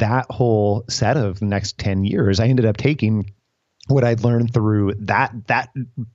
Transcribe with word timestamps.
that 0.00 0.26
whole 0.28 0.84
set 0.88 1.16
of 1.16 1.40
the 1.40 1.46
next 1.46 1.78
10 1.78 2.04
years, 2.04 2.40
I 2.40 2.48
ended 2.48 2.66
up 2.66 2.76
taking 2.76 3.32
what 3.90 4.04
I'd 4.04 4.22
learned 4.22 4.54
through 4.54 4.94
that 5.00 5.32
that 5.48 5.70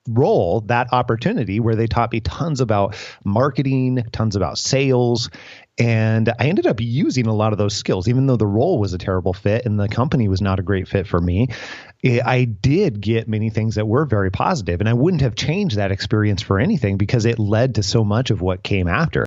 role, 0.08 0.62
that 0.62 0.94
opportunity 0.94 1.60
where 1.60 1.76
they 1.76 1.88
taught 1.88 2.12
me 2.12 2.22
tons 2.22 2.62
about 2.62 2.96
marketing, 3.26 4.04
tons 4.12 4.36
about 4.36 4.58
sales, 4.58 5.30
and 5.78 6.30
I 6.40 6.48
ended 6.48 6.68
up 6.68 6.80
using 6.80 7.28
a 7.28 7.34
lot 7.34 7.52
of 7.52 7.58
those 7.58 7.76
skills 7.76 8.08
even 8.08 8.28
though 8.28 8.38
the 8.38 8.48
role 8.48 8.80
was 8.80 8.94
a 8.94 8.98
terrible 8.98 9.34
fit 9.34 9.66
and 9.66 9.80
the 9.80 9.90
company 9.90 10.28
was 10.28 10.42
not 10.42 10.60
a 10.60 10.64
great 10.64 10.88
fit 10.88 11.06
for 11.06 11.20
me. 11.20 11.50
Eh, 12.04 12.22
I 12.24 12.46
did 12.46 13.02
get 13.02 13.28
many 13.28 13.50
things 13.50 13.76
that 13.76 13.88
were 13.88 14.06
very 14.06 14.32
positive 14.32 14.80
and 14.80 14.88
I 14.88 14.94
wouldn't 14.94 15.22
have 15.22 15.36
changed 15.36 15.76
that 15.78 15.92
experience 15.92 16.42
for 16.42 16.60
anything 16.60 16.98
because 16.98 17.26
it 17.26 17.40
led 17.40 17.76
to 17.76 17.84
so 17.84 18.04
much 18.04 18.32
of 18.32 18.42
what 18.42 18.64
came 18.64 18.88
after. 18.88 19.26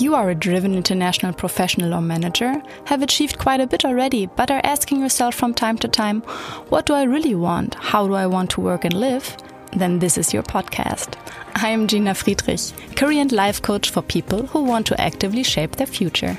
You 0.00 0.14
are 0.14 0.30
a 0.30 0.34
driven 0.34 0.74
international 0.74 1.34
professional 1.34 1.92
or 1.92 2.00
manager, 2.00 2.62
have 2.86 3.02
achieved 3.02 3.36
quite 3.36 3.60
a 3.60 3.66
bit 3.66 3.84
already, 3.84 4.24
but 4.24 4.50
are 4.50 4.62
asking 4.64 5.02
yourself 5.02 5.34
from 5.34 5.52
time 5.52 5.76
to 5.76 5.88
time, 5.88 6.22
what 6.70 6.86
do 6.86 6.94
I 6.94 7.02
really 7.02 7.34
want? 7.34 7.74
How 7.74 8.06
do 8.06 8.14
I 8.14 8.26
want 8.26 8.48
to 8.52 8.62
work 8.62 8.86
and 8.86 8.94
live? 8.94 9.36
Then 9.76 9.98
this 9.98 10.16
is 10.16 10.32
your 10.32 10.42
podcast. 10.42 11.18
I 11.54 11.68
am 11.68 11.86
Gina 11.86 12.14
Friedrich, 12.14 12.72
career 12.96 13.20
and 13.20 13.30
life 13.30 13.60
coach 13.60 13.90
for 13.90 14.00
people 14.00 14.46
who 14.46 14.64
want 14.64 14.86
to 14.86 14.98
actively 14.98 15.42
shape 15.42 15.76
their 15.76 15.86
future. 15.86 16.38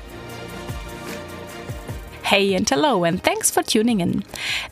Hey 2.31 2.53
and 2.53 2.69
hello, 2.69 3.03
and 3.03 3.21
thanks 3.21 3.51
for 3.51 3.61
tuning 3.61 3.99
in. 3.99 4.23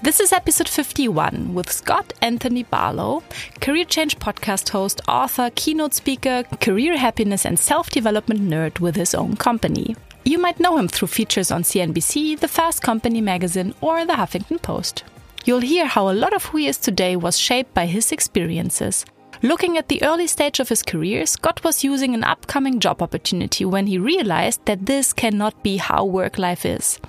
This 0.01 0.21
is 0.21 0.31
episode 0.31 0.69
51 0.69 1.53
with 1.53 1.69
Scott 1.69 2.13
Anthony 2.21 2.63
Barlow, 2.63 3.21
career 3.59 3.83
change 3.83 4.17
podcast 4.17 4.69
host, 4.69 5.01
author, 5.09 5.51
keynote 5.55 5.93
speaker, 5.93 6.43
career 6.61 6.95
happiness, 6.95 7.43
and 7.43 7.59
self 7.59 7.89
development 7.89 8.39
nerd 8.39 8.79
with 8.79 8.95
his 8.95 9.13
own 9.13 9.35
company. 9.35 9.97
You 10.23 10.37
might 10.37 10.61
know 10.61 10.77
him 10.77 10.87
through 10.87 11.09
features 11.09 11.51
on 11.51 11.63
CNBC, 11.63 12.39
the 12.39 12.47
Fast 12.47 12.81
Company 12.81 13.19
magazine, 13.19 13.75
or 13.81 14.05
the 14.05 14.13
Huffington 14.13 14.61
Post. 14.61 15.03
You'll 15.43 15.59
hear 15.59 15.85
how 15.85 16.09
a 16.09 16.15
lot 16.15 16.31
of 16.31 16.45
who 16.45 16.59
he 16.59 16.67
is 16.67 16.77
today 16.77 17.17
was 17.17 17.37
shaped 17.37 17.73
by 17.73 17.87
his 17.87 18.13
experiences 18.13 19.05
Looking 19.41 19.77
at 19.77 19.87
the 19.87 20.03
early 20.03 20.27
stage 20.27 20.59
of 20.59 20.67
his 20.67 20.83
career, 20.83 21.25
Scott 21.25 21.63
was 21.63 21.83
using 21.83 22.13
an 22.13 22.25
upcoming 22.25 22.81
job 22.81 23.01
opportunity 23.01 23.63
when 23.63 23.87
he 23.87 23.97
realized 23.97 24.65
that 24.65 24.85
this 24.85 25.13
cannot 25.13 25.63
be 25.63 25.77
how 25.77 26.03
work 26.03 26.37
life 26.37 26.65
is. 26.65 26.99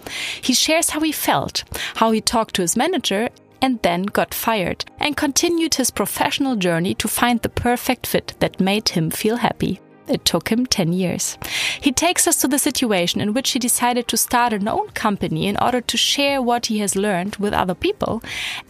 He 0.41 0.53
shares 0.53 0.91
how 0.91 1.01
he 1.01 1.11
felt, 1.11 1.65
how 1.97 2.13
he 2.13 2.21
talked 2.21 2.55
to 2.55 2.63
his 2.63 2.77
manager, 2.77 3.31
and 3.61 3.83
then 3.83 4.05
got 4.05 4.33
fired, 4.33 4.85
and 5.01 5.17
continued 5.17 5.75
his 5.75 5.91
professional 5.91 6.55
journey 6.55 6.95
to 6.95 7.09
find 7.09 7.43
the 7.43 7.49
perfect 7.49 8.07
fit 8.07 8.35
that 8.39 8.61
made 8.61 8.91
him 8.91 9.11
feel 9.11 9.37
happy. 9.37 9.81
It 10.11 10.25
took 10.25 10.49
him 10.49 10.67
10 10.67 10.93
years. 10.93 11.39
He 11.81 11.93
takes 11.93 12.27
us 12.27 12.37
to 12.41 12.49
the 12.49 12.59
situation 12.59 13.21
in 13.21 13.33
which 13.33 13.51
he 13.51 13.59
decided 13.61 14.09
to 14.09 14.17
start 14.17 14.53
an 14.53 14.67
own 14.67 14.89
company 14.91 15.47
in 15.47 15.57
order 15.57 15.81
to 15.81 15.97
share 15.97 16.43
what 16.43 16.67
he 16.67 16.79
has 16.81 16.97
learned 16.97 17.37
with 17.37 17.53
other 17.53 17.75
people, 17.75 18.21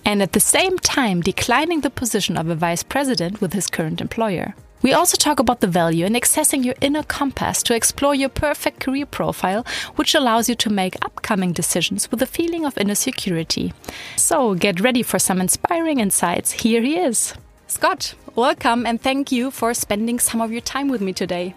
and 0.05 0.23
at 0.23 0.33
the 0.33 0.41
same 0.41 0.79
time 0.79 1.23
declining 1.23 1.81
the 1.81 1.89
position 1.91 2.37
of 2.37 2.49
a 2.49 2.55
vice 2.55 2.83
president 2.83 3.41
with 3.41 3.55
his 3.55 3.69
current 3.69 4.01
employer. 4.01 4.55
We 4.83 4.95
also 4.95 5.17
talk 5.17 5.39
about 5.39 5.61
the 5.61 5.67
value 5.67 6.07
in 6.07 6.15
accessing 6.15 6.65
your 6.65 6.75
inner 6.81 7.03
compass 7.03 7.63
to 7.65 7.75
explore 7.75 8.15
your 8.15 8.31
perfect 8.31 8.81
career 8.81 9.05
profile, 9.05 9.67
which 9.97 10.15
allows 10.15 10.49
you 10.49 10.55
to 10.55 10.71
make 10.71 11.05
upcoming 11.05 11.53
decisions 11.53 12.11
with 12.11 12.23
a 12.23 12.27
feeling 12.27 12.65
of 12.65 12.79
inner 12.79 12.95
security. 12.95 13.75
So 14.17 14.55
get 14.55 14.81
ready 14.81 15.03
for 15.03 15.19
some 15.19 15.41
inspiring 15.41 16.01
insights. 16.01 16.53
Here 16.53 16.81
he 16.81 16.97
is. 16.97 17.35
Scott, 17.71 18.15
welcome 18.35 18.85
and 18.85 19.01
thank 19.01 19.31
you 19.31 19.53
for 19.53 19.73
spending 19.75 20.19
some 20.19 20.41
of 20.41 20.51
your 20.51 20.61
time 20.61 20.89
with 20.89 21.01
me 21.01 21.13
today. 21.13 21.55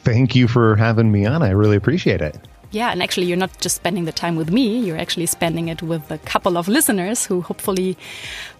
Thank 0.00 0.36
you 0.36 0.46
for 0.46 0.76
having 0.76 1.10
me 1.10 1.24
on. 1.24 1.42
I 1.42 1.50
really 1.50 1.76
appreciate 1.76 2.20
it. 2.20 2.36
Yeah, 2.70 2.90
and 2.90 3.02
actually, 3.02 3.26
you're 3.26 3.38
not 3.38 3.58
just 3.58 3.76
spending 3.76 4.04
the 4.04 4.12
time 4.12 4.36
with 4.36 4.50
me, 4.50 4.78
you're 4.80 4.98
actually 4.98 5.24
spending 5.24 5.68
it 5.68 5.80
with 5.80 6.10
a 6.10 6.18
couple 6.18 6.58
of 6.58 6.68
listeners 6.68 7.24
who 7.24 7.40
hopefully 7.40 7.96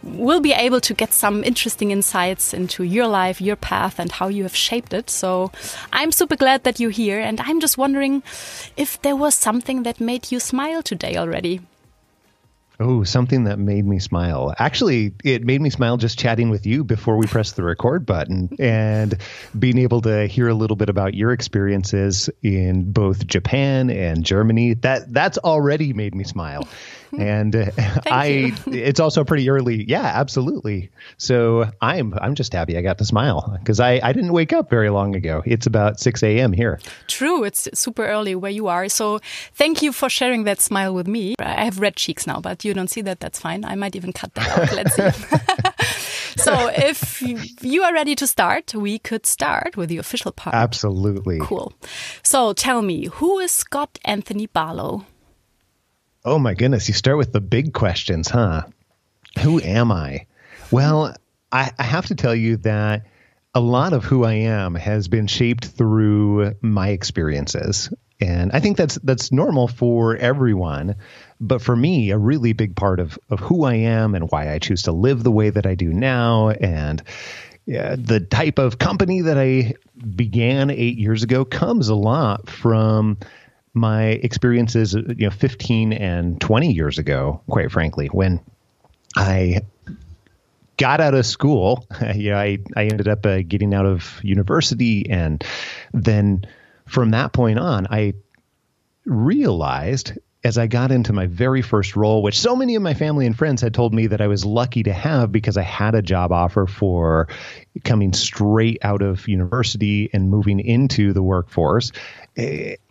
will 0.02 0.40
be 0.40 0.54
able 0.54 0.80
to 0.80 0.94
get 0.94 1.12
some 1.12 1.44
interesting 1.44 1.90
insights 1.90 2.54
into 2.54 2.84
your 2.84 3.06
life, 3.06 3.38
your 3.38 3.56
path, 3.56 3.98
and 3.98 4.10
how 4.10 4.28
you 4.28 4.44
have 4.44 4.56
shaped 4.56 4.94
it. 4.94 5.10
So 5.10 5.52
I'm 5.92 6.10
super 6.10 6.36
glad 6.36 6.64
that 6.64 6.80
you're 6.80 6.90
here, 6.90 7.20
and 7.20 7.38
I'm 7.38 7.60
just 7.60 7.76
wondering 7.76 8.22
if 8.78 9.02
there 9.02 9.16
was 9.16 9.34
something 9.34 9.82
that 9.82 10.00
made 10.00 10.32
you 10.32 10.40
smile 10.40 10.82
today 10.82 11.16
already. 11.16 11.60
Oh, 12.78 13.04
something 13.04 13.44
that 13.44 13.58
made 13.58 13.86
me 13.86 13.98
smile. 13.98 14.54
Actually, 14.58 15.14
it 15.24 15.44
made 15.44 15.60
me 15.62 15.70
smile 15.70 15.96
just 15.96 16.18
chatting 16.18 16.50
with 16.50 16.66
you 16.66 16.84
before 16.84 17.16
we 17.16 17.26
pressed 17.26 17.56
the 17.56 17.62
record 17.62 18.04
button 18.04 18.50
and 18.58 19.16
being 19.58 19.78
able 19.78 20.02
to 20.02 20.26
hear 20.26 20.48
a 20.48 20.54
little 20.54 20.76
bit 20.76 20.90
about 20.90 21.14
your 21.14 21.32
experiences 21.32 22.28
in 22.42 22.92
both 22.92 23.26
Japan 23.26 23.88
and 23.88 24.24
Germany. 24.24 24.74
That 24.74 25.12
that's 25.12 25.38
already 25.38 25.94
made 25.94 26.14
me 26.14 26.24
smile. 26.24 26.68
and 27.18 27.54
uh, 27.56 27.70
I 28.06 28.52
it's 28.66 29.00
also 29.00 29.24
pretty 29.24 29.48
early. 29.48 29.84
Yeah, 29.88 30.04
absolutely. 30.04 30.90
So 31.16 31.70
I'm 31.80 32.12
I'm 32.14 32.34
just 32.34 32.52
happy 32.52 32.76
I 32.76 32.82
got 32.82 32.98
to 32.98 33.04
smile 33.04 33.56
because 33.58 33.80
I 33.80 34.00
I 34.02 34.12
didn't 34.12 34.32
wake 34.32 34.52
up 34.52 34.68
very 34.68 34.90
long 34.90 35.16
ago. 35.16 35.42
It's 35.46 35.66
about 35.66 35.98
six 35.98 36.22
a.m. 36.22 36.52
here. 36.52 36.78
True, 37.06 37.44
it's 37.44 37.68
super 37.72 38.06
early 38.06 38.34
where 38.34 38.50
you 38.50 38.66
are. 38.66 38.88
So 38.88 39.20
thank 39.54 39.82
you 39.82 39.92
for 39.92 40.10
sharing 40.10 40.44
that 40.44 40.60
smile 40.60 40.92
with 40.92 41.06
me. 41.06 41.36
I 41.38 41.64
have 41.64 41.80
red 41.80 41.96
cheeks 41.96 42.26
now, 42.26 42.40
but 42.40 42.64
you 42.66 42.74
don't 42.74 42.90
see 42.90 43.02
that. 43.02 43.20
That's 43.20 43.38
fine. 43.38 43.64
I 43.64 43.74
might 43.74 43.96
even 43.96 44.12
cut 44.12 44.34
that 44.34 44.48
out. 44.58 44.72
Let's 44.74 44.94
see. 44.94 46.42
so 46.42 46.68
if 46.74 47.22
you 47.62 47.82
are 47.82 47.94
ready 47.94 48.14
to 48.16 48.26
start, 48.26 48.74
we 48.74 48.98
could 48.98 49.24
start 49.24 49.76
with 49.76 49.88
the 49.88 49.98
official 49.98 50.32
part. 50.32 50.54
Absolutely. 50.54 51.38
Cool. 51.40 51.72
So 52.22 52.52
tell 52.52 52.82
me, 52.82 53.06
who 53.06 53.38
is 53.38 53.52
Scott 53.52 53.98
Anthony 54.04 54.46
Barlow? 54.46 55.06
Oh 56.24 56.38
my 56.38 56.54
goodness, 56.54 56.88
you 56.88 56.94
start 56.94 57.18
with 57.18 57.32
the 57.32 57.40
big 57.40 57.72
questions, 57.72 58.28
huh? 58.28 58.64
Who 59.40 59.60
am 59.60 59.92
I? 59.92 60.26
Well, 60.70 61.14
I, 61.52 61.70
I, 61.78 61.84
have 61.84 62.06
to 62.06 62.16
tell 62.16 62.34
you 62.34 62.56
that 62.58 63.06
a 63.54 63.60
lot 63.60 63.92
of 63.92 64.04
who 64.04 64.24
I 64.24 64.32
am 64.32 64.74
has 64.74 65.06
been 65.06 65.28
shaped 65.28 65.66
through 65.66 66.54
my 66.60 66.88
experiences. 66.88 67.92
And 68.20 68.50
I 68.52 68.60
think 68.60 68.76
that's 68.76 68.96
that's 69.02 69.30
normal 69.30 69.68
for 69.68 70.16
everyone. 70.16 70.96
But 71.40 71.60
for 71.60 71.76
me, 71.76 72.10
a 72.10 72.18
really 72.18 72.52
big 72.52 72.76
part 72.76 72.98
of, 72.98 73.18
of 73.30 73.40
who 73.40 73.64
I 73.64 73.74
am 73.74 74.14
and 74.14 74.30
why 74.30 74.52
I 74.52 74.58
choose 74.58 74.82
to 74.82 74.92
live 74.92 75.22
the 75.22 75.30
way 75.30 75.50
that 75.50 75.66
I 75.66 75.74
do 75.74 75.92
now 75.92 76.50
and 76.50 77.02
yeah, 77.66 77.96
the 77.98 78.20
type 78.20 78.58
of 78.60 78.78
company 78.78 79.22
that 79.22 79.36
I 79.36 79.74
began 80.14 80.70
eight 80.70 80.98
years 80.98 81.24
ago 81.24 81.44
comes 81.44 81.88
a 81.88 81.96
lot 81.96 82.48
from 82.48 83.18
my 83.74 84.04
experiences, 84.04 84.94
you 84.94 85.26
know, 85.26 85.30
15 85.30 85.92
and 85.92 86.40
20 86.40 86.72
years 86.72 86.98
ago, 86.98 87.42
quite 87.50 87.72
frankly, 87.72 88.06
when 88.06 88.40
I 89.16 89.62
got 90.76 91.00
out 91.00 91.14
of 91.14 91.26
school, 91.26 91.86
you 92.14 92.30
know, 92.30 92.38
I, 92.38 92.58
I 92.76 92.84
ended 92.84 93.08
up 93.08 93.26
uh, 93.26 93.42
getting 93.46 93.74
out 93.74 93.84
of 93.84 94.20
university. 94.22 95.10
And 95.10 95.44
then 95.92 96.46
from 96.86 97.10
that 97.10 97.32
point 97.32 97.58
on, 97.58 97.88
I 97.90 98.14
realized 99.04 100.12
as 100.46 100.58
I 100.58 100.68
got 100.68 100.92
into 100.92 101.12
my 101.12 101.26
very 101.26 101.60
first 101.60 101.96
role, 101.96 102.22
which 102.22 102.38
so 102.38 102.54
many 102.54 102.76
of 102.76 102.82
my 102.82 102.94
family 102.94 103.26
and 103.26 103.36
friends 103.36 103.60
had 103.60 103.74
told 103.74 103.92
me 103.92 104.06
that 104.06 104.20
I 104.20 104.28
was 104.28 104.44
lucky 104.44 104.84
to 104.84 104.92
have 104.92 105.32
because 105.32 105.56
I 105.56 105.62
had 105.62 105.96
a 105.96 106.02
job 106.02 106.30
offer 106.30 106.68
for 106.68 107.26
coming 107.82 108.12
straight 108.12 108.78
out 108.82 109.02
of 109.02 109.26
university 109.26 110.08
and 110.12 110.30
moving 110.30 110.60
into 110.60 111.12
the 111.12 111.22
workforce. 111.22 111.90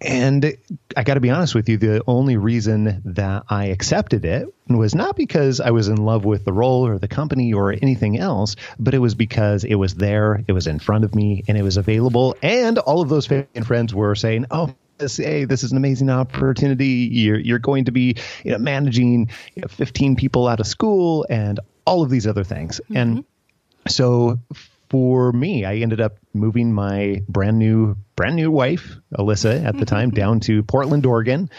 And 0.02 0.58
I 0.98 1.04
got 1.04 1.14
to 1.14 1.22
be 1.22 1.30
honest 1.30 1.56
with 1.56 1.70
you, 1.70 1.78
the 1.78 2.04
only 2.08 2.36
reason 2.36 3.02
that 3.06 3.44
I 3.48 3.68
accepted 3.68 4.26
it 4.26 4.54
was 4.68 4.94
not 4.94 5.16
because 5.16 5.62
I 5.62 5.72
was 5.72 5.88
in 5.88 5.98
love 5.98 6.26
with 6.26 6.44
the 6.44 6.52
role 6.52 6.86
or 6.86 7.00
the 7.00 7.08
company 7.08 7.54
or 7.54 7.72
anything 7.72 8.20
else, 8.20 8.58
but 8.78 8.94
it 8.94 9.00
was 9.00 9.16
because 9.16 9.64
it 9.64 9.76
was 9.76 9.96
there, 9.96 10.44
it 10.46 10.52
was 10.52 10.68
in 10.68 10.80
front 10.80 11.06
of 11.06 11.16
me, 11.16 11.46
and 11.48 11.58
it 11.58 11.64
was 11.64 11.78
available. 11.78 12.36
And 12.42 12.80
all 12.80 13.02
of 13.02 13.08
those 13.08 13.28
family 13.28 13.48
and 13.56 13.66
friends 13.66 13.96
were 13.96 14.16
saying, 14.16 14.48
Oh, 14.52 14.76
hey, 15.00 15.46
this 15.46 15.64
is 15.64 15.72
an 15.72 15.78
amazing 15.78 16.10
opportunity. 16.10 17.10
You're, 17.12 17.40
you're 17.40 17.60
going 17.60 17.86
to 17.86 17.92
be 17.92 18.16
you 18.44 18.52
know, 18.52 18.58
managing 18.58 19.30
you 19.56 19.62
know, 19.62 19.68
15 19.68 20.16
people 20.16 20.48
out 20.48 20.60
of 20.60 20.68
school 20.68 21.26
and 21.30 21.60
all 21.86 22.04
of 22.04 22.10
these 22.10 22.28
other 22.28 22.44
things. 22.44 22.82
Mm-hmm. 22.90 22.98
And 22.98 23.26
so 23.88 24.40
for 24.90 25.32
me, 25.32 25.66
I 25.66 25.76
ended 25.76 26.02
up 26.02 26.18
moving 26.34 26.74
my 26.74 27.24
brand 27.28 27.60
new 27.60 27.96
brand 28.16 28.36
new 28.36 28.52
wife, 28.52 28.98
Alyssa, 29.18 29.66
at 29.66 29.78
the 29.78 29.86
time, 29.86 30.12
down 30.12 30.40
to 30.42 30.64
Portland, 30.64 31.06
Oregon, 31.06 31.50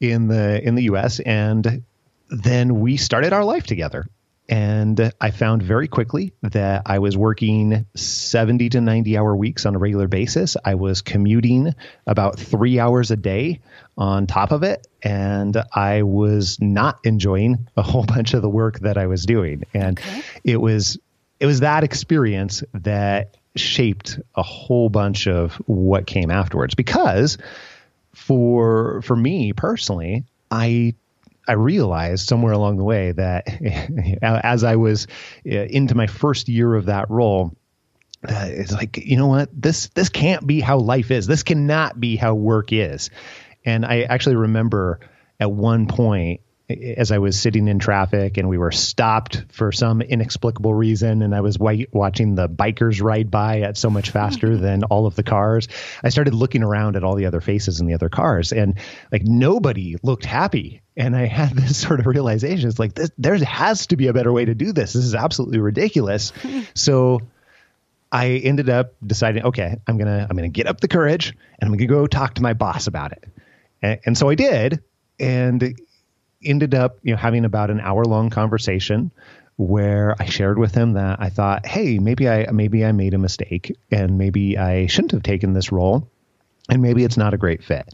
in 0.00 0.28
the 0.28 0.62
in 0.62 0.74
the 0.74 0.84
U.S. 0.84 1.20
And 1.20 1.84
then 2.28 2.80
we 2.80 2.96
started 2.96 3.32
our 3.32 3.44
life 3.44 3.64
together. 3.64 4.06
And 4.48 5.12
I 5.20 5.30
found 5.32 5.62
very 5.62 5.88
quickly 5.88 6.32
that 6.42 6.82
I 6.86 7.00
was 7.00 7.16
working 7.16 7.86
70 7.94 8.68
to 8.70 8.80
90 8.80 9.18
hour 9.18 9.34
weeks 9.34 9.66
on 9.66 9.74
a 9.74 9.78
regular 9.78 10.06
basis. 10.06 10.56
I 10.64 10.76
was 10.76 11.02
commuting 11.02 11.74
about 12.06 12.38
three 12.38 12.78
hours 12.78 13.10
a 13.10 13.16
day 13.16 13.60
on 13.98 14.26
top 14.26 14.52
of 14.52 14.62
it. 14.62 14.86
And 15.02 15.56
I 15.72 16.02
was 16.02 16.58
not 16.60 17.00
enjoying 17.04 17.68
a 17.76 17.82
whole 17.82 18.04
bunch 18.06 18.34
of 18.34 18.42
the 18.42 18.48
work 18.48 18.80
that 18.80 18.96
I 18.96 19.06
was 19.06 19.26
doing. 19.26 19.64
And 19.74 19.98
okay. 19.98 20.22
it 20.44 20.60
was 20.60 20.98
it 21.38 21.46
was 21.46 21.60
that 21.60 21.84
experience 21.84 22.64
that 22.72 23.36
shaped 23.56 24.18
a 24.34 24.42
whole 24.42 24.88
bunch 24.88 25.26
of 25.26 25.54
what 25.66 26.06
came 26.06 26.30
afterwards 26.30 26.74
because 26.74 27.38
for 28.12 29.02
for 29.02 29.16
me 29.16 29.52
personally 29.52 30.24
i 30.50 30.94
i 31.46 31.52
realized 31.52 32.28
somewhere 32.28 32.52
along 32.52 32.76
the 32.76 32.84
way 32.84 33.12
that 33.12 33.46
as 34.22 34.64
i 34.64 34.76
was 34.76 35.06
uh, 35.46 35.50
into 35.50 35.94
my 35.94 36.06
first 36.06 36.48
year 36.48 36.74
of 36.74 36.86
that 36.86 37.10
role 37.10 37.56
uh, 38.28 38.46
it's 38.48 38.72
like 38.72 38.96
you 38.96 39.16
know 39.16 39.26
what? 39.26 39.50
This 39.52 39.88
this 39.88 40.08
can't 40.08 40.44
be 40.46 40.60
how 40.60 40.78
life 40.78 41.10
is. 41.10 41.26
This 41.26 41.42
cannot 41.42 42.00
be 42.00 42.16
how 42.16 42.34
work 42.34 42.72
is. 42.72 43.10
And 43.64 43.84
i 43.84 44.02
actually 44.02 44.36
remember 44.36 45.00
at 45.38 45.50
one 45.50 45.86
point 45.86 46.40
as 46.68 47.12
I 47.12 47.18
was 47.18 47.40
sitting 47.40 47.68
in 47.68 47.78
traffic 47.78 48.38
and 48.38 48.48
we 48.48 48.58
were 48.58 48.72
stopped 48.72 49.44
for 49.52 49.70
some 49.70 50.02
inexplicable 50.02 50.74
reason, 50.74 51.22
and 51.22 51.34
I 51.34 51.40
was 51.40 51.58
white, 51.58 51.94
watching 51.94 52.34
the 52.34 52.48
bikers 52.48 53.00
ride 53.00 53.30
by 53.30 53.60
at 53.60 53.76
so 53.76 53.88
much 53.88 54.10
faster 54.10 54.56
than 54.58 54.82
all 54.84 55.06
of 55.06 55.14
the 55.14 55.22
cars, 55.22 55.68
I 56.02 56.08
started 56.08 56.34
looking 56.34 56.64
around 56.64 56.96
at 56.96 57.04
all 57.04 57.14
the 57.14 57.26
other 57.26 57.40
faces 57.40 57.80
in 57.80 57.86
the 57.86 57.94
other 57.94 58.08
cars, 58.08 58.52
and 58.52 58.78
like 59.12 59.22
nobody 59.22 59.96
looked 60.02 60.24
happy. 60.24 60.82
And 60.96 61.14
I 61.14 61.26
had 61.26 61.50
this 61.50 61.76
sort 61.80 62.00
of 62.00 62.06
realization: 62.06 62.68
it's 62.68 62.78
like 62.78 62.94
this, 62.94 63.10
there 63.16 63.36
has 63.36 63.86
to 63.88 63.96
be 63.96 64.08
a 64.08 64.12
better 64.12 64.32
way 64.32 64.44
to 64.44 64.54
do 64.54 64.72
this. 64.72 64.92
This 64.92 65.04
is 65.04 65.14
absolutely 65.14 65.60
ridiculous. 65.60 66.32
so 66.74 67.20
I 68.10 68.28
ended 68.28 68.68
up 68.70 68.94
deciding, 69.06 69.44
okay, 69.44 69.76
I'm 69.86 69.98
gonna 69.98 70.26
I'm 70.28 70.36
gonna 70.36 70.48
get 70.48 70.66
up 70.66 70.80
the 70.80 70.88
courage 70.88 71.36
and 71.60 71.68
I'm 71.68 71.76
gonna 71.76 71.86
go 71.86 72.08
talk 72.08 72.34
to 72.34 72.42
my 72.42 72.54
boss 72.54 72.88
about 72.88 73.12
it. 73.12 73.24
And, 73.82 74.00
and 74.04 74.18
so 74.18 74.28
I 74.28 74.34
did, 74.34 74.82
and 75.20 75.76
ended 76.42 76.74
up, 76.74 76.98
you 77.02 77.12
know, 77.12 77.16
having 77.16 77.44
about 77.44 77.70
an 77.70 77.80
hour 77.80 78.04
long 78.04 78.30
conversation 78.30 79.10
where 79.56 80.14
I 80.18 80.26
shared 80.26 80.58
with 80.58 80.74
him 80.74 80.92
that 80.94 81.20
I 81.20 81.30
thought, 81.30 81.66
hey, 81.66 81.98
maybe 81.98 82.28
I 82.28 82.50
maybe 82.52 82.84
I 82.84 82.92
made 82.92 83.14
a 83.14 83.18
mistake 83.18 83.76
and 83.90 84.18
maybe 84.18 84.58
I 84.58 84.86
shouldn't 84.86 85.12
have 85.12 85.22
taken 85.22 85.54
this 85.54 85.72
role 85.72 86.08
and 86.68 86.82
maybe 86.82 87.04
it's 87.04 87.16
not 87.16 87.34
a 87.34 87.38
great 87.38 87.64
fit. 87.64 87.88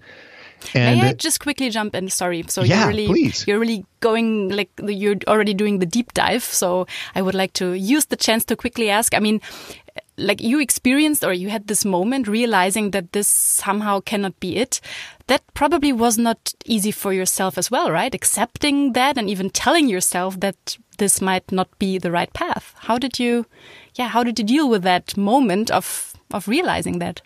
And 0.74 1.00
May 1.00 1.08
I 1.08 1.12
just 1.14 1.40
quickly 1.40 1.70
jump 1.70 1.94
in? 1.94 2.08
Sorry. 2.08 2.44
So 2.48 2.62
yeah, 2.62 2.80
you're 2.80 2.88
really 2.88 3.06
please. 3.06 3.46
you're 3.46 3.58
really 3.58 3.84
going 4.00 4.48
like 4.48 4.70
you're 4.82 5.16
already 5.26 5.54
doing 5.54 5.78
the 5.78 5.86
deep 5.86 6.12
dive. 6.14 6.44
So 6.44 6.86
I 7.14 7.22
would 7.22 7.34
like 7.34 7.52
to 7.54 7.72
use 7.72 8.06
the 8.06 8.16
chance 8.16 8.44
to 8.46 8.56
quickly 8.56 8.88
ask. 8.88 9.14
I 9.14 9.18
mean, 9.18 9.40
like 10.17 10.43
you 10.43 10.61
experienced 10.61 11.25
or 11.25 11.32
you 11.32 11.49
had 11.49 11.67
this 11.67 11.85
moment 11.85 12.29
realizing 12.29 12.91
that 12.91 13.12
this 13.12 13.29
somehow 13.29 14.00
cannot 14.00 14.38
be 14.41 14.56
it 14.56 14.81
that 15.26 15.43
probably 15.55 15.93
was 15.93 16.19
not 16.19 16.55
easy 16.67 16.91
for 16.91 17.12
yourself 17.12 17.56
as 17.56 17.70
well 17.70 17.91
right? 17.91 18.14
Accepting 18.14 18.93
that 18.93 19.17
and 19.17 19.31
even 19.31 19.50
telling 19.50 19.88
yourself 19.88 20.38
that 20.41 20.76
this 20.99 21.20
might 21.20 21.50
not 21.50 21.69
be 21.79 21.99
the 21.99 22.11
right 22.11 22.32
path. 22.32 22.75
How 22.79 22.99
did 22.99 23.19
you 23.19 23.47
yeah 23.94 24.09
how 24.09 24.23
did 24.23 24.38
you 24.38 24.44
deal 24.44 24.69
with 24.69 24.82
that 24.82 25.17
moment 25.17 25.70
of 25.70 26.14
of 26.32 26.49
realizing 26.49 26.99
that? 26.99 27.23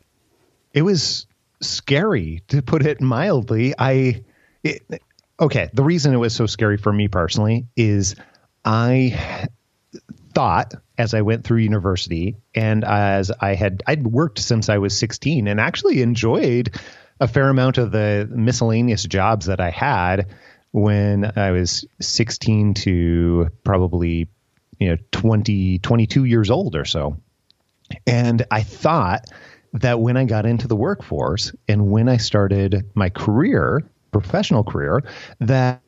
It 0.72 0.82
was 0.82 1.26
scary 1.60 2.42
to 2.48 2.62
put 2.62 2.84
it 2.84 3.00
mildly. 3.00 3.74
I 3.78 4.22
it, 4.62 4.82
okay 5.40 5.68
the 5.72 5.82
reason 5.82 6.14
it 6.14 6.18
was 6.18 6.34
so 6.34 6.46
scary 6.46 6.76
for 6.76 6.92
me 6.92 7.08
personally 7.08 7.66
is 7.76 8.16
i 8.64 9.46
thought 10.36 10.74
as 10.98 11.14
I 11.14 11.22
went 11.22 11.44
through 11.44 11.60
university 11.60 12.36
and 12.54 12.84
as 12.84 13.30
I 13.30 13.54
had 13.54 13.82
I'd 13.86 14.06
worked 14.06 14.38
since 14.38 14.68
I 14.68 14.76
was 14.76 14.94
16 14.94 15.48
and 15.48 15.58
actually 15.58 16.02
enjoyed 16.02 16.78
a 17.18 17.26
fair 17.26 17.48
amount 17.48 17.78
of 17.78 17.90
the 17.90 18.28
miscellaneous 18.30 19.04
jobs 19.04 19.46
that 19.46 19.60
I 19.62 19.70
had 19.70 20.26
when 20.72 21.32
I 21.38 21.52
was 21.52 21.86
16 22.02 22.74
to 22.74 23.48
probably 23.64 24.28
you 24.78 24.90
know 24.90 24.96
20 25.10 25.78
22 25.78 26.24
years 26.24 26.50
old 26.50 26.76
or 26.76 26.84
so. 26.84 27.16
And 28.06 28.44
I 28.50 28.62
thought 28.62 29.24
that 29.72 30.00
when 30.00 30.18
I 30.18 30.24
got 30.24 30.44
into 30.44 30.68
the 30.68 30.76
workforce 30.76 31.54
and 31.66 31.90
when 31.90 32.10
I 32.10 32.18
started 32.18 32.90
my 32.94 33.08
career, 33.08 33.88
professional 34.12 34.64
career, 34.64 35.02
that 35.40 35.80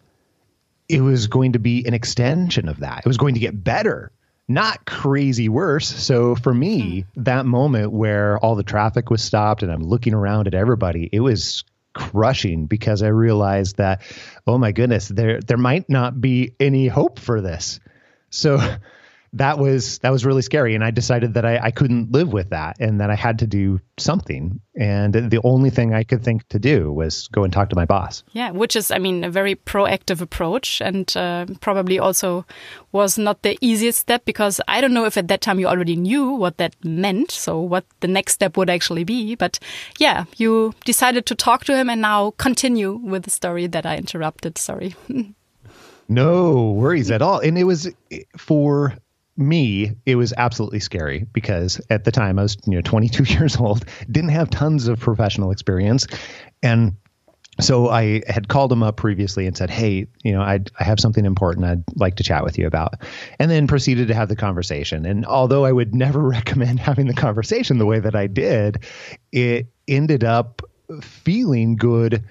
it 0.88 1.02
was 1.02 1.26
going 1.26 1.52
to 1.52 1.58
be 1.58 1.86
an 1.86 1.92
extension 1.92 2.66
of 2.66 2.80
that. 2.80 3.00
It 3.00 3.06
was 3.06 3.18
going 3.18 3.34
to 3.34 3.40
get 3.40 3.62
better 3.62 4.10
not 4.48 4.86
crazy 4.86 5.48
worse. 5.48 5.86
So 5.86 6.34
for 6.34 6.52
me, 6.52 7.00
hmm. 7.14 7.22
that 7.22 7.46
moment 7.46 7.92
where 7.92 8.38
all 8.38 8.54
the 8.54 8.62
traffic 8.62 9.10
was 9.10 9.22
stopped 9.22 9.62
and 9.62 9.70
I'm 9.70 9.82
looking 9.82 10.14
around 10.14 10.46
at 10.46 10.54
everybody, 10.54 11.08
it 11.12 11.20
was 11.20 11.64
crushing 11.92 12.66
because 12.66 13.02
I 13.02 13.08
realized 13.08 13.76
that, 13.76 14.02
oh 14.46 14.56
my 14.56 14.72
goodness, 14.72 15.08
there 15.08 15.40
there 15.40 15.58
might 15.58 15.88
not 15.88 16.20
be 16.20 16.54
any 16.58 16.86
hope 16.88 17.18
for 17.18 17.40
this. 17.40 17.80
So 18.30 18.58
that 19.34 19.58
was 19.58 19.98
that 19.98 20.10
was 20.10 20.24
really 20.24 20.42
scary. 20.42 20.74
And 20.74 20.84
i 20.84 20.90
decided 20.90 21.34
that 21.34 21.44
I, 21.44 21.58
I 21.58 21.70
couldn't 21.70 22.12
live 22.12 22.32
with 22.32 22.50
that 22.50 22.76
and 22.80 23.00
that 23.00 23.10
i 23.10 23.14
had 23.14 23.38
to 23.40 23.46
do 23.46 23.80
something. 23.98 24.60
And 24.76 25.12
the 25.12 25.40
only 25.44 25.70
thing 25.70 25.94
i 25.94 26.04
could 26.04 26.22
think 26.22 26.46
to 26.48 26.58
do 26.58 26.92
was 26.92 27.28
go 27.28 27.44
and 27.44 27.52
talk 27.52 27.70
to 27.70 27.76
my 27.76 27.84
boss. 27.84 28.22
Yeah 28.32 28.50
which 28.50 28.76
is 28.76 28.90
i 28.90 28.98
mean 28.98 29.24
a 29.24 29.30
very 29.30 29.54
proactive 29.54 30.20
approach 30.20 30.80
and 30.80 31.14
uh, 31.16 31.46
probably 31.60 31.98
also 31.98 32.44
was 32.92 33.18
not 33.18 33.42
the 33.42 33.58
easiest 33.60 33.98
step 33.98 34.24
because 34.24 34.60
i 34.68 34.80
don't 34.80 34.94
know 34.94 35.04
if 35.04 35.16
at 35.16 35.28
that 35.28 35.40
time 35.40 35.58
you 35.58 35.66
already 35.66 35.96
knew 35.96 36.30
what 36.30 36.58
that 36.58 36.74
meant. 36.84 37.30
So 37.30 37.60
what 37.60 37.84
the 38.00 38.08
next 38.08 38.34
step 38.34 38.56
would 38.56 38.70
actually 38.70 39.04
be. 39.04 39.34
But 39.34 39.58
yeah 39.98 40.24
you 40.36 40.74
decided 40.84 41.26
to 41.26 41.34
talk 41.34 41.64
to 41.64 41.76
him 41.76 41.90
and 41.90 42.00
now 42.00 42.32
continue 42.32 42.92
with 42.92 43.24
the 43.24 43.30
story 43.30 43.66
that 43.66 43.86
i 43.86 43.96
interrupted. 43.96 44.58
Sorry. 44.58 44.94
No 46.08 46.72
worries 46.72 47.10
at 47.10 47.20
all. 47.20 47.38
And 47.40 47.58
it 47.58 47.64
was 47.64 47.90
for 48.36 48.94
me, 49.38 49.92
it 50.04 50.16
was 50.16 50.34
absolutely 50.36 50.80
scary 50.80 51.26
because 51.32 51.80
at 51.90 52.04
the 52.04 52.10
time 52.10 52.38
I 52.38 52.42
was, 52.42 52.56
you 52.66 52.74
know, 52.74 52.82
22 52.82 53.24
years 53.34 53.56
old, 53.56 53.84
didn't 54.10 54.30
have 54.30 54.50
tons 54.50 54.88
of 54.88 55.00
professional 55.00 55.50
experience, 55.50 56.06
and 56.62 56.96
so 57.60 57.88
I 57.88 58.22
had 58.28 58.46
called 58.48 58.70
him 58.70 58.82
up 58.82 58.96
previously 58.96 59.46
and 59.46 59.56
said, 59.56 59.70
"Hey, 59.70 60.06
you 60.22 60.32
know, 60.32 60.42
I'd, 60.42 60.70
I 60.78 60.84
have 60.84 61.00
something 61.00 61.24
important 61.24 61.66
I'd 61.66 61.84
like 61.96 62.16
to 62.16 62.22
chat 62.22 62.44
with 62.44 62.58
you 62.58 62.66
about," 62.66 62.94
and 63.38 63.50
then 63.50 63.66
proceeded 63.66 64.08
to 64.08 64.14
have 64.14 64.28
the 64.28 64.36
conversation. 64.36 65.04
And 65.04 65.26
although 65.26 65.64
I 65.64 65.72
would 65.72 65.94
never 65.94 66.20
recommend 66.20 66.78
having 66.78 67.06
the 67.06 67.14
conversation 67.14 67.78
the 67.78 67.86
way 67.86 67.98
that 68.00 68.14
I 68.14 68.26
did, 68.26 68.84
it 69.32 69.66
ended 69.88 70.24
up 70.24 70.62
feeling 71.02 71.76
good 71.76 72.24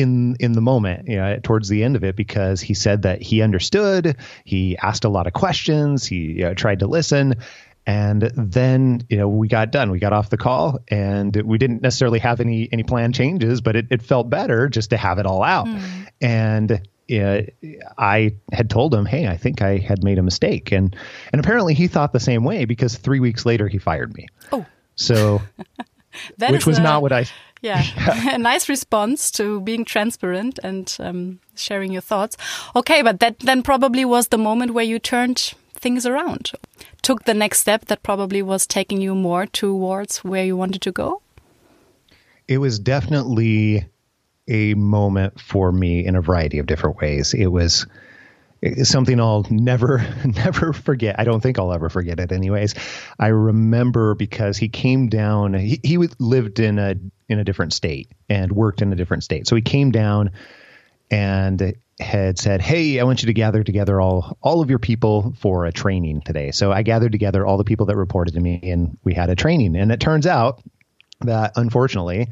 in 0.00 0.36
in 0.40 0.52
the 0.52 0.60
moment 0.60 1.08
you 1.08 1.16
know, 1.16 1.38
towards 1.42 1.68
the 1.68 1.84
end 1.84 1.96
of 1.96 2.04
it 2.04 2.16
because 2.16 2.60
he 2.60 2.74
said 2.74 3.02
that 3.02 3.22
he 3.22 3.42
understood 3.42 4.16
he 4.44 4.76
asked 4.78 5.04
a 5.04 5.08
lot 5.08 5.26
of 5.26 5.32
questions 5.32 6.06
he 6.06 6.16
you 6.16 6.42
know, 6.44 6.54
tried 6.54 6.80
to 6.80 6.86
listen 6.86 7.34
and 7.86 8.22
then 8.36 9.00
you 9.08 9.16
know 9.16 9.28
we 9.28 9.48
got 9.48 9.70
done 9.70 9.90
we 9.90 9.98
got 9.98 10.12
off 10.12 10.30
the 10.30 10.36
call 10.36 10.78
and 10.88 11.34
we 11.44 11.58
didn't 11.58 11.82
necessarily 11.82 12.18
have 12.18 12.40
any 12.40 12.68
any 12.72 12.82
plan 12.82 13.12
changes 13.12 13.60
but 13.60 13.76
it, 13.76 13.86
it 13.90 14.02
felt 14.02 14.28
better 14.28 14.68
just 14.68 14.90
to 14.90 14.96
have 14.96 15.18
it 15.18 15.26
all 15.26 15.42
out 15.42 15.66
mm. 15.66 16.06
and 16.20 16.80
uh, 17.12 17.42
I 17.98 18.36
had 18.52 18.70
told 18.70 18.94
him, 18.94 19.04
"Hey, 19.04 19.26
I 19.26 19.36
think 19.36 19.62
I 19.62 19.78
had 19.78 20.04
made 20.04 20.18
a 20.18 20.22
mistake," 20.22 20.70
and 20.70 20.94
and 21.32 21.40
apparently 21.40 21.74
he 21.74 21.88
thought 21.88 22.12
the 22.12 22.20
same 22.20 22.44
way 22.44 22.66
because 22.66 22.96
three 22.96 23.18
weeks 23.18 23.44
later 23.44 23.66
he 23.66 23.78
fired 23.78 24.14
me. 24.14 24.28
Oh, 24.52 24.64
so 24.94 25.42
which 26.48 26.66
was 26.66 26.78
not 26.78 27.02
what 27.02 27.12
I 27.12 27.26
yeah, 27.60 27.82
yeah. 27.96 28.34
a 28.34 28.38
nice 28.38 28.68
response 28.68 29.30
to 29.32 29.60
being 29.60 29.84
transparent 29.84 30.58
and 30.62 30.96
um, 31.00 31.40
sharing 31.54 31.92
your 31.92 32.02
thoughts. 32.02 32.36
Okay, 32.74 33.02
but 33.02 33.20
that 33.20 33.38
then 33.40 33.62
probably 33.62 34.04
was 34.04 34.28
the 34.28 34.38
moment 34.38 34.72
where 34.72 34.84
you 34.84 34.98
turned 34.98 35.54
things 35.74 36.06
around, 36.06 36.52
took 37.02 37.24
the 37.24 37.34
next 37.34 37.60
step 37.60 37.86
that 37.86 38.02
probably 38.02 38.42
was 38.42 38.66
taking 38.66 39.00
you 39.00 39.14
more 39.14 39.46
towards 39.46 40.18
where 40.18 40.44
you 40.44 40.56
wanted 40.56 40.82
to 40.82 40.92
go. 40.92 41.22
It 42.48 42.58
was 42.58 42.78
definitely 42.78 43.86
a 44.48 44.74
moment 44.74 45.40
for 45.40 45.72
me 45.72 46.04
in 46.04 46.16
a 46.16 46.20
variety 46.20 46.58
of 46.58 46.66
different 46.66 46.96
ways. 46.96 47.32
It 47.32 47.46
was 47.46 47.86
something 48.82 49.18
I'll 49.20 49.46
never, 49.50 49.98
never 50.24 50.72
forget. 50.72 51.16
I 51.18 51.24
don't 51.24 51.40
think 51.40 51.58
I'll 51.58 51.72
ever 51.72 51.88
forget 51.88 52.20
it, 52.20 52.32
anyways. 52.32 52.74
I 53.18 53.28
remember 53.28 54.14
because 54.14 54.56
he 54.56 54.68
came 54.68 55.08
down. 55.08 55.54
He, 55.54 55.80
he 55.82 55.98
lived 56.18 56.60
in 56.60 56.78
a 56.78 56.94
in 57.28 57.38
a 57.38 57.44
different 57.44 57.72
state 57.72 58.10
and 58.28 58.50
worked 58.52 58.82
in 58.82 58.92
a 58.92 58.96
different 58.96 59.22
state. 59.22 59.46
So 59.46 59.54
he 59.54 59.62
came 59.62 59.92
down 59.92 60.32
and 61.10 61.74
had 62.00 62.38
said, 62.38 62.60
"Hey, 62.60 63.00
I 63.00 63.04
want 63.04 63.22
you 63.22 63.26
to 63.26 63.32
gather 63.32 63.62
together 63.62 64.00
all 64.00 64.36
all 64.42 64.60
of 64.60 64.70
your 64.70 64.78
people 64.78 65.34
for 65.38 65.66
a 65.66 65.72
training 65.72 66.22
today." 66.22 66.50
So 66.50 66.72
I 66.72 66.82
gathered 66.82 67.12
together 67.12 67.46
all 67.46 67.56
the 67.56 67.64
people 67.64 67.86
that 67.86 67.96
reported 67.96 68.34
to 68.34 68.40
me, 68.40 68.60
and 68.70 68.98
we 69.04 69.14
had 69.14 69.30
a 69.30 69.36
training. 69.36 69.76
And 69.76 69.90
it 69.92 70.00
turns 70.00 70.26
out 70.26 70.62
that 71.20 71.52
unfortunately, 71.56 72.28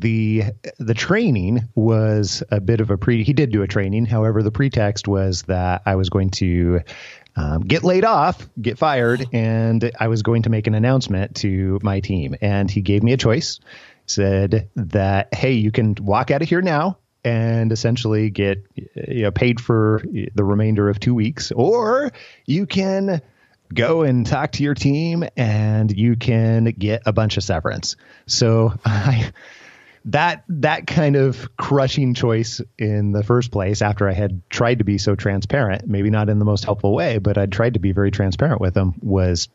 the 0.00 0.44
the 0.78 0.94
training 0.94 1.68
was 1.74 2.42
a 2.50 2.60
bit 2.60 2.80
of 2.80 2.90
a 2.90 2.98
pre. 2.98 3.24
He 3.24 3.32
did 3.32 3.50
do 3.50 3.62
a 3.62 3.66
training, 3.66 4.06
however, 4.06 4.42
the 4.42 4.50
pretext 4.50 5.08
was 5.08 5.42
that 5.42 5.82
I 5.86 5.96
was 5.96 6.10
going 6.10 6.30
to 6.30 6.80
um, 7.36 7.62
get 7.62 7.82
laid 7.84 8.04
off, 8.04 8.48
get 8.60 8.78
fired, 8.78 9.26
and 9.32 9.90
I 9.98 10.08
was 10.08 10.22
going 10.22 10.42
to 10.42 10.50
make 10.50 10.66
an 10.66 10.74
announcement 10.74 11.36
to 11.36 11.78
my 11.82 12.00
team. 12.00 12.36
And 12.40 12.70
he 12.70 12.80
gave 12.80 13.02
me 13.02 13.12
a 13.12 13.16
choice. 13.16 13.60
Said 14.06 14.68
that, 14.76 15.32
hey, 15.34 15.52
you 15.52 15.72
can 15.72 15.94
walk 15.98 16.30
out 16.30 16.42
of 16.42 16.48
here 16.48 16.60
now 16.60 16.98
and 17.24 17.72
essentially 17.72 18.28
get 18.28 18.62
you 18.76 19.22
know, 19.22 19.30
paid 19.30 19.60
for 19.60 20.02
the 20.34 20.44
remainder 20.44 20.90
of 20.90 21.00
two 21.00 21.14
weeks, 21.14 21.50
or 21.52 22.12
you 22.44 22.66
can 22.66 23.22
go 23.72 24.02
and 24.02 24.26
talk 24.26 24.52
to 24.52 24.62
your 24.62 24.74
team 24.74 25.24
and 25.36 25.90
you 25.96 26.16
can 26.16 26.64
get 26.64 27.02
a 27.06 27.12
bunch 27.12 27.36
of 27.36 27.42
severance. 27.42 27.96
So 28.26 28.74
I 28.84 29.32
that 30.06 30.44
that 30.48 30.86
kind 30.86 31.16
of 31.16 31.56
crushing 31.56 32.14
choice 32.14 32.60
in 32.78 33.12
the 33.12 33.22
first 33.22 33.50
place 33.50 33.80
after 33.80 34.08
I 34.08 34.12
had 34.12 34.42
tried 34.50 34.78
to 34.78 34.84
be 34.84 34.98
so 34.98 35.14
transparent, 35.14 35.86
maybe 35.86 36.10
not 36.10 36.28
in 36.28 36.38
the 36.38 36.44
most 36.44 36.64
helpful 36.64 36.94
way, 36.94 37.18
but 37.18 37.38
I'd 37.38 37.52
tried 37.52 37.74
to 37.74 37.80
be 37.80 37.92
very 37.92 38.10
transparent 38.10 38.60
with 38.60 38.74
them 38.74 38.94
was 39.02 39.48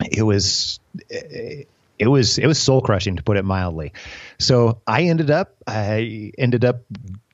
it 0.00 0.22
was 0.22 0.80
it 1.10 2.08
was 2.08 2.38
it 2.38 2.46
was 2.46 2.58
soul 2.58 2.80
crushing 2.80 3.16
to 3.16 3.22
put 3.22 3.36
it 3.36 3.44
mildly. 3.44 3.92
So 4.38 4.80
I 4.86 5.04
ended 5.04 5.30
up 5.30 5.54
I 5.66 6.32
ended 6.38 6.64
up 6.64 6.82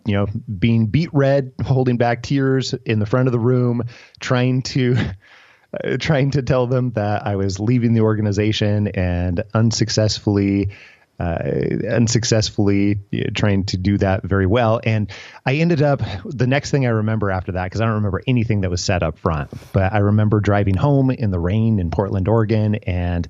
you 0.05 0.15
know 0.15 0.27
being 0.59 0.87
beet 0.87 1.11
red, 1.13 1.53
holding 1.65 1.99
back 1.99 2.23
tears 2.23 2.75
in 2.85 2.99
the 2.99 3.07
front 3.07 3.29
of 3.29 3.33
the 3.33 3.39
room, 3.39 3.85
trying 4.19 4.63
to 4.63 4.97
uh, 5.85 5.97
trying 5.99 6.33
to 6.33 6.43
tell 6.43 6.67
them 6.67 6.91
that 6.93 7.27
I 7.27 7.37
was 7.37 7.61
leaving 7.61 7.95
the 7.95 8.01
organization 8.01 8.89
and 8.89 9.45
unsuccessfully 9.55 10.71
Uh, 11.21 11.77
unsuccessfully 11.91 12.99
trying 13.35 13.65
to 13.65 13.77
do 13.77 13.99
that 13.99 14.23
very 14.23 14.47
well. 14.47 14.81
And 14.83 15.11
I 15.45 15.57
ended 15.57 15.83
up, 15.83 16.01
the 16.25 16.47
next 16.47 16.71
thing 16.71 16.87
I 16.87 16.91
remember 16.91 17.31
after 17.31 17.53
that, 17.53 17.65
because 17.65 17.83
I 17.83 17.85
don't 17.85 17.97
remember 17.97 18.23
anything 18.27 18.63
that 18.63 18.71
was 18.71 18.83
said 18.83 19.03
up 19.03 19.19
front, 19.19 19.51
but 19.75 19.93
I 19.93 19.99
remember 19.99 20.41
driving 20.41 20.77
home 20.77 21.11
in 21.11 21.31
the 21.31 21.39
rain 21.39 21.79
in 21.79 21.91
Portland, 21.91 22.27
Oregon, 22.27 22.77
and 22.77 23.29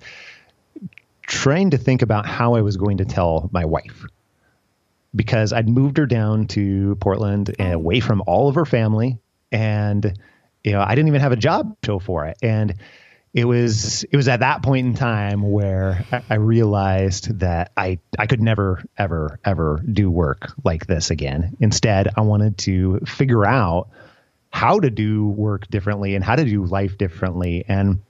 trying 1.22 1.70
to 1.70 1.78
think 1.78 2.02
about 2.02 2.26
how 2.26 2.54
I 2.54 2.60
was 2.60 2.76
going 2.76 2.98
to 2.98 3.04
tell 3.04 3.50
my 3.50 3.64
wife. 3.64 4.04
Because 5.12 5.52
I'd 5.52 5.68
moved 5.68 5.96
her 5.96 6.06
down 6.06 6.46
to 6.48 6.94
Portland 7.00 7.56
and 7.58 7.72
away 7.72 7.98
from 7.98 8.22
all 8.24 8.48
of 8.48 8.54
her 8.54 8.66
family. 8.66 9.18
And, 9.50 10.16
you 10.62 10.70
know, 10.70 10.80
I 10.80 10.94
didn't 10.94 11.08
even 11.08 11.22
have 11.22 11.32
a 11.32 11.36
job 11.36 11.76
show 11.84 11.98
for 11.98 12.26
it. 12.26 12.38
And, 12.40 12.76
it 13.32 13.44
was 13.44 14.04
it 14.04 14.16
was 14.16 14.28
at 14.28 14.40
that 14.40 14.62
point 14.62 14.86
in 14.86 14.94
time 14.94 15.42
where 15.42 16.04
I 16.28 16.34
realized 16.34 17.38
that 17.40 17.70
I 17.76 17.98
I 18.18 18.26
could 18.26 18.40
never 18.40 18.82
ever 18.98 19.38
ever 19.44 19.82
do 19.90 20.10
work 20.10 20.52
like 20.64 20.86
this 20.86 21.10
again. 21.10 21.56
Instead, 21.60 22.08
I 22.16 22.22
wanted 22.22 22.58
to 22.58 23.00
figure 23.06 23.46
out 23.46 23.88
how 24.50 24.80
to 24.80 24.90
do 24.90 25.28
work 25.28 25.68
differently 25.68 26.16
and 26.16 26.24
how 26.24 26.34
to 26.34 26.44
do 26.44 26.64
life 26.64 26.98
differently 26.98 27.64
and 27.68 28.00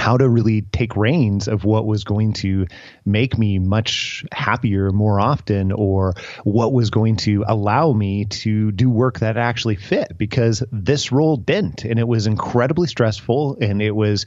how 0.00 0.16
to 0.16 0.28
really 0.28 0.62
take 0.62 0.96
reins 0.96 1.46
of 1.46 1.64
what 1.64 1.86
was 1.86 2.04
going 2.04 2.32
to 2.32 2.66
make 3.04 3.38
me 3.38 3.58
much 3.58 4.24
happier 4.32 4.90
more 4.90 5.20
often 5.20 5.70
or 5.70 6.14
what 6.42 6.72
was 6.72 6.90
going 6.90 7.16
to 7.16 7.44
allow 7.46 7.92
me 7.92 8.24
to 8.24 8.72
do 8.72 8.88
work 8.88 9.20
that 9.20 9.36
actually 9.36 9.76
fit 9.76 10.16
because 10.16 10.64
this 10.72 11.12
role 11.12 11.36
didn't. 11.36 11.84
And 11.84 11.98
it 11.98 12.08
was 12.08 12.26
incredibly 12.26 12.88
stressful 12.88 13.58
and 13.60 13.82
it 13.82 13.92
was 13.92 14.24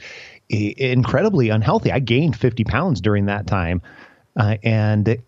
incredibly 0.48 1.50
unhealthy. 1.50 1.92
I 1.92 2.00
gained 2.00 2.38
50 2.38 2.64
pounds 2.66 3.02
during 3.02 3.26
that 3.26 3.48
time 3.48 3.82
uh, 4.38 4.58
and 4.64 5.24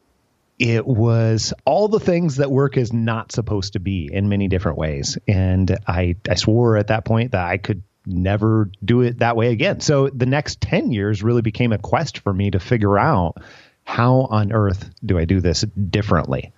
it 0.60 0.86
was 0.86 1.54
all 1.66 1.88
the 1.88 2.00
things 2.00 2.38
that 2.38 2.52
work 2.52 2.78
is 2.78 2.94
not 2.94 3.32
supposed 3.32 3.74
to 3.74 3.80
be 3.80 4.10
in 4.12 4.30
many 4.30 4.48
different 4.48 4.78
ways. 4.78 5.18
And 5.28 5.75
i 5.88 6.16
i 6.30 6.36
swore 6.36 6.78
at 6.78 6.88
that 6.88 7.04
point 7.04 7.32
that 7.32 7.46
i 7.46 7.58
could 7.58 7.82
never 8.06 8.70
do 8.84 9.02
it 9.02 9.20
that 9.20 9.36
way 9.36 9.52
again. 9.52 9.80
So 9.80 10.10
the 10.10 10.26
next 10.26 10.62
10 10.62 10.92
years 10.92 11.24
really 11.24 11.42
became 11.42 11.72
a 11.74 11.78
quest 11.78 12.20
for 12.20 12.34
me 12.34 12.52
to 12.52 12.60
figure 12.60 12.98
out 12.98 13.38
how 13.84 14.28
on 14.32 14.52
earth 14.52 14.90
do 15.06 15.18
I 15.18 15.26
do 15.26 15.40
this 15.40 15.62
differently? 15.62 16.52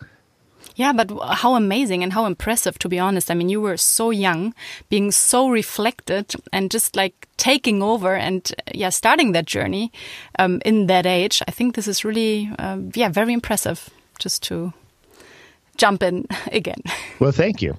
Yeah, 0.75 0.94
but 0.94 1.12
how 1.34 1.56
amazing 1.56 2.04
and 2.04 2.13
how 2.13 2.25
impressive, 2.25 2.77
to 2.80 2.89
be 2.89 3.00
honest. 3.00 3.32
I 3.32 3.34
mean, 3.34 3.50
you 3.50 3.60
were 3.60 3.77
so 3.77 4.12
young, 4.12 4.54
being 4.89 5.12
so 5.12 5.50
reflected 5.50 6.36
and 6.54 6.70
just 6.70 6.96
like 6.96 7.27
taking 7.38 7.82
over 7.82 8.16
and, 8.16 8.51
yeah, 8.74 8.89
starting 8.89 9.32
that 9.32 9.48
journey 9.48 9.92
um, 10.38 10.62
in 10.66 10.86
that 10.86 11.08
age. 11.08 11.42
I 11.48 11.51
think 11.51 11.74
this 11.74 11.88
is 11.88 12.06
really, 12.06 12.51
um, 12.60 12.92
yeah, 12.94 13.10
very 13.10 13.34
impressive 13.34 13.89
just 14.20 14.44
to 14.44 14.72
jump 15.77 16.03
in 16.03 16.25
again. 16.51 16.81
Well, 17.19 17.31
thank 17.31 17.63
you. 17.63 17.75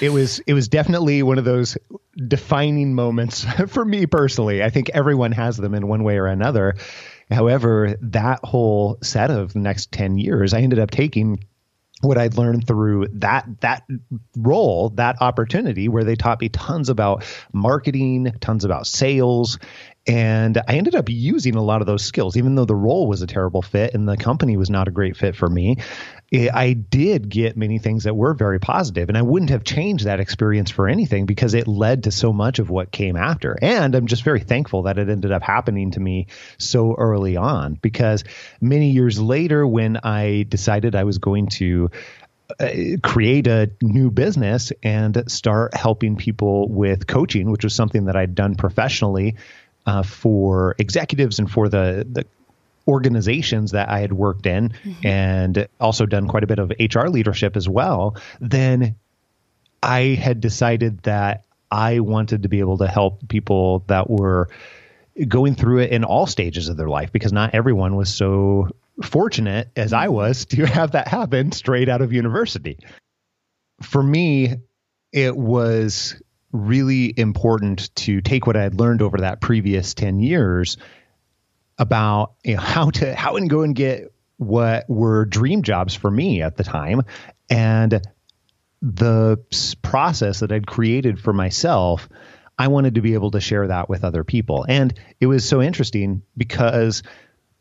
It 0.00 0.10
was 0.10 0.40
it 0.40 0.52
was 0.52 0.66
definitely 0.66 1.22
one 1.22 1.38
of 1.38 1.44
those 1.44 1.78
defining 2.26 2.92
moments 2.92 3.44
for 3.68 3.84
me 3.84 4.06
personally. 4.06 4.64
I 4.64 4.70
think 4.70 4.90
everyone 4.92 5.30
has 5.30 5.56
them 5.56 5.74
in 5.74 5.86
one 5.86 6.02
way 6.02 6.18
or 6.18 6.26
another. 6.26 6.74
However, 7.30 7.94
that 8.00 8.40
whole 8.42 8.98
set 9.00 9.30
of 9.30 9.52
the 9.52 9.60
next 9.60 9.92
10 9.92 10.18
years, 10.18 10.54
I 10.54 10.60
ended 10.60 10.80
up 10.80 10.90
taking 10.90 11.46
what 12.00 12.18
I'd 12.18 12.36
learned 12.36 12.66
through 12.66 13.08
that 13.14 13.46
that 13.60 13.84
role, 14.36 14.90
that 14.90 15.22
opportunity 15.22 15.88
where 15.88 16.04
they 16.04 16.16
taught 16.16 16.40
me 16.40 16.48
tons 16.48 16.88
about 16.88 17.24
marketing, 17.52 18.32
tons 18.40 18.64
about 18.64 18.86
sales, 18.86 19.58
and 20.06 20.58
I 20.68 20.74
ended 20.74 20.94
up 20.94 21.08
using 21.08 21.54
a 21.54 21.62
lot 21.62 21.80
of 21.80 21.86
those 21.86 22.04
skills, 22.04 22.36
even 22.36 22.54
though 22.54 22.66
the 22.66 22.74
role 22.74 23.06
was 23.06 23.22
a 23.22 23.26
terrible 23.26 23.62
fit 23.62 23.94
and 23.94 24.06
the 24.06 24.16
company 24.16 24.56
was 24.56 24.68
not 24.68 24.86
a 24.86 24.90
great 24.90 25.16
fit 25.16 25.34
for 25.34 25.48
me. 25.48 25.78
I 26.32 26.72
did 26.72 27.28
get 27.28 27.56
many 27.56 27.78
things 27.78 28.04
that 28.04 28.16
were 28.16 28.34
very 28.34 28.58
positive, 28.58 29.08
and 29.08 29.16
I 29.16 29.22
wouldn't 29.22 29.50
have 29.50 29.62
changed 29.62 30.04
that 30.04 30.20
experience 30.20 30.70
for 30.70 30.88
anything 30.88 31.26
because 31.26 31.54
it 31.54 31.68
led 31.68 32.04
to 32.04 32.10
so 32.10 32.32
much 32.32 32.58
of 32.58 32.70
what 32.70 32.90
came 32.90 33.16
after. 33.16 33.56
And 33.62 33.94
I'm 33.94 34.06
just 34.06 34.24
very 34.24 34.40
thankful 34.40 34.82
that 34.82 34.98
it 34.98 35.08
ended 35.08 35.30
up 35.30 35.42
happening 35.42 35.92
to 35.92 36.00
me 36.00 36.26
so 36.58 36.94
early 36.96 37.36
on 37.36 37.74
because 37.74 38.24
many 38.60 38.90
years 38.90 39.20
later, 39.20 39.66
when 39.66 39.98
I 40.02 40.44
decided 40.48 40.96
I 40.96 41.04
was 41.04 41.18
going 41.18 41.48
to 41.48 41.90
uh, 42.60 42.68
create 43.02 43.46
a 43.46 43.70
new 43.80 44.10
business 44.10 44.70
and 44.82 45.30
start 45.30 45.74
helping 45.74 46.16
people 46.16 46.68
with 46.68 47.06
coaching, 47.06 47.50
which 47.50 47.64
was 47.64 47.74
something 47.74 48.06
that 48.06 48.16
I'd 48.16 48.34
done 48.34 48.56
professionally 48.56 49.36
uh, 49.86 50.02
for 50.02 50.74
executives 50.78 51.38
and 51.38 51.50
for 51.50 51.68
the 51.68 52.06
the 52.10 52.26
organizations 52.86 53.70
that 53.70 53.88
I 53.88 54.00
had 54.00 54.12
worked 54.12 54.46
in 54.46 54.68
mm-hmm. 54.68 55.06
and 55.06 55.68
also 55.80 56.04
done 56.04 56.28
quite 56.28 56.44
a 56.44 56.46
bit 56.46 56.58
of 56.58 56.70
HR 56.78 57.08
leadership 57.08 57.56
as 57.56 57.68
well, 57.68 58.16
then 58.40 58.96
I 59.82 60.00
had 60.20 60.40
decided 60.40 61.02
that 61.04 61.44
I 61.70 62.00
wanted 62.00 62.42
to 62.42 62.48
be 62.48 62.60
able 62.60 62.78
to 62.78 62.86
help 62.86 63.26
people 63.28 63.84
that 63.86 64.08
were 64.10 64.48
going 65.28 65.54
through 65.54 65.78
it 65.78 65.92
in 65.92 66.04
all 66.04 66.26
stages 66.26 66.68
of 66.68 66.76
their 66.76 66.88
life 66.88 67.12
because 67.12 67.32
not 67.32 67.54
everyone 67.54 67.96
was 67.96 68.12
so 68.12 68.68
fortunate 69.02 69.68
as 69.76 69.92
I 69.92 70.08
was 70.08 70.44
to 70.46 70.66
have 70.66 70.92
that 70.92 71.08
happen 71.08 71.52
straight 71.52 71.88
out 71.88 72.02
of 72.02 72.12
university. 72.12 72.78
For 73.82 74.02
me, 74.02 74.54
it 75.12 75.36
was 75.36 76.20
really 76.54 77.12
important 77.16 77.92
to 77.96 78.20
take 78.20 78.46
what 78.46 78.56
I 78.56 78.62
had 78.62 78.78
learned 78.78 79.02
over 79.02 79.18
that 79.18 79.40
previous 79.40 79.92
10 79.92 80.20
years 80.20 80.76
about 81.78 82.34
you 82.44 82.54
know, 82.54 82.60
how 82.60 82.90
to 82.90 83.12
how 83.12 83.36
and 83.36 83.50
go 83.50 83.62
and 83.62 83.74
get 83.74 84.14
what 84.36 84.88
were 84.88 85.24
dream 85.24 85.62
jobs 85.62 85.96
for 85.96 86.08
me 86.08 86.42
at 86.42 86.56
the 86.56 86.62
time 86.62 87.02
and 87.50 88.00
the 88.80 89.38
process 89.82 90.40
that 90.40 90.52
I'd 90.52 90.66
created 90.66 91.18
for 91.18 91.32
myself 91.32 92.08
I 92.56 92.68
wanted 92.68 92.94
to 92.94 93.00
be 93.00 93.14
able 93.14 93.32
to 93.32 93.40
share 93.40 93.66
that 93.66 93.88
with 93.88 94.04
other 94.04 94.22
people 94.22 94.64
and 94.68 94.94
it 95.18 95.26
was 95.26 95.44
so 95.44 95.60
interesting 95.60 96.22
because 96.36 97.02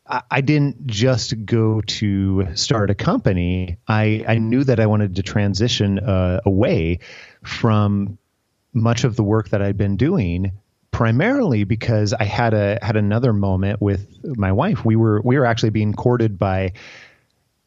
I 0.06 0.42
didn't 0.42 0.86
just 0.86 1.46
go 1.46 1.80
to 1.80 2.56
start 2.56 2.90
a 2.90 2.94
company. 2.94 3.78
I, 3.88 4.26
I 4.28 4.38
knew 4.38 4.66
that 4.66 4.82
I 4.82 4.86
wanted 4.86 5.16
to 5.16 5.24
transition 5.24 5.98
uh, 5.98 6.42
away 6.46 7.00
from 7.42 8.18
much 8.74 9.04
of 9.04 9.16
the 9.16 9.24
work 9.24 9.50
that 9.50 9.62
I'd 9.62 9.78
been 9.78 9.98
doing 9.98 10.52
primarily 10.94 11.64
because 11.64 12.14
I 12.14 12.24
had 12.24 12.54
a 12.54 12.80
had 12.82 12.96
another 12.96 13.34
moment 13.34 13.82
with 13.82 14.08
my 14.24 14.54
wife. 14.54 14.86
We 14.86 14.96
were 14.96 15.20
we 15.22 15.38
were 15.38 15.46
actually 15.46 15.72
being 15.72 15.94
courted 15.94 16.40
by 16.40 16.74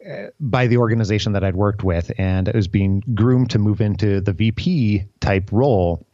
uh, 0.09 0.29
by 0.41 0.69
the 0.69 0.79
organization 0.79 1.33
that 1.33 1.45
I'd 1.45 1.57
worked 1.57 1.83
with, 1.83 2.11
and 2.17 2.49
it 2.49 2.55
was 2.55 2.69
being 2.69 3.03
groomed 3.15 3.51
to 3.51 3.59
move 3.59 3.81
into 3.81 4.21
the 4.21 4.33
VP 4.33 5.05
type 5.21 5.51
role. 5.53 6.07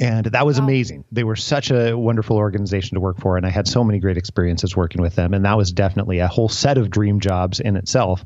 And 0.00 0.26
that 0.26 0.44
was 0.44 0.58
wow. 0.58 0.66
amazing. 0.66 1.04
They 1.12 1.24
were 1.24 1.36
such 1.36 1.70
a 1.70 1.96
wonderful 1.96 2.36
organization 2.36 2.96
to 2.96 3.00
work 3.00 3.20
for, 3.20 3.36
and 3.36 3.46
I 3.46 3.50
had 3.50 3.66
so 3.66 3.82
many 3.84 4.00
great 4.00 4.16
experiences 4.16 4.76
working 4.76 5.00
with 5.00 5.14
them. 5.14 5.32
And 5.32 5.44
that 5.44 5.56
was 5.56 5.72
definitely 5.72 6.18
a 6.18 6.26
whole 6.26 6.48
set 6.48 6.76
of 6.76 6.90
dream 6.90 7.20
jobs 7.20 7.60
in 7.60 7.76
itself. 7.76 8.24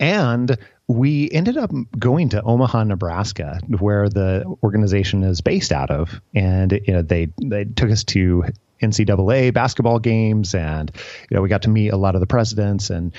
And 0.00 0.56
we 0.88 1.28
ended 1.30 1.56
up 1.56 1.72
going 1.98 2.28
to 2.30 2.42
Omaha, 2.42 2.84
Nebraska, 2.84 3.58
where 3.78 4.08
the 4.08 4.44
organization 4.62 5.24
is 5.24 5.40
based 5.40 5.72
out 5.72 5.90
of, 5.90 6.20
and 6.34 6.72
you 6.72 6.92
know 6.92 7.02
they 7.02 7.28
they 7.42 7.64
took 7.64 7.90
us 7.90 8.04
to 8.04 8.44
NCAA 8.80 9.52
basketball 9.52 9.98
games, 9.98 10.54
and 10.54 10.90
you 11.28 11.36
know 11.36 11.42
we 11.42 11.48
got 11.48 11.62
to 11.62 11.70
meet 11.70 11.88
a 11.88 11.96
lot 11.96 12.14
of 12.14 12.20
the 12.20 12.26
presidents 12.26 12.90
and 12.90 13.12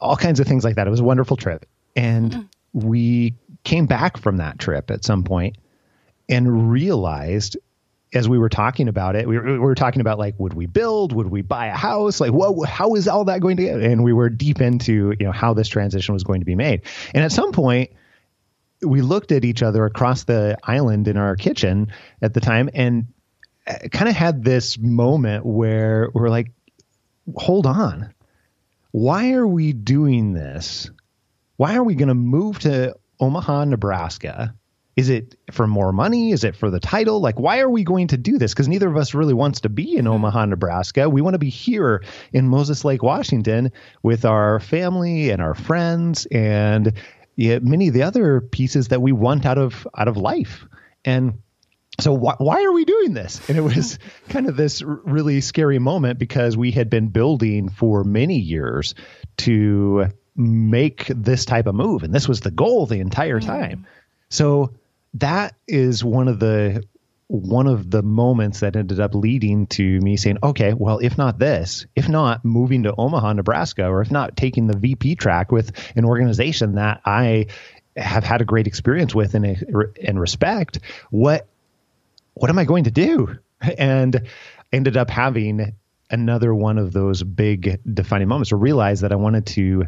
all 0.00 0.16
kinds 0.16 0.40
of 0.40 0.46
things 0.46 0.64
like 0.64 0.76
that. 0.76 0.86
It 0.86 0.90
was 0.90 1.00
a 1.00 1.04
wonderful 1.04 1.36
trip, 1.36 1.66
and 1.94 2.32
mm-hmm. 2.32 2.88
we 2.88 3.34
came 3.64 3.84
back 3.84 4.16
from 4.16 4.38
that 4.38 4.58
trip 4.58 4.90
at 4.90 5.04
some 5.04 5.22
point 5.22 5.56
and 6.30 6.70
realized 6.70 7.58
as 8.12 8.28
we 8.28 8.38
were 8.38 8.48
talking 8.48 8.88
about 8.88 9.14
it, 9.14 9.28
we 9.28 9.38
were, 9.38 9.44
we 9.44 9.58
were, 9.58 9.74
talking 9.74 10.00
about 10.00 10.18
like, 10.18 10.34
would 10.38 10.54
we 10.54 10.66
build? 10.66 11.12
Would 11.12 11.28
we 11.28 11.42
buy 11.42 11.66
a 11.66 11.76
house? 11.76 12.20
Like, 12.20 12.32
what? 12.32 12.68
How 12.68 12.94
is 12.94 13.06
all 13.06 13.24
that 13.26 13.40
going 13.40 13.56
to 13.56 13.62
get? 13.62 13.80
And 13.80 14.02
we 14.02 14.12
were 14.12 14.28
deep 14.28 14.60
into 14.60 15.14
you 15.18 15.26
know 15.26 15.32
how 15.32 15.54
this 15.54 15.68
transition 15.68 16.12
was 16.12 16.24
going 16.24 16.40
to 16.40 16.46
be 16.46 16.56
made. 16.56 16.82
And 17.14 17.24
at 17.24 17.30
some 17.30 17.52
point, 17.52 17.90
we 18.82 19.00
looked 19.00 19.30
at 19.30 19.44
each 19.44 19.62
other 19.62 19.84
across 19.84 20.24
the 20.24 20.58
island 20.62 21.06
in 21.06 21.16
our 21.16 21.36
kitchen 21.36 21.92
at 22.20 22.34
the 22.34 22.40
time, 22.40 22.68
and 22.74 23.06
uh, 23.66 23.74
kind 23.92 24.08
of 24.08 24.16
had 24.16 24.42
this 24.42 24.78
moment 24.78 25.46
where 25.46 26.10
we're 26.12 26.30
like, 26.30 26.50
hold 27.36 27.66
on, 27.66 28.12
why 28.90 29.32
are 29.32 29.46
we 29.46 29.72
doing 29.72 30.32
this? 30.32 30.90
Why 31.56 31.76
are 31.76 31.84
we 31.84 31.94
going 31.94 32.08
to 32.08 32.14
move 32.14 32.58
to 32.60 32.96
Omaha, 33.20 33.66
Nebraska? 33.66 34.54
Is 34.96 35.08
it 35.08 35.36
for 35.52 35.66
more 35.66 35.92
money? 35.92 36.32
Is 36.32 36.44
it 36.44 36.56
for 36.56 36.70
the 36.70 36.80
title? 36.80 37.20
Like, 37.20 37.38
why 37.38 37.60
are 37.60 37.70
we 37.70 37.84
going 37.84 38.08
to 38.08 38.16
do 38.16 38.38
this? 38.38 38.52
Because 38.52 38.68
neither 38.68 38.88
of 38.88 38.96
us 38.96 39.14
really 39.14 39.34
wants 39.34 39.60
to 39.60 39.68
be 39.68 39.96
in 39.96 40.06
hmm. 40.06 40.12
Omaha, 40.12 40.46
Nebraska. 40.46 41.08
We 41.08 41.22
want 41.22 41.34
to 41.34 41.38
be 41.38 41.48
here 41.48 42.02
in 42.32 42.48
Moses 42.48 42.84
Lake, 42.84 43.02
Washington, 43.02 43.72
with 44.02 44.24
our 44.24 44.60
family 44.60 45.30
and 45.30 45.40
our 45.40 45.54
friends 45.54 46.26
and 46.26 46.92
yeah, 47.36 47.58
many 47.60 47.88
of 47.88 47.94
the 47.94 48.02
other 48.02 48.42
pieces 48.42 48.88
that 48.88 49.00
we 49.00 49.12
want 49.12 49.46
out 49.46 49.56
of 49.56 49.88
out 49.96 50.08
of 50.08 50.18
life. 50.18 50.66
And 51.04 51.40
so 51.98 52.16
wh- 52.16 52.40
why 52.40 52.64
are 52.64 52.72
we 52.72 52.84
doing 52.84 53.14
this? 53.14 53.48
And 53.48 53.56
it 53.56 53.62
was 53.62 53.98
kind 54.28 54.46
of 54.46 54.56
this 54.56 54.82
r- 54.82 55.00
really 55.04 55.40
scary 55.40 55.78
moment 55.78 56.18
because 56.18 56.56
we 56.56 56.72
had 56.72 56.90
been 56.90 57.08
building 57.08 57.70
for 57.70 58.04
many 58.04 58.38
years 58.38 58.94
to 59.38 60.08
make 60.36 61.06
this 61.08 61.44
type 61.44 61.66
of 61.66 61.74
move, 61.74 62.02
and 62.02 62.14
this 62.14 62.28
was 62.28 62.40
the 62.40 62.50
goal 62.50 62.86
the 62.86 63.00
entire 63.00 63.40
hmm. 63.40 63.46
time. 63.46 63.86
So 64.28 64.74
that 65.14 65.54
is 65.66 66.04
one 66.04 66.28
of 66.28 66.38
the 66.38 66.82
one 67.30 67.68
of 67.68 67.88
the 67.88 68.02
moments 68.02 68.60
that 68.60 68.74
ended 68.74 68.98
up 68.98 69.14
leading 69.14 69.68
to 69.68 70.00
me 70.00 70.16
saying, 70.16 70.38
okay, 70.42 70.74
well, 70.74 70.98
if 70.98 71.16
not 71.16 71.38
this, 71.38 71.86
if 71.94 72.08
not 72.08 72.44
moving 72.44 72.82
to 72.82 72.94
Omaha, 72.96 73.34
Nebraska, 73.34 73.86
or 73.86 74.02
if 74.02 74.10
not 74.10 74.36
taking 74.36 74.66
the 74.66 74.76
VP 74.76 75.14
track 75.14 75.52
with 75.52 75.70
an 75.94 76.04
organization 76.04 76.74
that 76.74 77.00
I 77.04 77.46
have 77.96 78.24
had 78.24 78.40
a 78.40 78.44
great 78.44 78.66
experience 78.66 79.14
with 79.14 79.34
and, 79.34 79.94
and 80.04 80.20
respect, 80.20 80.80
what 81.10 81.46
what 82.34 82.50
am 82.50 82.58
I 82.58 82.64
going 82.64 82.84
to 82.84 82.90
do? 82.90 83.38
And 83.60 84.28
ended 84.72 84.96
up 84.96 85.10
having 85.10 85.74
another 86.10 86.52
one 86.52 86.78
of 86.78 86.92
those 86.92 87.22
big 87.22 87.80
defining 87.92 88.26
moments 88.28 88.48
to 88.48 88.56
realize 88.56 89.02
that 89.02 89.12
I 89.12 89.16
wanted 89.16 89.46
to 89.46 89.86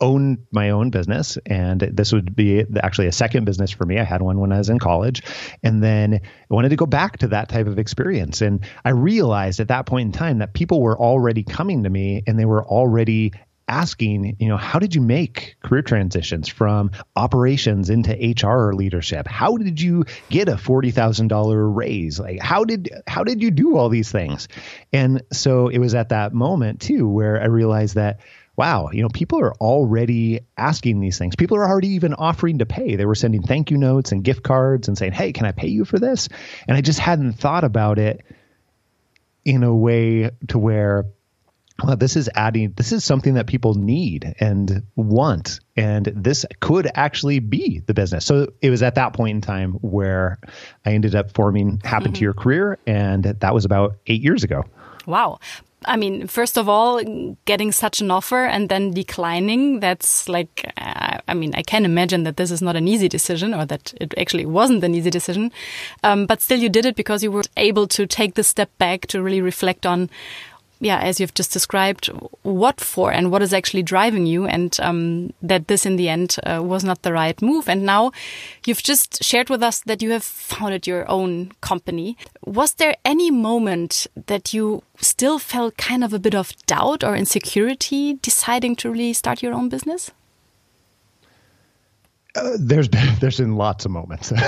own 0.00 0.46
my 0.50 0.70
own 0.70 0.90
business 0.90 1.38
and 1.46 1.80
this 1.80 2.12
would 2.12 2.34
be 2.34 2.64
actually 2.82 3.06
a 3.06 3.12
second 3.12 3.44
business 3.44 3.70
for 3.70 3.84
me 3.84 3.98
i 3.98 4.04
had 4.04 4.22
one 4.22 4.40
when 4.40 4.52
i 4.52 4.58
was 4.58 4.70
in 4.70 4.78
college 4.78 5.22
and 5.62 5.82
then 5.82 6.14
i 6.14 6.20
wanted 6.54 6.70
to 6.70 6.76
go 6.76 6.86
back 6.86 7.18
to 7.18 7.28
that 7.28 7.48
type 7.48 7.66
of 7.66 7.78
experience 7.78 8.40
and 8.40 8.64
i 8.84 8.90
realized 8.90 9.60
at 9.60 9.68
that 9.68 9.86
point 9.86 10.06
in 10.06 10.12
time 10.12 10.38
that 10.38 10.54
people 10.54 10.80
were 10.80 10.98
already 10.98 11.42
coming 11.42 11.84
to 11.84 11.90
me 11.90 12.22
and 12.26 12.38
they 12.38 12.44
were 12.44 12.64
already 12.64 13.32
asking, 13.70 14.36
you 14.40 14.48
know, 14.48 14.56
how 14.56 14.80
did 14.80 14.94
you 14.94 15.00
make 15.00 15.56
career 15.62 15.80
transitions 15.80 16.48
from 16.48 16.90
operations 17.14 17.88
into 17.88 18.12
HR 18.12 18.74
leadership? 18.74 19.28
How 19.28 19.56
did 19.56 19.80
you 19.80 20.04
get 20.28 20.48
a 20.48 20.58
forty 20.58 20.90
thousand 20.90 21.28
dollar 21.28 21.66
raise? 21.68 22.18
Like, 22.18 22.40
how 22.40 22.64
did 22.64 22.90
how 23.06 23.22
did 23.22 23.40
you 23.40 23.50
do 23.50 23.76
all 23.76 23.88
these 23.88 24.10
things? 24.10 24.48
And 24.92 25.22
so 25.32 25.68
it 25.68 25.78
was 25.78 25.94
at 25.94 26.08
that 26.08 26.34
moment 26.34 26.80
too 26.80 27.08
where 27.08 27.40
I 27.40 27.46
realized 27.46 27.94
that 27.94 28.20
wow, 28.60 28.90
you 28.92 29.00
know, 29.00 29.08
people 29.08 29.40
are 29.40 29.54
already 29.54 30.40
asking 30.54 31.00
these 31.00 31.16
things. 31.16 31.34
People 31.34 31.56
are 31.56 31.66
already 31.66 31.88
even 31.88 32.12
offering 32.12 32.58
to 32.58 32.66
pay. 32.66 32.94
They 32.94 33.06
were 33.06 33.14
sending 33.14 33.40
thank 33.40 33.70
you 33.70 33.78
notes 33.78 34.12
and 34.12 34.22
gift 34.22 34.42
cards 34.42 34.86
and 34.86 34.98
saying, 34.98 35.12
hey, 35.12 35.32
can 35.32 35.46
I 35.46 35.52
pay 35.52 35.68
you 35.68 35.86
for 35.86 35.98
this? 35.98 36.28
And 36.68 36.76
I 36.76 36.82
just 36.82 36.98
hadn't 36.98 37.32
thought 37.32 37.64
about 37.64 37.98
it 37.98 38.20
in 39.46 39.62
a 39.62 39.74
way 39.74 40.30
to 40.48 40.58
where 40.58 41.06
well, 41.82 41.96
this 41.96 42.16
is 42.16 42.28
adding 42.34 42.74
this 42.76 42.92
is 42.92 43.02
something 43.02 43.32
that 43.34 43.46
people 43.46 43.72
need 43.72 44.34
and 44.38 44.82
want 44.94 45.60
and 45.74 46.12
this 46.14 46.44
could 46.60 46.86
actually 46.94 47.38
be 47.38 47.78
the 47.78 47.94
business 47.94 48.26
so 48.26 48.48
it 48.60 48.68
was 48.68 48.82
at 48.82 48.96
that 48.96 49.14
point 49.14 49.36
in 49.36 49.40
time 49.40 49.72
where 49.80 50.38
i 50.84 50.90
ended 50.90 51.14
up 51.14 51.32
forming 51.32 51.80
happen 51.82 52.08
mm-hmm. 52.08 52.12
to 52.16 52.20
your 52.20 52.34
career 52.34 52.76
and 52.86 53.24
that 53.24 53.54
was 53.54 53.64
about 53.64 53.96
eight 54.06 54.20
years 54.20 54.44
ago 54.44 54.62
wow 55.06 55.38
I 55.90 55.96
mean, 55.96 56.28
first 56.28 56.56
of 56.56 56.68
all, 56.68 57.02
getting 57.46 57.72
such 57.72 58.00
an 58.00 58.12
offer 58.12 58.44
and 58.44 58.68
then 58.68 58.92
declining, 58.92 59.80
that's 59.80 60.28
like, 60.28 60.72
uh, 60.76 61.18
I 61.26 61.34
mean, 61.34 61.52
I 61.56 61.62
can 61.62 61.84
imagine 61.84 62.22
that 62.22 62.36
this 62.36 62.52
is 62.52 62.62
not 62.62 62.76
an 62.76 62.86
easy 62.86 63.08
decision 63.08 63.52
or 63.52 63.66
that 63.66 63.92
it 64.00 64.14
actually 64.16 64.46
wasn't 64.46 64.84
an 64.84 64.94
easy 64.94 65.10
decision. 65.10 65.50
Um, 66.04 66.26
but 66.26 66.42
still, 66.42 66.60
you 66.60 66.68
did 66.68 66.86
it 66.86 66.94
because 66.94 67.24
you 67.24 67.32
were 67.32 67.42
able 67.56 67.88
to 67.88 68.06
take 68.06 68.34
the 68.34 68.44
step 68.44 68.70
back 68.78 69.08
to 69.08 69.20
really 69.20 69.42
reflect 69.42 69.84
on 69.84 70.10
yeah, 70.80 70.98
as 70.98 71.20
you've 71.20 71.34
just 71.34 71.52
described, 71.52 72.06
what 72.42 72.80
for 72.80 73.12
and 73.12 73.30
what 73.30 73.42
is 73.42 73.52
actually 73.52 73.82
driving 73.82 74.24
you, 74.24 74.46
and 74.46 74.78
um, 74.80 75.32
that 75.42 75.68
this 75.68 75.84
in 75.84 75.96
the 75.96 76.08
end 76.08 76.36
uh, 76.44 76.62
was 76.62 76.82
not 76.82 77.02
the 77.02 77.12
right 77.12 77.40
move. 77.42 77.68
And 77.68 77.84
now 77.84 78.12
you've 78.64 78.82
just 78.82 79.22
shared 79.22 79.50
with 79.50 79.62
us 79.62 79.80
that 79.80 80.00
you 80.02 80.10
have 80.10 80.24
founded 80.24 80.86
your 80.86 81.08
own 81.08 81.52
company. 81.60 82.16
Was 82.44 82.74
there 82.74 82.96
any 83.04 83.30
moment 83.30 84.06
that 84.26 84.54
you 84.54 84.82
still 84.98 85.38
felt 85.38 85.76
kind 85.76 86.02
of 86.02 86.14
a 86.14 86.18
bit 86.18 86.34
of 86.34 86.56
doubt 86.66 87.04
or 87.04 87.14
insecurity 87.14 88.14
deciding 88.14 88.76
to 88.76 88.90
really 88.90 89.12
start 89.12 89.42
your 89.42 89.52
own 89.52 89.68
business? 89.68 90.10
Uh, 92.36 92.56
there's 92.58 92.88
been 92.88 93.08
there's 93.20 93.38
been 93.38 93.56
lots 93.56 93.84
of 93.84 93.90
moments. 93.90 94.32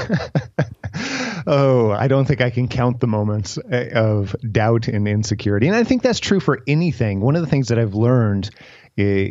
oh, 1.46 1.90
I 1.90 2.08
don't 2.08 2.24
think 2.24 2.40
I 2.40 2.50
can 2.50 2.68
count 2.68 3.00
the 3.00 3.06
moments 3.06 3.58
uh, 3.58 3.88
of 3.94 4.36
doubt 4.50 4.88
and 4.88 5.06
insecurity, 5.06 5.66
and 5.66 5.76
I 5.76 5.84
think 5.84 6.02
that's 6.02 6.20
true 6.20 6.40
for 6.40 6.60
anything. 6.66 7.20
One 7.20 7.36
of 7.36 7.42
the 7.42 7.48
things 7.48 7.68
that 7.68 7.78
I've 7.78 7.94
learned, 7.94 8.50
uh, 8.98 9.24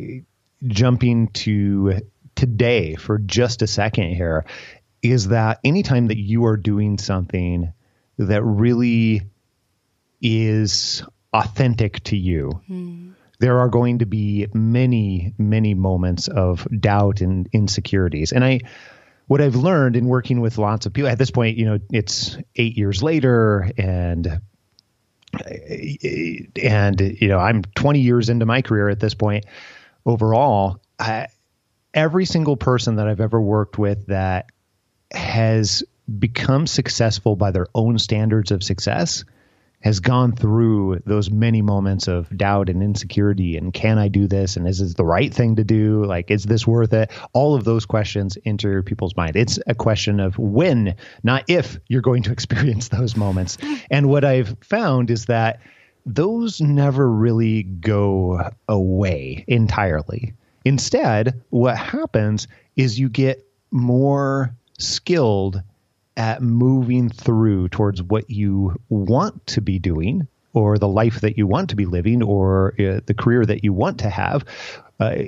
jumping 0.67 1.29
to 1.29 2.01
today 2.35 2.95
for 2.95 3.17
just 3.17 3.61
a 3.61 3.67
second 3.67 4.15
here, 4.15 4.45
is 5.01 5.29
that 5.29 5.59
anytime 5.63 6.07
that 6.07 6.17
you 6.17 6.45
are 6.45 6.57
doing 6.57 6.97
something 6.97 7.73
that 8.17 8.43
really 8.43 9.21
is 10.21 11.03
authentic 11.33 12.03
to 12.03 12.17
you. 12.17 12.61
Mm 12.69 13.11
there 13.41 13.59
are 13.59 13.69
going 13.69 13.97
to 13.99 14.05
be 14.05 14.47
many, 14.53 15.33
many 15.37 15.73
moments 15.73 16.27
of 16.27 16.67
doubt 16.79 17.21
and 17.21 17.49
insecurities. 17.51 18.31
And 18.31 18.45
I, 18.45 18.59
what 19.31 19.39
I've 19.39 19.55
learned 19.55 19.95
in 19.95 20.07
working 20.07 20.41
with 20.41 20.57
lots 20.57 20.85
of 20.85 20.91
people 20.91 21.09
at 21.09 21.17
this 21.17 21.31
point, 21.31 21.55
you 21.55 21.63
know, 21.63 21.79
it's 21.89 22.37
eight 22.57 22.77
years 22.77 23.01
later 23.01 23.71
and 23.77 24.41
and 26.61 26.99
you 26.99 27.29
know 27.29 27.37
i'm 27.39 27.61
20 27.61 28.01
years 28.01 28.27
into 28.27 28.45
my 28.45 28.61
career 28.61 28.89
at 28.89 28.99
this 28.99 29.13
point. 29.13 29.45
Overall 30.05 30.81
I, 30.99 31.27
every 31.93 32.25
single 32.25 32.57
person 32.57 32.97
that 32.97 33.07
i've 33.07 33.21
ever 33.21 33.39
worked 33.39 33.77
with 33.77 34.07
that 34.07 34.47
has 35.13 35.81
become 36.19 36.67
successful 36.67 37.37
by 37.37 37.51
their 37.51 37.67
own 37.73 37.99
standards 37.99 38.51
of 38.51 38.61
success 38.61 39.23
has 39.81 39.99
gone 39.99 40.31
through 40.31 41.01
those 41.05 41.29
many 41.29 41.61
moments 41.61 42.07
of 42.07 42.35
doubt 42.37 42.69
and 42.69 42.81
insecurity 42.81 43.57
and 43.57 43.73
can 43.73 43.97
I 43.97 44.07
do 44.07 44.27
this? 44.27 44.55
And 44.55 44.67
is 44.67 44.79
this 44.79 44.93
the 44.93 45.05
right 45.05 45.33
thing 45.33 45.55
to 45.55 45.63
do? 45.63 46.05
Like 46.05 46.31
is 46.31 46.43
this 46.43 46.65
worth 46.65 46.93
it? 46.93 47.11
All 47.33 47.55
of 47.55 47.63
those 47.63 47.85
questions 47.85 48.37
enter 48.45 48.83
people's 48.83 49.15
mind. 49.15 49.35
It's 49.35 49.59
a 49.67 49.75
question 49.75 50.19
of 50.19 50.37
when 50.37 50.95
not 51.23 51.43
if 51.47 51.79
you're 51.87 52.01
going 52.01 52.23
to 52.23 52.31
experience 52.41 52.89
those 52.89 53.15
moments. 53.15 53.57
And 53.89 54.09
what 54.09 54.23
I've 54.23 54.55
found 54.61 55.09
is 55.09 55.25
that 55.25 55.59
those 56.05 56.61
never 56.61 57.09
really 57.09 57.63
go 57.63 58.49
away 58.67 59.45
entirely. 59.47 60.33
Instead 60.65 61.41
what 61.49 61.77
happens 61.77 62.47
is 62.75 62.99
you 62.99 63.09
get 63.09 63.45
more 63.71 64.55
skilled 64.77 65.61
at 66.17 66.41
moving 66.41 67.09
through 67.09 67.69
towards 67.69 68.01
what 68.03 68.29
you 68.29 68.79
want 68.89 69.45
to 69.47 69.61
be 69.61 69.79
doing 69.79 70.27
or 70.53 70.77
the 70.77 70.87
life 70.87 71.21
that 71.21 71.37
you 71.37 71.47
want 71.47 71.69
to 71.69 71.75
be 71.75 71.85
living 71.85 72.21
or 72.21 72.73
uh, 72.79 72.99
the 73.05 73.13
career 73.13 73.45
that 73.45 73.63
you 73.63 73.71
want 73.71 73.99
to 73.99 74.09
have, 74.09 74.43
uh, 74.99 75.23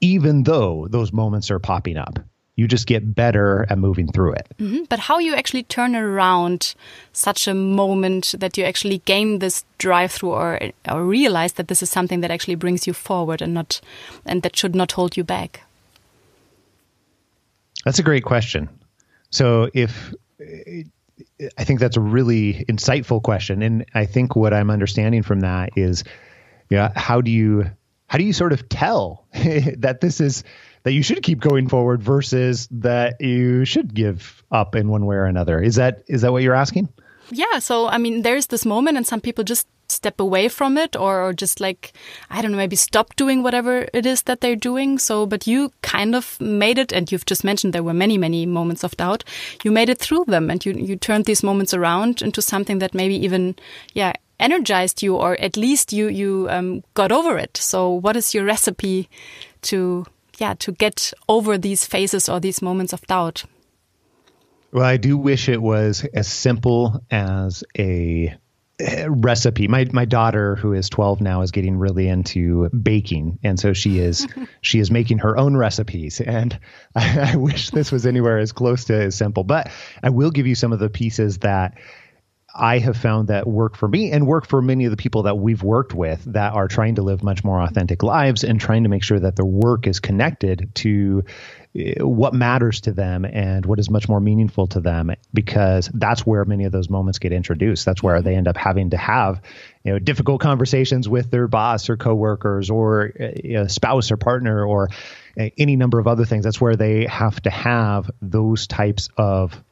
even 0.00 0.44
though 0.44 0.88
those 0.88 1.12
moments 1.12 1.50
are 1.50 1.58
popping 1.58 1.96
up. 1.96 2.18
You 2.56 2.68
just 2.68 2.86
get 2.86 3.14
better 3.14 3.66
at 3.70 3.78
moving 3.78 4.12
through 4.12 4.34
it. 4.34 4.46
Mm 4.58 4.70
-hmm. 4.70 4.88
But 4.88 4.98
how 4.98 5.18
you 5.20 5.34
actually 5.34 5.64
turn 5.64 5.94
around 5.96 6.74
such 7.12 7.48
a 7.48 7.54
moment 7.54 8.34
that 8.38 8.56
you 8.56 8.66
actually 8.66 9.00
gain 9.04 9.38
this 9.38 9.64
drive 9.78 10.08
through 10.08 10.34
or, 10.34 10.58
or 10.84 11.08
realize 11.08 11.54
that 11.54 11.66
this 11.66 11.82
is 11.82 11.90
something 11.90 12.20
that 12.22 12.30
actually 12.30 12.58
brings 12.58 12.86
you 12.86 12.94
forward 12.94 13.42
and 13.42 13.52
not 13.54 13.80
and 14.24 14.42
that 14.42 14.56
should 14.56 14.74
not 14.74 14.92
hold 14.92 15.16
you 15.16 15.24
back. 15.24 15.60
That's 17.84 18.00
a 18.00 18.02
great 18.02 18.24
question. 18.24 18.68
So 19.30 19.70
if 19.72 20.12
I 21.58 21.64
think 21.64 21.80
that's 21.80 21.96
a 21.96 22.00
really 22.00 22.64
insightful 22.68 23.22
question, 23.22 23.62
and 23.62 23.84
I 23.94 24.06
think 24.06 24.34
what 24.34 24.52
I'm 24.52 24.70
understanding 24.70 25.22
from 25.22 25.40
that 25.40 25.70
is, 25.76 26.04
yeah, 26.68 26.92
how 26.96 27.20
do 27.20 27.30
you 27.30 27.70
how 28.06 28.18
do 28.18 28.24
you 28.24 28.32
sort 28.32 28.52
of 28.52 28.68
tell 28.68 29.26
that 29.32 30.00
this 30.00 30.20
is 30.20 30.44
that 30.82 30.92
you 30.92 31.02
should 31.02 31.22
keep 31.22 31.40
going 31.40 31.68
forward 31.68 32.02
versus 32.02 32.66
that 32.70 33.20
you 33.20 33.64
should 33.64 33.94
give 33.94 34.42
up 34.50 34.74
in 34.74 34.88
one 34.88 35.06
way 35.06 35.16
or 35.16 35.24
another? 35.24 35.60
Is 35.62 35.76
that 35.76 36.02
is 36.08 36.22
that 36.22 36.32
what 36.32 36.42
you're 36.42 36.54
asking? 36.54 36.88
Yeah. 37.30 37.60
So 37.60 37.86
I 37.86 37.98
mean, 37.98 38.22
there's 38.22 38.46
this 38.46 38.66
moment, 38.66 38.96
and 38.96 39.06
some 39.06 39.20
people 39.20 39.44
just 39.44 39.68
step 39.90 40.20
away 40.20 40.48
from 40.48 40.78
it 40.78 40.96
or, 40.96 41.22
or 41.22 41.32
just 41.32 41.60
like 41.60 41.92
I 42.30 42.42
don't 42.42 42.52
know, 42.52 42.56
maybe 42.56 42.76
stop 42.76 43.16
doing 43.16 43.42
whatever 43.42 43.88
it 43.92 44.06
is 44.06 44.22
that 44.22 44.40
they're 44.40 44.56
doing. 44.56 44.98
So, 44.98 45.26
but 45.26 45.46
you 45.46 45.72
kind 45.82 46.14
of 46.14 46.40
made 46.40 46.78
it, 46.78 46.92
and 46.92 47.10
you've 47.10 47.26
just 47.26 47.44
mentioned 47.44 47.72
there 47.72 47.82
were 47.82 47.94
many, 47.94 48.18
many 48.18 48.46
moments 48.46 48.84
of 48.84 48.96
doubt. 48.96 49.24
You 49.64 49.70
made 49.70 49.88
it 49.88 49.98
through 49.98 50.24
them, 50.26 50.50
and 50.50 50.64
you 50.64 50.72
you 50.72 50.96
turned 50.96 51.24
these 51.24 51.42
moments 51.42 51.74
around 51.74 52.22
into 52.22 52.42
something 52.42 52.78
that 52.78 52.94
maybe 52.94 53.16
even 53.16 53.56
yeah 53.94 54.12
energized 54.38 55.02
you, 55.02 55.16
or 55.16 55.38
at 55.40 55.56
least 55.56 55.92
you 55.92 56.08
you 56.08 56.46
um, 56.50 56.82
got 56.94 57.12
over 57.12 57.38
it. 57.38 57.56
So, 57.56 57.90
what 57.90 58.16
is 58.16 58.34
your 58.34 58.44
recipe 58.44 59.08
to 59.62 60.06
yeah 60.38 60.54
to 60.54 60.72
get 60.72 61.12
over 61.28 61.58
these 61.58 61.84
phases 61.86 62.28
or 62.28 62.40
these 62.40 62.62
moments 62.62 62.92
of 62.92 63.06
doubt? 63.06 63.44
Well, 64.72 64.84
I 64.84 64.96
do 64.98 65.18
wish 65.18 65.48
it 65.48 65.60
was 65.60 66.04
as 66.14 66.28
simple 66.28 67.02
as 67.10 67.64
a 67.76 68.34
recipe. 69.08 69.68
My 69.68 69.86
my 69.92 70.04
daughter, 70.04 70.56
who 70.56 70.72
is 70.72 70.88
12 70.88 71.20
now, 71.20 71.42
is 71.42 71.50
getting 71.50 71.76
really 71.76 72.08
into 72.08 72.68
baking, 72.70 73.38
and 73.42 73.58
so 73.58 73.72
she 73.72 73.98
is 73.98 74.26
she 74.60 74.78
is 74.78 74.90
making 74.90 75.18
her 75.18 75.36
own 75.36 75.56
recipes. 75.56 76.20
And 76.20 76.58
I, 76.94 77.32
I, 77.32 77.36
wish 77.36 77.70
this 77.70 77.92
was 77.92 78.06
anywhere 78.06 78.38
as 78.38 78.52
close 78.52 78.84
to 78.86 78.94
as 78.94 79.14
simple. 79.14 79.44
But 79.44 79.70
I 80.02 80.10
will 80.10 80.30
give 80.30 80.46
you 80.46 80.54
some 80.54 80.72
of 80.72 80.78
the 80.78 80.90
pieces 80.90 81.38
that 81.38 81.78
I 82.54 82.78
have 82.78 82.96
found 82.96 83.28
that 83.28 83.46
work 83.46 83.76
for 83.76 83.88
me 83.88 84.10
and 84.10 84.26
work 84.26 84.46
for 84.46 84.60
many 84.60 84.84
of 84.84 84.90
the 84.90 84.96
people 84.96 85.24
that 85.24 85.38
we've 85.38 85.62
worked 85.62 85.94
with 85.94 86.24
that 86.32 86.52
are 86.52 86.68
trying 86.68 86.96
to 86.96 87.02
live 87.02 87.22
much 87.22 87.44
more 87.44 87.60
authentic 87.60 88.02
lives 88.02 88.44
and 88.44 88.60
trying 88.60 88.82
to 88.82 88.88
make 88.88 89.04
sure 89.04 89.20
that 89.20 89.36
their 89.36 89.46
work 89.46 89.86
is 89.86 90.00
connected 90.00 90.70
to 90.76 91.24
what 91.72 92.34
matters 92.34 92.80
to 92.80 92.92
them 92.92 93.24
and 93.24 93.64
what 93.64 93.78
is 93.78 93.88
much 93.88 94.08
more 94.08 94.20
meaningful 94.20 94.66
to 94.66 94.80
them 94.80 95.12
because 95.32 95.88
that's 95.94 96.26
where 96.26 96.44
many 96.44 96.64
of 96.64 96.72
those 96.72 96.90
moments 96.90 97.20
get 97.20 97.32
introduced. 97.32 97.84
That's 97.84 98.02
where 98.02 98.22
they 98.22 98.34
end 98.34 98.48
up 98.48 98.56
having 98.56 98.90
to 98.90 98.96
have 98.96 99.40
you 99.84 99.92
know 99.92 99.98
difficult 100.00 100.40
conversations 100.40 101.08
with 101.08 101.30
their 101.30 101.46
boss 101.46 101.88
or 101.88 101.96
coworkers 101.96 102.70
or 102.70 103.12
a 103.18 103.54
eh, 103.54 103.66
spouse 103.68 104.10
or 104.10 104.16
partner 104.16 104.64
or 104.64 104.88
eh, 105.36 105.50
any 105.56 105.76
number 105.76 106.00
of 106.00 106.08
other 106.08 106.24
things. 106.24 106.44
That's 106.44 106.60
where 106.60 106.74
they 106.74 107.06
have 107.06 107.40
to 107.42 107.50
have 107.50 108.10
those 108.20 108.66
types 108.66 109.08
of 109.16 109.62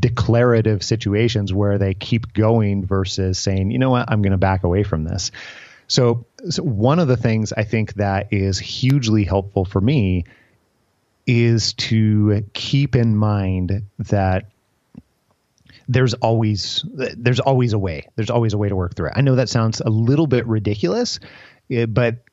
declarative 0.00 0.82
situations 0.82 1.52
where 1.52 1.78
they 1.78 1.94
keep 1.94 2.32
going 2.32 2.86
versus 2.86 3.38
saying, 3.38 3.70
you 3.70 3.78
know 3.78 3.90
what, 3.90 4.10
I'm 4.10 4.22
going 4.22 4.32
to 4.32 4.38
back 4.38 4.64
away 4.64 4.82
from 4.82 5.04
this. 5.04 5.30
So, 5.86 6.26
so, 6.48 6.62
one 6.62 6.98
of 6.98 7.08
the 7.08 7.16
things 7.16 7.52
I 7.52 7.64
think 7.64 7.94
that 7.94 8.32
is 8.32 8.58
hugely 8.58 9.24
helpful 9.24 9.64
for 9.64 9.80
me 9.80 10.24
is 11.28 11.74
to 11.74 12.42
keep 12.54 12.96
in 12.96 13.14
mind 13.14 13.82
that 13.98 14.46
there's 15.86 16.14
always 16.14 16.84
there's 16.88 17.40
always 17.40 17.74
a 17.74 17.78
way. 17.78 18.08
There's 18.16 18.30
always 18.30 18.54
a 18.54 18.58
way 18.58 18.68
to 18.68 18.76
work 18.76 18.96
through 18.96 19.08
it. 19.08 19.12
I 19.14 19.20
know 19.20 19.36
that 19.36 19.48
sounds 19.48 19.80
a 19.80 19.90
little 19.90 20.26
bit 20.26 20.46
ridiculous, 20.46 21.20
eh, 21.70 21.86
but 21.86 22.24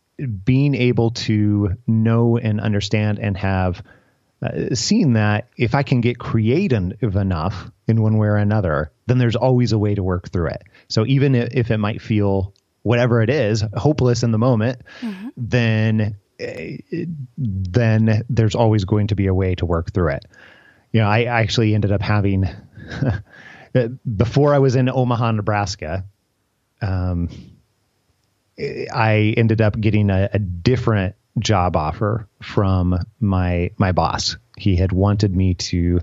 being 0.44 0.76
able 0.76 1.12
to 1.12 1.76
know 1.86 2.38
and 2.38 2.62
understand 2.62 3.20
and 3.20 3.38
have 3.38 3.84
uh, 4.42 4.74
seen 4.74 5.14
that 5.14 5.50
if 5.58 5.76
I 5.76 5.84
can 5.84 6.00
get 6.00 6.18
creative 6.18 7.16
enough 7.16 7.70
in 7.88 8.02
one 8.02 8.18
way 8.18 8.28
or 8.28 8.38
another, 8.38 8.92
then 9.08 9.18
there's 9.18 9.36
always 9.36 9.74
a 9.74 9.78
way 9.78 9.96
to 9.96 10.04
work 10.04 10.30
through 10.30 10.48
it. 10.48 10.64
So 10.88 11.06
even 11.06 11.36
if 11.36 11.70
it 11.70 11.78
might 11.78 12.02
feel 12.02 12.54
whatever 12.84 13.22
it 13.22 13.30
is, 13.30 13.64
hopeless 13.76 14.24
in 14.24 14.32
the 14.32 14.38
moment, 14.38 14.82
mm-hmm. 15.02 15.30
then 15.36 16.18
then 16.38 18.24
there's 18.30 18.56
always 18.56 18.86
going 18.86 19.08
to 19.08 19.16
be 19.16 19.28
a 19.28 19.34
way 19.34 19.56
to 19.56 19.66
work 19.66 19.94
through 19.94 20.14
it. 20.14 20.26
You 20.92 21.02
know, 21.02 21.08
I 21.08 21.24
actually 21.24 21.76
ended 21.76 21.92
up 21.92 22.02
having 22.02 22.46
before 24.18 24.54
I 24.54 24.60
was 24.60 24.76
in 24.76 24.90
Omaha, 24.90 25.32
Nebraska. 25.32 26.06
Um, 26.82 27.30
I 28.58 29.34
ended 29.38 29.62
up 29.62 29.80
getting 29.80 30.10
a, 30.10 30.30
a 30.34 30.40
different 30.40 31.16
job 31.40 31.76
offer 31.76 32.28
from 32.42 32.98
my 33.20 33.72
my 33.78 33.92
boss. 33.92 34.38
He 34.58 34.76
had 34.78 34.92
wanted 34.92 35.36
me 35.36 35.56
to 35.56 36.00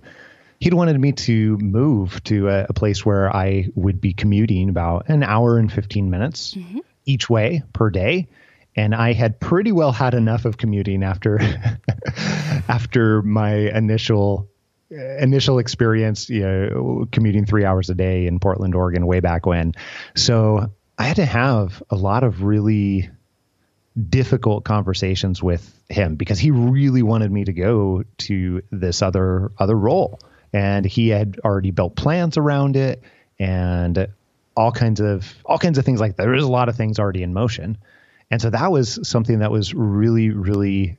he'd 0.60 0.74
wanted 0.74 1.00
me 1.00 1.12
to 1.12 1.56
move 1.58 2.22
to 2.24 2.48
a, 2.48 2.66
a 2.68 2.72
place 2.72 3.04
where 3.04 3.34
I 3.34 3.68
would 3.74 4.00
be 4.00 4.12
commuting 4.12 4.68
about 4.68 5.08
an 5.08 5.22
hour 5.22 5.58
and 5.58 5.72
15 5.72 6.10
minutes 6.10 6.54
mm-hmm. 6.54 6.78
each 7.04 7.28
way 7.28 7.62
per 7.72 7.90
day. 7.90 8.28
And 8.74 8.94
I 8.94 9.12
had 9.12 9.38
pretty 9.38 9.72
well 9.72 9.92
had 9.92 10.14
enough 10.14 10.44
of 10.44 10.56
commuting 10.56 11.02
after 11.02 11.38
after 12.68 13.22
my 13.22 13.54
initial 13.54 14.48
initial 14.90 15.58
experience, 15.58 16.28
you 16.28 16.42
know, 16.42 17.06
commuting 17.10 17.46
three 17.46 17.64
hours 17.64 17.90
a 17.90 17.94
day 17.94 18.26
in 18.26 18.38
Portland, 18.38 18.74
Oregon, 18.74 19.06
way 19.06 19.20
back 19.20 19.46
when. 19.46 19.74
So 20.14 20.70
I 20.98 21.04
had 21.04 21.16
to 21.16 21.24
have 21.24 21.82
a 21.90 21.96
lot 21.96 22.24
of 22.24 22.42
really 22.42 23.10
difficult 24.08 24.64
conversations 24.64 25.42
with 25.42 25.78
him 25.88 26.16
because 26.16 26.38
he 26.38 26.50
really 26.50 27.02
wanted 27.02 27.30
me 27.30 27.44
to 27.44 27.52
go 27.52 28.04
to 28.16 28.62
this 28.70 29.02
other 29.02 29.52
other 29.58 29.76
role 29.76 30.18
and 30.52 30.84
he 30.84 31.08
had 31.08 31.38
already 31.44 31.70
built 31.70 31.94
plans 31.94 32.36
around 32.36 32.76
it 32.76 33.02
and 33.38 34.08
all 34.56 34.72
kinds 34.72 35.00
of 35.00 35.34
all 35.44 35.58
kinds 35.58 35.78
of 35.78 35.84
things 35.84 36.00
like 36.00 36.16
that. 36.16 36.22
There 36.24 36.32
was 36.32 36.44
a 36.44 36.50
lot 36.50 36.68
of 36.68 36.76
things 36.76 36.98
already 36.98 37.22
in 37.22 37.32
motion. 37.32 37.78
And 38.32 38.42
so 38.42 38.50
that 38.50 38.72
was 38.72 38.98
something 39.06 39.38
that 39.40 39.52
was 39.52 39.74
really 39.74 40.30
really 40.30 40.98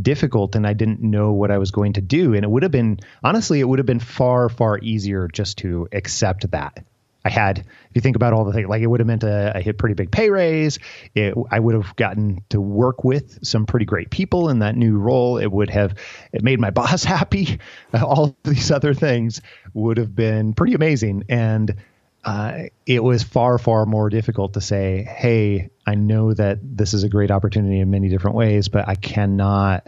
difficult 0.00 0.56
and 0.56 0.66
I 0.66 0.72
didn't 0.72 1.00
know 1.00 1.32
what 1.32 1.52
I 1.52 1.58
was 1.58 1.70
going 1.70 1.92
to 1.94 2.00
do 2.00 2.34
and 2.34 2.44
it 2.44 2.50
would 2.50 2.64
have 2.64 2.72
been 2.72 2.98
honestly 3.22 3.60
it 3.60 3.64
would 3.64 3.78
have 3.78 3.86
been 3.86 4.00
far 4.00 4.48
far 4.48 4.78
easier 4.80 5.28
just 5.28 5.58
to 5.58 5.88
accept 5.92 6.50
that 6.50 6.84
I 7.24 7.30
had, 7.30 7.60
if 7.60 7.66
you 7.94 8.02
think 8.02 8.16
about 8.16 8.34
all 8.34 8.44
the 8.44 8.52
things, 8.52 8.68
like 8.68 8.82
it 8.82 8.86
would 8.86 9.00
have 9.00 9.06
meant 9.06 9.24
a, 9.24 9.56
a 9.56 9.60
hit 9.62 9.78
pretty 9.78 9.94
big 9.94 10.10
pay 10.10 10.28
raise. 10.28 10.78
It, 11.14 11.34
I 11.50 11.58
would 11.58 11.74
have 11.74 11.96
gotten 11.96 12.44
to 12.50 12.60
work 12.60 13.02
with 13.02 13.46
some 13.46 13.64
pretty 13.64 13.86
great 13.86 14.10
people 14.10 14.50
in 14.50 14.58
that 14.58 14.76
new 14.76 14.98
role. 14.98 15.38
It 15.38 15.50
would 15.50 15.70
have 15.70 15.94
it 16.32 16.42
made 16.42 16.60
my 16.60 16.68
boss 16.82 17.02
happy. 17.02 17.60
all 17.94 18.36
these 18.44 18.70
other 18.70 18.92
things 18.92 19.40
would 19.72 19.96
have 19.96 20.14
been 20.14 20.52
pretty 20.52 20.74
amazing. 20.74 21.24
And 21.30 21.76
uh, 22.24 22.64
it 22.86 23.02
was 23.02 23.22
far, 23.22 23.58
far 23.58 23.84
more 23.84 24.08
difficult 24.08 24.54
to 24.54 24.60
say, 24.60 25.02
hey, 25.02 25.70
I 25.86 25.94
know 25.94 26.32
that 26.32 26.58
this 26.62 26.94
is 26.94 27.04
a 27.04 27.08
great 27.08 27.30
opportunity 27.30 27.80
in 27.80 27.90
many 27.90 28.08
different 28.08 28.36
ways, 28.36 28.68
but 28.68 28.88
I 28.88 28.94
cannot 28.94 29.86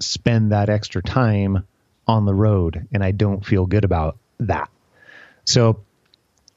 spend 0.00 0.52
that 0.52 0.70
extra 0.70 1.02
time 1.02 1.66
on 2.06 2.24
the 2.24 2.34
road. 2.34 2.88
And 2.92 3.04
I 3.04 3.10
don't 3.10 3.44
feel 3.44 3.66
good 3.66 3.84
about 3.84 4.16
that. 4.40 4.70
So 5.44 5.84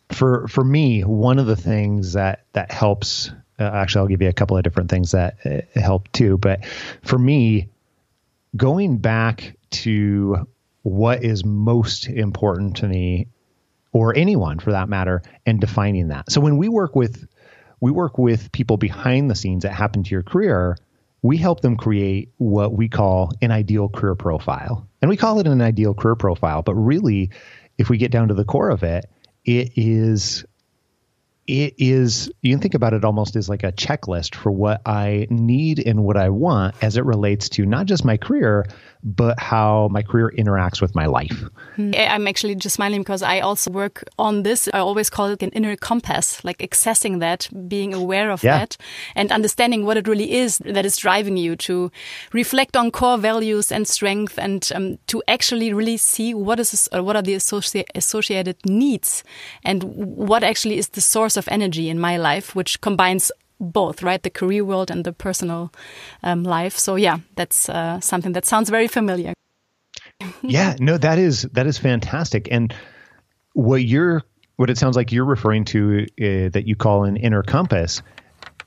for 0.09 0.47
for 0.47 0.63
me, 0.63 1.01
one 1.01 1.39
of 1.39 1.45
the 1.45 1.55
things 1.55 2.13
that 2.13 2.45
that 2.53 2.71
helps. 2.71 3.31
Uh, 3.59 3.63
actually, 3.63 4.01
I'll 4.01 4.07
give 4.07 4.21
you 4.21 4.29
a 4.29 4.33
couple 4.33 4.55
of 4.55 4.63
different 4.63 4.89
things 4.89 5.11
that 5.11 5.37
uh, 5.43 5.79
help 5.79 6.11
too. 6.11 6.37
But 6.37 6.63
for 7.03 7.17
me, 7.17 7.69
going 8.55 8.97
back 8.97 9.57
to 9.71 10.47
what 10.83 11.23
is 11.23 11.43
most 11.43 12.07
important 12.07 12.77
to 12.77 12.87
me, 12.87 13.27
or 13.91 14.15
anyone 14.15 14.59
for 14.59 14.71
that 14.71 14.89
matter, 14.89 15.21
and 15.45 15.59
defining 15.59 16.09
that. 16.09 16.31
So 16.31 16.41
when 16.41 16.57
we 16.57 16.69
work 16.69 16.95
with 16.95 17.27
we 17.79 17.91
work 17.91 18.17
with 18.17 18.51
people 18.51 18.77
behind 18.77 19.29
the 19.29 19.35
scenes 19.35 19.63
that 19.63 19.71
happen 19.71 20.03
to 20.03 20.11
your 20.11 20.23
career. 20.23 20.77
We 21.21 21.37
help 21.37 21.61
them 21.61 21.77
create 21.77 22.29
what 22.37 22.73
we 22.73 22.89
call 22.89 23.31
an 23.41 23.51
ideal 23.51 23.89
career 23.89 24.15
profile. 24.15 24.87
And 25.01 25.09
we 25.09 25.17
call 25.17 25.39
it 25.39 25.47
an 25.47 25.61
ideal 25.61 25.93
career 25.93 26.15
profile, 26.15 26.61
but 26.61 26.75
really, 26.75 27.31
if 27.77 27.89
we 27.89 27.97
get 27.97 28.11
down 28.11 28.29
to 28.29 28.33
the 28.33 28.45
core 28.45 28.69
of 28.69 28.83
it, 28.83 29.09
it 29.45 29.73
is 29.75 30.45
it 31.45 31.75
is 31.77 32.29
you 32.41 32.51
can 32.51 32.59
think 32.59 32.73
about 32.73 32.93
it 32.93 33.05
almost 33.05 33.37
as 33.37 33.47
like 33.47 33.63
a 33.63 33.71
checklist 33.71 34.35
for 34.35 34.51
what 34.51 34.81
I 34.85 35.27
need 35.29 35.79
and 35.79 36.03
what 36.03 36.17
I 36.17 36.29
want 36.29 36.75
as 36.81 36.97
it 36.97 37.05
relates 37.05 37.49
to 37.49 37.65
not 37.65 37.85
just 37.85 38.03
my 38.03 38.17
career, 38.17 38.65
but 39.15 39.39
how 39.39 39.87
my 39.89 40.01
career 40.01 40.33
interacts 40.37 40.81
with 40.81 40.93
my 40.93 41.05
life. 41.05 41.45
Hmm. 41.75 41.91
I'm 41.95 42.27
actually 42.27 42.55
just 42.55 42.75
smiling 42.75 43.01
because 43.01 43.23
I 43.23 43.39
also 43.39 43.71
work 43.71 44.03
on 44.19 44.43
this. 44.43 44.67
I 44.73 44.79
always 44.79 45.09
call 45.09 45.27
it 45.27 45.41
an 45.41 45.51
inner 45.51 45.75
compass, 45.77 46.43
like 46.43 46.57
accessing 46.57 47.19
that, 47.21 47.47
being 47.69 47.93
aware 47.93 48.29
of 48.31 48.43
yeah. 48.43 48.59
that, 48.59 48.77
and 49.15 49.31
understanding 49.31 49.85
what 49.85 49.95
it 49.95 50.07
really 50.07 50.33
is 50.33 50.57
that 50.59 50.85
is 50.85 50.97
driving 50.97 51.37
you 51.37 51.55
to 51.55 51.89
reflect 52.33 52.75
on 52.75 52.91
core 52.91 53.17
values 53.17 53.71
and 53.71 53.87
strength, 53.87 54.37
and 54.37 54.69
um, 54.75 54.97
to 55.07 55.23
actually 55.27 55.71
really 55.71 55.97
see 55.97 56.33
what 56.33 56.59
is 56.59 56.89
uh, 56.93 57.01
what 57.01 57.15
are 57.15 57.21
the 57.21 57.35
associ 57.35 57.85
associated 57.95 58.57
needs, 58.65 59.23
and 59.63 59.83
what 59.83 60.43
actually 60.43 60.77
is 60.77 60.89
the 60.89 61.01
source 61.01 61.37
of 61.37 61.47
energy 61.47 61.89
in 61.89 61.99
my 61.99 62.17
life, 62.17 62.55
which 62.55 62.81
combines 62.81 63.31
both, 63.59 64.03
right? 64.03 64.21
The 64.21 64.29
career 64.29 64.63
world 64.63 64.91
and 64.91 65.03
the 65.03 65.13
personal 65.13 65.71
um, 66.23 66.43
life. 66.43 66.77
So 66.77 66.95
yeah, 66.95 67.19
that's 67.35 67.69
uh, 67.69 67.99
something 67.99 68.33
that 68.33 68.45
sounds 68.45 68.69
very 68.69 68.87
familiar. 68.87 69.33
yeah, 70.41 70.75
no, 70.79 70.97
that 70.97 71.19
is 71.19 71.43
that 71.53 71.67
is 71.67 71.77
fantastic. 71.77 72.47
And 72.51 72.73
what 73.53 73.83
you're 73.83 74.23
what 74.55 74.69
it 74.69 74.77
sounds 74.77 74.95
like 74.95 75.11
you're 75.11 75.25
referring 75.25 75.65
to 75.65 76.05
uh, 76.19 76.49
that 76.49 76.63
you 76.65 76.75
call 76.75 77.03
an 77.03 77.17
inner 77.17 77.43
compass, 77.43 78.01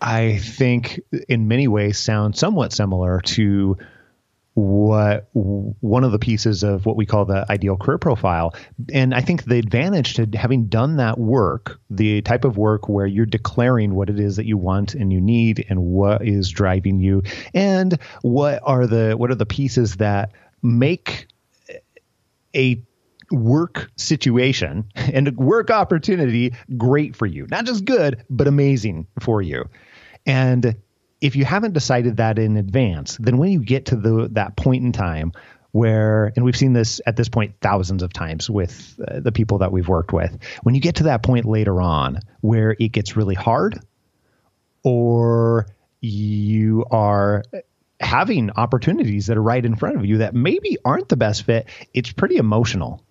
I 0.00 0.38
think 0.38 1.00
in 1.28 1.48
many 1.48 1.68
ways 1.68 1.98
sounds 1.98 2.38
somewhat 2.38 2.72
similar 2.72 3.20
to 3.20 3.76
what 4.54 5.28
one 5.32 6.02
of 6.02 6.12
the 6.12 6.18
pieces 6.18 6.62
of 6.62 6.84
what 6.84 6.96
we 6.96 7.06
call 7.06 7.24
the 7.24 7.50
ideal 7.50 7.76
career 7.76 7.98
profile. 7.98 8.54
And 8.92 9.14
I 9.14 9.20
think 9.20 9.44
the 9.44 9.58
advantage 9.58 10.14
to 10.14 10.26
having 10.34 10.66
done 10.66 10.96
that 10.96 11.18
work, 11.18 11.80
the 11.88 12.20
type 12.22 12.44
of 12.44 12.56
work 12.56 12.88
where 12.88 13.06
you're 13.06 13.26
declaring 13.26 13.94
what 13.94 14.10
it 14.10 14.18
is 14.18 14.36
that 14.36 14.46
you 14.46 14.58
want 14.58 14.94
and 14.94 15.12
you 15.12 15.20
need 15.20 15.64
and 15.68 15.80
what 15.80 16.26
is 16.26 16.50
driving 16.50 16.98
you 16.98 17.22
and 17.54 17.98
what 18.22 18.60
are 18.64 18.86
the 18.86 19.14
what 19.16 19.30
are 19.30 19.36
the 19.36 19.46
pieces 19.46 19.96
that 19.96 20.32
make 20.62 21.28
a 22.54 22.82
work 23.30 23.90
situation 23.96 24.84
and 24.94 25.28
a 25.28 25.32
work 25.32 25.70
opportunity 25.70 26.54
great 26.76 27.14
for 27.14 27.26
you. 27.26 27.46
Not 27.48 27.64
just 27.64 27.84
good, 27.84 28.24
but 28.28 28.48
amazing 28.48 29.06
for 29.20 29.40
you. 29.40 29.68
And 30.26 30.76
if 31.20 31.36
you 31.36 31.44
haven't 31.44 31.74
decided 31.74 32.16
that 32.16 32.38
in 32.38 32.56
advance, 32.56 33.16
then 33.20 33.36
when 33.36 33.50
you 33.50 33.60
get 33.60 33.86
to 33.86 33.96
the 33.96 34.28
that 34.32 34.56
point 34.56 34.84
in 34.84 34.92
time 34.92 35.32
where 35.72 36.32
and 36.34 36.44
we've 36.44 36.56
seen 36.56 36.72
this 36.72 37.00
at 37.06 37.16
this 37.16 37.28
point 37.28 37.54
thousands 37.60 38.02
of 38.02 38.12
times 38.12 38.50
with 38.50 38.98
uh, 39.06 39.20
the 39.20 39.30
people 39.30 39.58
that 39.58 39.70
we've 39.70 39.88
worked 39.88 40.12
with, 40.12 40.38
when 40.62 40.74
you 40.74 40.80
get 40.80 40.96
to 40.96 41.04
that 41.04 41.22
point 41.22 41.44
later 41.44 41.80
on 41.80 42.20
where 42.40 42.74
it 42.78 42.88
gets 42.88 43.16
really 43.16 43.34
hard 43.34 43.78
or 44.82 45.66
you 46.00 46.84
are 46.90 47.44
having 48.00 48.50
opportunities 48.52 49.26
that 49.26 49.36
are 49.36 49.42
right 49.42 49.64
in 49.64 49.76
front 49.76 49.96
of 49.96 50.06
you 50.06 50.18
that 50.18 50.34
maybe 50.34 50.78
aren't 50.84 51.08
the 51.10 51.16
best 51.16 51.44
fit, 51.44 51.66
it's 51.92 52.10
pretty 52.10 52.36
emotional 52.36 53.04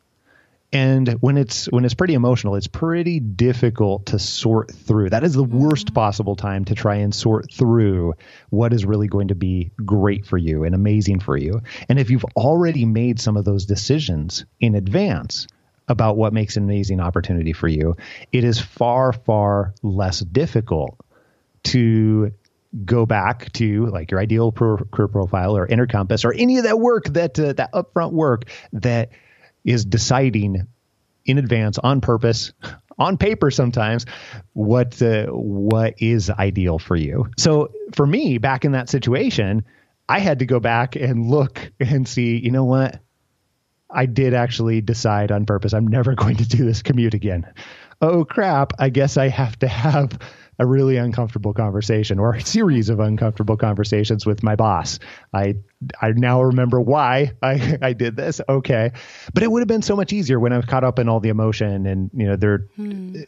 and 0.72 1.10
when 1.22 1.38
it's 1.38 1.66
when 1.68 1.84
it's 1.84 1.94
pretty 1.94 2.14
emotional 2.14 2.56
it's 2.56 2.68
pretty 2.68 3.20
difficult 3.20 4.08
to 4.08 4.20
sort 4.20 4.72
through 4.72 5.10
that 5.10 5.24
is 5.24 5.34
the 5.34 5.44
worst 5.44 5.88
mm-hmm. 5.88 5.96
possible 5.96 6.36
time 6.36 6.66
to 6.66 6.76
try 6.76 6.96
and 6.96 7.14
sort 7.14 7.52
through 7.52 8.14
what 8.50 8.74
is 8.74 8.86
really 8.86 9.08
going 9.08 9.30
to 9.30 9.36
be 9.36 9.72
great 9.86 10.26
for 10.26 10.38
you 10.38 10.64
and 10.64 10.76
amazing 10.76 11.20
for 11.20 11.36
you 11.36 11.62
and 11.88 12.00
if 12.00 12.10
you've 12.10 12.26
already 12.36 12.86
made 12.86 13.20
some 13.20 13.38
of 13.38 13.46
those 13.46 13.66
decisions 13.66 14.46
in 14.60 14.76
advance 14.76 15.48
about 15.88 16.18
what 16.18 16.34
makes 16.34 16.56
an 16.56 16.64
amazing 16.64 17.00
opportunity 17.00 17.54
for 17.54 17.68
you 17.68 17.98
it 18.32 18.44
is 18.44 18.60
far 18.60 19.12
far 19.12 19.74
less 19.82 20.20
difficult 20.20 20.98
to 21.64 22.32
go 22.86 23.08
back 23.08 23.52
to 23.54 23.88
like 23.88 24.12
your 24.12 24.20
ideal 24.20 24.52
career 24.52 25.08
profile 25.08 25.58
or 25.58 25.66
inner 25.66 25.88
compass 25.88 26.24
or 26.24 26.32
any 26.32 26.60
of 26.60 26.66
that 26.66 26.80
work 26.80 27.06
that 27.06 27.40
uh, 27.40 27.54
that 27.54 27.74
upfront 27.74 28.12
work 28.12 28.44
that 28.74 29.10
is 29.70 29.86
deciding 29.86 30.68
in 31.26 31.38
advance 31.38 31.78
on 31.78 32.02
purpose 32.02 32.54
on 32.98 33.18
paper 33.18 33.52
sometimes 33.52 34.06
what 34.54 35.02
uh, 35.02 35.28
what 35.28 35.94
is 36.00 36.30
ideal 36.30 36.80
for 36.80 36.96
you. 36.96 37.30
So 37.38 37.72
for 37.94 38.06
me 38.06 38.40
back 38.40 38.66
in 38.66 38.74
that 38.74 38.90
situation 38.90 39.64
i 40.10 40.20
had 40.20 40.40
to 40.40 40.46
go 40.46 40.60
back 40.60 40.96
and 40.96 41.30
look 41.30 41.72
and 41.80 42.08
see 42.08 42.38
you 42.38 42.52
know 42.52 42.66
what? 42.66 43.00
I 43.92 44.06
did 44.06 44.36
actually 44.36 44.82
decide 44.82 45.32
on 45.32 45.46
purpose. 45.46 45.74
I'm 45.74 45.88
never 45.88 46.14
going 46.24 46.38
to 46.38 46.48
do 46.48 46.66
this 46.66 46.82
commute 46.82 47.14
again. 47.14 47.46
Oh 48.02 48.26
crap. 48.26 48.74
I 48.80 48.90
guess 48.90 49.18
i 49.18 49.28
have 49.28 49.58
to 49.60 49.68
have 49.68 50.18
a 50.60 50.66
really 50.66 50.98
uncomfortable 50.98 51.54
conversation 51.54 52.20
or 52.20 52.34
a 52.36 52.42
series 52.42 52.90
of 52.90 53.00
uncomfortable 53.00 53.58
conversations 53.58 54.26
with 54.26 54.44
my 54.44 54.56
boss. 54.56 55.00
I 55.34 55.56
I 56.02 56.12
now 56.12 56.42
remember 56.42 56.82
why 56.82 57.32
I, 57.42 57.78
I 57.82 57.94
did 57.94 58.16
this. 58.16 58.42
Okay. 58.48 58.92
But 59.34 59.44
it 59.44 59.52
would 59.52 59.62
have 59.62 59.68
been 59.68 59.82
so 59.82 59.96
much 59.96 60.14
easier 60.14 60.40
when 60.40 60.54
I 60.54 60.58
was 60.58 60.66
caught 60.66 60.84
up 60.84 61.00
in 61.00 61.10
all 61.10 61.20
the 61.20 61.30
emotion 61.30 61.86
and 61.86 62.12
you 62.14 62.28
know 62.28 62.36
they're 62.36 62.68
hmm 62.76 63.22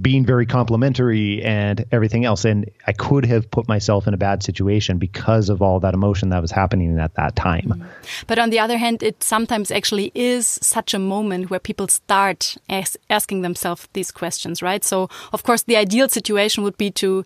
being 0.00 0.26
very 0.26 0.46
complimentary 0.46 1.42
and 1.44 1.84
everything 1.92 2.24
else. 2.24 2.44
And 2.44 2.68
I 2.86 2.92
could 2.92 3.24
have 3.26 3.48
put 3.50 3.68
myself 3.68 4.06
in 4.06 4.14
a 4.14 4.16
bad 4.16 4.42
situation 4.42 4.98
because 4.98 5.48
of 5.48 5.62
all 5.62 5.78
that 5.80 5.94
emotion 5.94 6.30
that 6.30 6.42
was 6.42 6.50
happening 6.50 6.98
at 6.98 7.14
that 7.14 7.36
time. 7.36 7.66
Mm. 7.66 7.86
But 8.26 8.38
on 8.38 8.50
the 8.50 8.58
other 8.58 8.78
hand, 8.78 9.02
it 9.02 9.22
sometimes 9.22 9.70
actually 9.70 10.10
is 10.14 10.58
such 10.60 10.92
a 10.92 10.98
moment 10.98 11.50
where 11.50 11.60
people 11.60 11.86
start 11.86 12.56
as 12.68 12.96
asking 13.10 13.42
themselves 13.42 13.88
these 13.92 14.10
questions, 14.10 14.60
right? 14.60 14.82
So, 14.82 15.08
of 15.32 15.44
course, 15.44 15.62
the 15.62 15.76
ideal 15.76 16.08
situation 16.08 16.64
would 16.64 16.76
be 16.76 16.90
to 16.92 17.24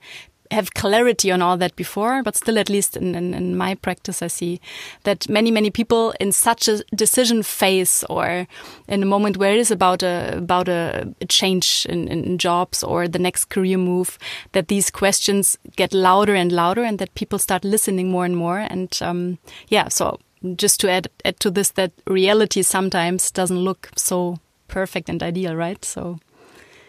have 0.50 0.74
clarity 0.74 1.30
on 1.30 1.42
all 1.42 1.56
that 1.58 1.76
before, 1.76 2.22
but 2.22 2.36
still, 2.36 2.58
at 2.58 2.68
least 2.68 2.96
in, 2.96 3.14
in, 3.14 3.34
in, 3.34 3.56
my 3.56 3.74
practice, 3.74 4.22
I 4.22 4.26
see 4.26 4.60
that 5.04 5.28
many, 5.28 5.50
many 5.50 5.70
people 5.70 6.12
in 6.20 6.32
such 6.32 6.68
a 6.68 6.82
decision 6.94 7.42
phase 7.42 8.04
or 8.10 8.46
in 8.88 9.02
a 9.02 9.06
moment 9.06 9.36
where 9.36 9.52
it 9.52 9.58
is 9.58 9.70
about 9.70 10.02
a 10.02 10.36
about 10.36 10.68
a, 10.68 11.14
change 11.28 11.86
in, 11.88 12.08
in 12.08 12.38
jobs 12.38 12.82
or 12.82 13.06
the 13.06 13.18
next 13.18 13.46
career 13.46 13.78
move, 13.78 14.18
that 14.52 14.68
these 14.68 14.90
questions 14.90 15.58
get 15.76 15.94
louder 15.94 16.34
and 16.34 16.52
louder, 16.52 16.82
and 16.82 16.98
that 16.98 17.14
people 17.14 17.38
start 17.38 17.64
listening 17.64 18.10
more 18.10 18.24
and 18.24 18.36
more. 18.36 18.58
And 18.58 18.98
um, 19.02 19.38
yeah, 19.68 19.88
so 19.88 20.18
just 20.56 20.80
to 20.80 20.90
add 20.90 21.08
add 21.24 21.38
to 21.40 21.50
this, 21.50 21.70
that 21.70 21.92
reality 22.06 22.62
sometimes 22.62 23.30
doesn't 23.30 23.58
look 23.58 23.90
so 23.96 24.38
perfect 24.68 25.08
and 25.08 25.22
ideal, 25.22 25.54
right? 25.54 25.84
So 25.84 26.18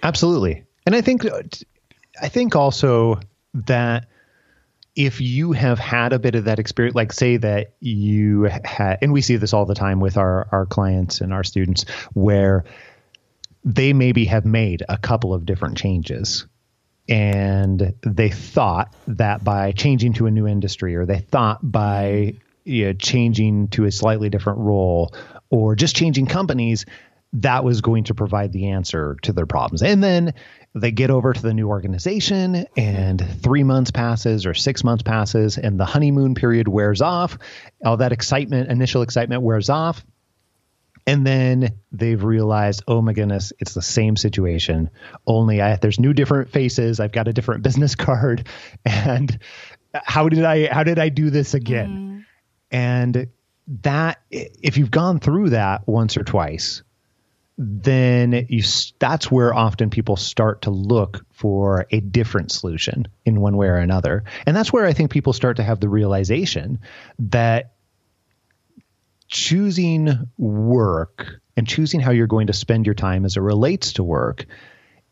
absolutely, 0.01 0.63
and 0.85 0.95
I 0.95 1.01
think 1.01 1.25
I 2.21 2.29
think 2.29 2.55
also 2.55 3.19
that 3.53 4.07
if 4.95 5.21
you 5.21 5.53
have 5.53 5.79
had 5.79 6.13
a 6.13 6.19
bit 6.19 6.35
of 6.35 6.45
that 6.45 6.59
experience, 6.59 6.95
like 6.95 7.13
say 7.13 7.37
that 7.37 7.73
you 7.79 8.43
had, 8.43 8.97
and 9.01 9.13
we 9.13 9.21
see 9.21 9.37
this 9.37 9.53
all 9.53 9.65
the 9.65 9.75
time 9.75 9.99
with 9.99 10.17
our, 10.17 10.47
our 10.51 10.65
clients 10.65 11.21
and 11.21 11.33
our 11.33 11.43
students, 11.43 11.85
where 12.13 12.65
they 13.63 13.93
maybe 13.93 14.25
have 14.25 14.45
made 14.45 14.83
a 14.89 14.97
couple 14.97 15.33
of 15.33 15.45
different 15.45 15.77
changes 15.77 16.45
and 17.07 17.93
they 18.01 18.29
thought 18.29 18.93
that 19.07 19.43
by 19.43 19.71
changing 19.71 20.13
to 20.13 20.27
a 20.27 20.31
new 20.31 20.47
industry 20.47 20.95
or 20.95 21.05
they 21.05 21.19
thought 21.19 21.59
by 21.61 22.33
you 22.63 22.85
know, 22.85 22.93
changing 22.93 23.67
to 23.69 23.85
a 23.85 23.91
slightly 23.91 24.29
different 24.29 24.59
role 24.59 25.13
or 25.49 25.75
just 25.75 25.95
changing 25.95 26.25
companies 26.25 26.85
that 27.33 27.63
was 27.63 27.81
going 27.81 28.05
to 28.05 28.13
provide 28.13 28.51
the 28.51 28.69
answer 28.69 29.17
to 29.23 29.31
their 29.31 29.45
problems. 29.45 29.81
And 29.81 30.03
then 30.03 30.33
they 30.73 30.91
get 30.91 31.09
over 31.09 31.33
to 31.33 31.41
the 31.41 31.53
new 31.53 31.69
organization 31.69 32.65
and 32.75 33.25
three 33.41 33.63
months 33.63 33.91
passes 33.91 34.45
or 34.45 34.53
six 34.53 34.83
months 34.83 35.03
passes 35.03 35.57
and 35.57 35.79
the 35.79 35.85
honeymoon 35.85 36.35
period 36.35 36.67
wears 36.67 37.01
off. 37.01 37.37
All 37.83 37.97
that 37.97 38.11
excitement 38.11 38.69
initial 38.69 39.01
excitement 39.01 39.43
wears 39.43 39.69
off. 39.69 40.05
And 41.07 41.25
then 41.25 41.73
they've 41.91 42.21
realized 42.21 42.83
oh 42.87 43.01
my 43.01 43.13
goodness 43.13 43.53
it's 43.59 43.73
the 43.73 43.81
same 43.81 44.17
situation. 44.17 44.89
Only 45.25 45.61
I, 45.61 45.77
there's 45.77 45.99
new 45.99 46.13
different 46.13 46.51
faces. 46.51 46.99
I've 46.99 47.11
got 47.13 47.27
a 47.27 47.33
different 47.33 47.63
business 47.63 47.95
card. 47.95 48.47
And 48.85 49.39
how 49.93 50.29
did 50.29 50.45
i 50.45 50.67
how 50.67 50.83
did 50.83 50.99
i 50.99 51.09
do 51.09 51.29
this 51.29 51.53
again? 51.53 52.25
Mm. 52.71 52.77
and 52.77 53.27
that 53.83 54.21
if 54.29 54.77
you've 54.77 54.91
gone 54.91 55.19
through 55.19 55.51
that 55.51 55.87
once 55.87 56.17
or 56.17 56.23
twice 56.23 56.81
then 57.57 58.47
you 58.49 58.63
that's 58.99 59.29
where 59.29 59.53
often 59.53 59.89
people 59.89 60.15
start 60.15 60.63
to 60.63 60.71
look 60.71 61.25
for 61.31 61.85
a 61.91 61.99
different 61.99 62.51
solution 62.51 63.07
in 63.25 63.39
one 63.39 63.57
way 63.57 63.67
or 63.67 63.75
another. 63.75 64.23
And 64.45 64.55
that's 64.55 64.73
where 64.73 64.85
I 64.85 64.93
think 64.93 65.11
people 65.11 65.33
start 65.33 65.57
to 65.57 65.63
have 65.63 65.79
the 65.79 65.89
realization 65.89 66.79
that 67.19 67.73
choosing 69.27 70.29
work 70.37 71.39
and 71.55 71.67
choosing 71.67 71.99
how 71.99 72.11
you're 72.11 72.27
going 72.27 72.47
to 72.47 72.53
spend 72.53 72.85
your 72.85 72.95
time 72.95 73.25
as 73.25 73.37
it 73.37 73.41
relates 73.41 73.93
to 73.93 74.03
work 74.03 74.45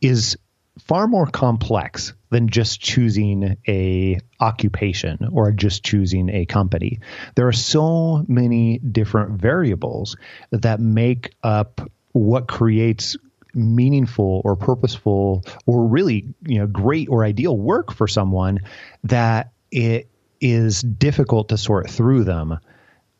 is 0.02 0.38
far 0.80 1.08
more 1.08 1.28
complex 1.28 2.14
than 2.30 2.48
just 2.48 2.80
choosing 2.80 3.58
a 3.68 4.18
occupation 4.40 5.30
or 5.32 5.52
just 5.52 5.84
choosing 5.84 6.30
a 6.30 6.46
company. 6.46 7.00
There 7.36 7.48
are 7.48 7.54
so 7.54 8.24
many 8.28 8.80
different 8.80 9.42
variables 9.42 10.16
that 10.52 10.80
make 10.80 11.34
up 11.44 11.82
what 12.12 12.48
creates 12.48 13.16
meaningful 13.54 14.42
or 14.46 14.56
purposeful 14.56 15.44
or 15.66 15.88
really 15.88 16.28
you 16.46 16.60
know 16.60 16.68
great 16.68 17.10
or 17.10 17.24
ideal 17.24 17.58
work 17.58 17.92
for 17.92 18.08
someone 18.08 18.60
that 19.04 19.52
it 19.72 20.08
is 20.40 20.82
difficult 20.82 21.50
to 21.50 21.58
sort 21.58 21.90
through 21.90 22.24
them 22.24 22.60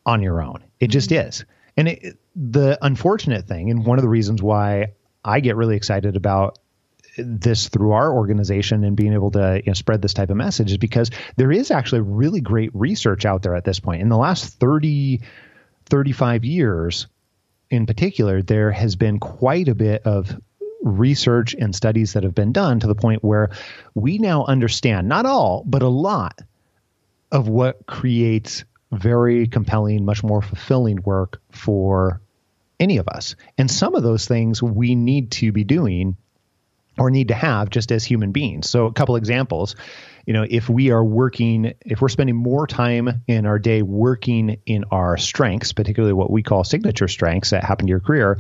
on 0.06 0.22
your 0.22 0.42
own. 0.42 0.64
It 0.80 0.88
just 0.88 1.10
mm-hmm. 1.10 1.28
is. 1.28 1.46
And 1.76 1.88
it, 1.90 2.18
the 2.36 2.78
unfortunate 2.82 3.48
thing 3.48 3.70
and 3.70 3.86
one 3.86 3.98
of 3.98 4.04
the 4.04 4.10
reasons 4.10 4.42
why 4.42 4.94
i 5.26 5.40
get 5.40 5.56
really 5.56 5.76
excited 5.76 6.16
about 6.16 6.58
this 7.18 7.68
through 7.68 7.92
our 7.92 8.14
organization 8.14 8.84
and 8.84 8.96
being 8.96 9.14
able 9.14 9.32
to 9.32 9.62
you 9.64 9.70
know, 9.70 9.74
spread 9.74 10.02
this 10.02 10.14
type 10.14 10.30
of 10.30 10.38
message 10.38 10.72
is 10.72 10.78
because 10.78 11.10
there 11.36 11.52
is 11.52 11.72
actually 11.72 12.02
really 12.02 12.40
great 12.40 12.72
research 12.74 13.26
out 13.26 13.42
there 13.42 13.56
at 13.56 13.66
this 13.66 13.80
point. 13.80 14.02
In 14.02 14.10
the 14.10 14.18
last 14.18 14.60
30 14.60 15.22
35 15.86 16.46
years 16.46 17.08
in 17.70 17.86
particular, 17.86 18.42
there 18.42 18.72
has 18.72 18.96
been 18.96 19.20
quite 19.20 19.68
a 19.68 19.76
bit 19.76 20.04
of 20.06 20.36
research 20.82 21.56
and 21.58 21.76
studies 21.76 22.14
that 22.14 22.24
have 22.24 22.36
been 22.36 22.52
done 22.52 22.80
to 22.80 22.88
the 22.88 22.96
point 22.96 23.24
where 23.24 23.52
we 23.94 24.18
now 24.18 24.46
understand 24.46 25.08
not 25.08 25.26
all, 25.26 25.64
but 25.66 25.82
a 25.82 25.88
lot 25.88 26.42
of 27.32 27.48
what 27.48 27.86
creates 27.86 28.64
very 28.92 29.48
compelling, 29.48 30.06
much 30.06 30.24
more 30.24 30.42
fulfilling 30.42 31.02
work 31.04 31.42
for 31.52 32.22
any 32.80 32.98
of 32.98 33.08
us. 33.08 33.36
And 33.58 33.70
some 33.70 33.94
of 33.94 34.04
those 34.04 34.26
things 34.26 34.64
we 34.64 34.96
need 34.96 35.32
to 35.32 35.52
be 35.52 35.64
doing 35.64 36.18
or 37.00 37.10
need 37.10 37.30
to 37.30 37.34
have 37.34 37.70
just 37.70 37.92
as 37.92 38.04
human 38.04 38.32
beings. 38.32 38.70
So, 38.70 38.86
a 38.86 38.94
couple 38.94 39.16
examples. 39.16 39.76
You 40.26 40.34
know, 40.34 40.46
if 40.48 40.70
we 40.70 40.92
are 40.92 41.04
working, 41.04 41.74
if 41.82 42.02
we're 42.02 42.10
spending 42.10 42.36
more 42.36 42.68
time 42.68 43.24
in 43.28 43.46
our 43.48 43.58
day 43.58 43.82
working 43.82 44.62
in 44.66 44.86
our 44.92 45.18
strengths, 45.18 45.74
particularly 45.74 46.14
what 46.14 46.30
we 46.30 46.44
call 46.44 46.64
signature 46.64 47.08
strengths 47.08 47.50
that 47.50 47.64
happen 47.64 47.88
to 47.88 47.90
your 47.90 48.00
career, 48.00 48.40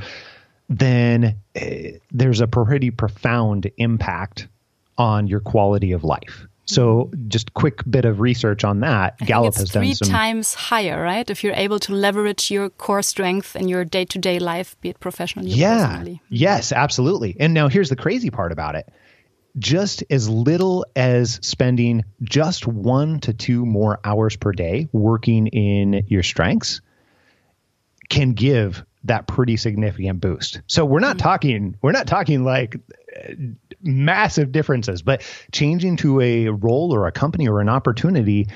then 0.69 1.37
uh, 1.59 1.65
there's 2.11 2.41
a 2.41 2.47
pretty 2.47 2.91
profound 2.91 3.71
impact 3.77 4.47
on 4.97 5.27
your 5.27 5.39
quality 5.39 5.93
of 5.93 6.03
life. 6.03 6.45
So, 6.69 7.05
mm-hmm. 7.05 7.29
just 7.29 7.53
quick 7.55 7.81
bit 7.89 8.05
of 8.05 8.19
research 8.19 8.63
on 8.63 8.81
that. 8.81 9.15
I 9.19 9.25
Gallup 9.25 9.55
has 9.55 9.71
done 9.71 9.83
three 9.83 9.95
some. 9.95 10.07
times 10.07 10.53
higher, 10.53 11.01
right? 11.01 11.27
If 11.27 11.43
you're 11.43 11.55
able 11.55 11.79
to 11.79 11.93
leverage 11.93 12.51
your 12.51 12.69
core 12.69 13.01
strength 13.01 13.55
in 13.55 13.67
your 13.67 13.83
day-to-day 13.83 14.37
life, 14.37 14.79
be 14.79 14.89
it 14.89 14.99
professionally 14.99 15.49
Yeah. 15.49 15.87
personally. 15.87 16.21
Yes, 16.29 16.71
absolutely. 16.71 17.35
And 17.39 17.55
now 17.55 17.69
here's 17.69 17.89
the 17.89 17.95
crazy 17.95 18.29
part 18.29 18.51
about 18.51 18.75
it. 18.75 18.87
Just 19.57 20.03
as 20.11 20.29
little 20.29 20.85
as 20.95 21.39
spending 21.41 22.05
just 22.21 22.67
one 22.67 23.19
to 23.21 23.33
two 23.33 23.65
more 23.65 23.99
hours 24.03 24.35
per 24.35 24.51
day 24.51 24.87
working 24.91 25.47
in 25.47 26.03
your 26.07 26.21
strengths 26.21 26.81
can 28.09 28.33
give 28.33 28.85
that 29.05 29.27
pretty 29.27 29.57
significant 29.57 30.21
boost. 30.21 30.61
So 30.67 30.85
we're 30.85 30.99
not 30.99 31.17
mm-hmm. 31.17 31.23
talking 31.29 31.77
we're 31.81 31.93
not 31.93 32.05
talking 32.05 32.43
like 32.43 32.75
massive 33.81 34.51
differences, 34.51 35.01
but 35.01 35.21
changing 35.51 35.97
to 35.97 36.21
a 36.21 36.49
role 36.49 36.93
or 36.93 37.07
a 37.07 37.11
company 37.11 37.47
or 37.47 37.61
an 37.61 37.69
opportunity 37.69 38.47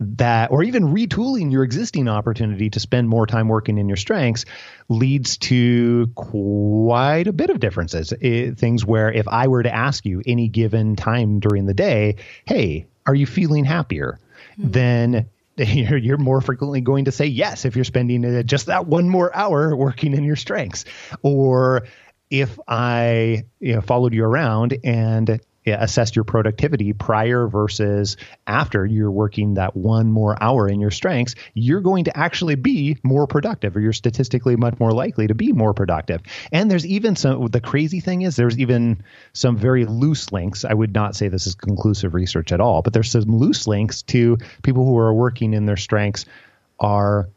that 0.00 0.52
or 0.52 0.62
even 0.62 0.94
retooling 0.94 1.50
your 1.50 1.64
existing 1.64 2.06
opportunity 2.06 2.70
to 2.70 2.78
spend 2.78 3.08
more 3.08 3.26
time 3.26 3.48
working 3.48 3.78
in 3.78 3.88
your 3.88 3.96
strengths 3.96 4.44
leads 4.88 5.38
to 5.38 6.06
quite 6.14 7.26
a 7.26 7.32
bit 7.32 7.50
of 7.50 7.58
differences. 7.58 8.12
Eh, 8.22 8.52
things 8.52 8.84
where 8.84 9.10
if 9.10 9.26
i 9.26 9.48
were 9.48 9.64
to 9.64 9.74
ask 9.74 10.06
you 10.06 10.22
any 10.24 10.46
given 10.46 10.94
time 10.94 11.40
during 11.40 11.66
the 11.66 11.74
day 11.74 12.14
hey 12.44 12.86
are 13.08 13.14
you 13.14 13.26
feeling 13.26 13.64
happier? 13.64 14.20
Then 14.58 15.30
you're, 15.56 15.96
you're 15.96 16.18
more 16.18 16.40
frequently 16.40 16.82
going 16.82 17.06
to 17.06 17.12
say 17.12 17.24
yes 17.24 17.64
if 17.64 17.74
you're 17.74 17.84
spending 17.84 18.24
uh, 18.24 18.42
just 18.42 18.66
that 18.66 18.86
one 18.86 19.08
more 19.08 19.34
hour 19.34 19.74
working 19.74 20.12
in 20.12 20.22
your 20.22 20.36
strengths. 20.36 20.84
Or 21.22 21.84
if 22.30 22.58
i 22.68 23.44
you 23.60 23.74
know, 23.74 23.80
followed 23.80 24.14
you 24.14 24.24
around 24.24 24.76
and 24.84 25.40
assessed 25.72 26.16
your 26.16 26.24
productivity 26.24 26.92
prior 26.92 27.46
versus 27.46 28.16
after 28.46 28.86
you're 28.86 29.10
working 29.10 29.54
that 29.54 29.76
one 29.76 30.10
more 30.10 30.40
hour 30.42 30.68
in 30.68 30.80
your 30.80 30.90
strengths, 30.90 31.34
you're 31.54 31.80
going 31.80 32.04
to 32.04 32.16
actually 32.16 32.54
be 32.54 32.96
more 33.02 33.26
productive, 33.26 33.76
or 33.76 33.80
you're 33.80 33.92
statistically 33.92 34.56
much 34.56 34.78
more 34.78 34.92
likely 34.92 35.26
to 35.26 35.34
be 35.34 35.52
more 35.52 35.74
productive. 35.74 36.22
And 36.52 36.70
there's 36.70 36.86
even 36.86 37.16
some, 37.16 37.46
the 37.48 37.60
crazy 37.60 38.00
thing 38.00 38.22
is, 38.22 38.36
there's 38.36 38.58
even 38.58 39.02
some 39.32 39.56
very 39.56 39.84
loose 39.84 40.32
links. 40.32 40.64
I 40.64 40.74
would 40.74 40.94
not 40.94 41.16
say 41.16 41.28
this 41.28 41.46
is 41.46 41.54
conclusive 41.54 42.14
research 42.14 42.52
at 42.52 42.60
all, 42.60 42.82
but 42.82 42.92
there's 42.92 43.10
some 43.10 43.36
loose 43.36 43.66
links 43.66 44.02
to 44.02 44.38
people 44.62 44.84
who 44.84 44.96
are 44.98 45.14
working 45.14 45.54
in 45.54 45.66
their 45.66 45.76
strengths 45.76 46.24
are 46.80 47.28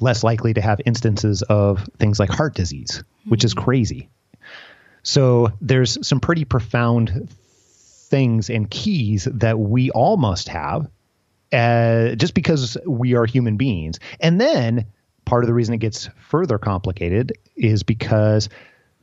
less 0.00 0.22
likely 0.22 0.54
to 0.54 0.60
have 0.60 0.80
instances 0.84 1.42
of 1.42 1.88
things 1.98 2.20
like 2.20 2.30
heart 2.30 2.54
disease, 2.54 3.02
which 3.26 3.44
is 3.44 3.54
crazy. 3.54 4.08
So 5.02 5.52
there's 5.60 6.06
some 6.06 6.20
pretty 6.20 6.44
profound 6.44 7.28
things 8.08 8.50
and 8.50 8.70
keys 8.70 9.28
that 9.32 9.58
we 9.58 9.90
all 9.90 10.16
must 10.16 10.48
have 10.48 10.88
uh, 11.52 12.14
just 12.14 12.34
because 12.34 12.76
we 12.86 13.14
are 13.14 13.24
human 13.24 13.56
beings. 13.56 14.00
And 14.20 14.40
then 14.40 14.86
part 15.24 15.44
of 15.44 15.48
the 15.48 15.54
reason 15.54 15.74
it 15.74 15.78
gets 15.78 16.08
further 16.28 16.58
complicated 16.58 17.32
is 17.56 17.82
because 17.82 18.48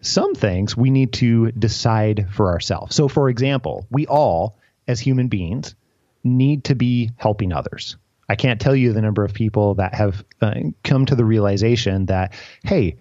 some 0.01 0.35
things 0.35 0.77
we 0.77 0.91
need 0.91 1.13
to 1.13 1.51
decide 1.51 2.27
for 2.31 2.49
ourselves. 2.51 2.95
So, 2.95 3.07
for 3.07 3.29
example, 3.29 3.87
we 3.89 4.05
all, 4.05 4.57
as 4.87 4.99
human 4.99 5.27
beings, 5.27 5.75
need 6.23 6.65
to 6.65 6.75
be 6.75 7.11
helping 7.17 7.53
others. 7.53 7.97
I 8.27 8.35
can't 8.35 8.59
tell 8.59 8.75
you 8.75 8.93
the 8.93 9.01
number 9.01 9.23
of 9.23 9.33
people 9.33 9.75
that 9.75 9.93
have 9.93 10.23
uh, 10.41 10.55
come 10.83 11.05
to 11.05 11.15
the 11.15 11.25
realization 11.25 12.07
that, 12.07 12.33
hey, 12.63 12.97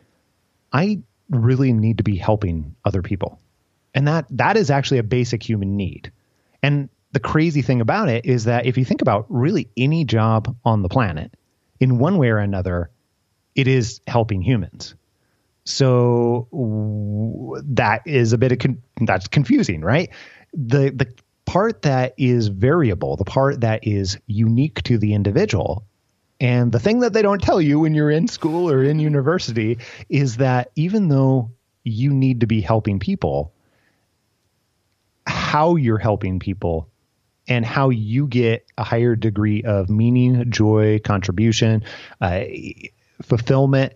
I 0.72 1.00
really 1.30 1.72
need 1.72 1.98
to 1.98 2.04
be 2.04 2.16
helping 2.16 2.74
other 2.84 3.02
people. 3.02 3.40
And 3.94 4.08
that 4.08 4.26
that 4.30 4.56
is 4.56 4.70
actually 4.70 4.98
a 4.98 5.04
basic 5.04 5.42
human 5.42 5.76
need. 5.76 6.12
And 6.62 6.88
the 7.12 7.20
crazy 7.20 7.62
thing 7.62 7.80
about 7.80 8.08
it 8.08 8.26
is 8.26 8.44
that 8.44 8.66
if 8.66 8.76
you 8.76 8.84
think 8.84 9.00
about 9.00 9.26
really 9.28 9.68
any 9.76 10.04
job 10.04 10.54
on 10.64 10.82
the 10.82 10.88
planet, 10.88 11.32
in 11.80 11.98
one 11.98 12.18
way 12.18 12.28
or 12.28 12.38
another, 12.38 12.90
it 13.54 13.68
is 13.68 14.00
helping 14.06 14.42
humans. 14.42 14.94
So 15.64 16.48
that 17.66 18.02
is 18.06 18.32
a 18.32 18.38
bit 18.38 18.52
of 18.52 18.58
con- 18.58 18.82
that's 19.00 19.28
confusing, 19.28 19.80
right? 19.80 20.10
The 20.52 20.90
the 20.90 21.14
part 21.46 21.82
that 21.82 22.14
is 22.16 22.48
variable, 22.48 23.16
the 23.16 23.24
part 23.24 23.60
that 23.60 23.86
is 23.86 24.18
unique 24.26 24.82
to 24.84 24.98
the 24.98 25.14
individual, 25.14 25.84
and 26.40 26.72
the 26.72 26.80
thing 26.80 27.00
that 27.00 27.12
they 27.12 27.22
don't 27.22 27.42
tell 27.42 27.60
you 27.60 27.80
when 27.80 27.94
you're 27.94 28.10
in 28.10 28.28
school 28.28 28.70
or 28.70 28.82
in 28.82 28.98
university 28.98 29.78
is 30.08 30.38
that 30.38 30.70
even 30.76 31.08
though 31.08 31.50
you 31.84 32.12
need 32.12 32.40
to 32.40 32.46
be 32.46 32.60
helping 32.60 32.98
people, 32.98 33.52
how 35.26 35.76
you're 35.76 35.98
helping 35.98 36.40
people 36.40 36.88
and 37.46 37.64
how 37.64 37.90
you 37.90 38.26
get 38.26 38.66
a 38.78 38.84
higher 38.84 39.14
degree 39.14 39.62
of 39.62 39.88
meaning, 39.88 40.50
joy, 40.50 40.98
contribution, 40.98 41.84
uh, 42.20 42.44
fulfillment 43.22 43.92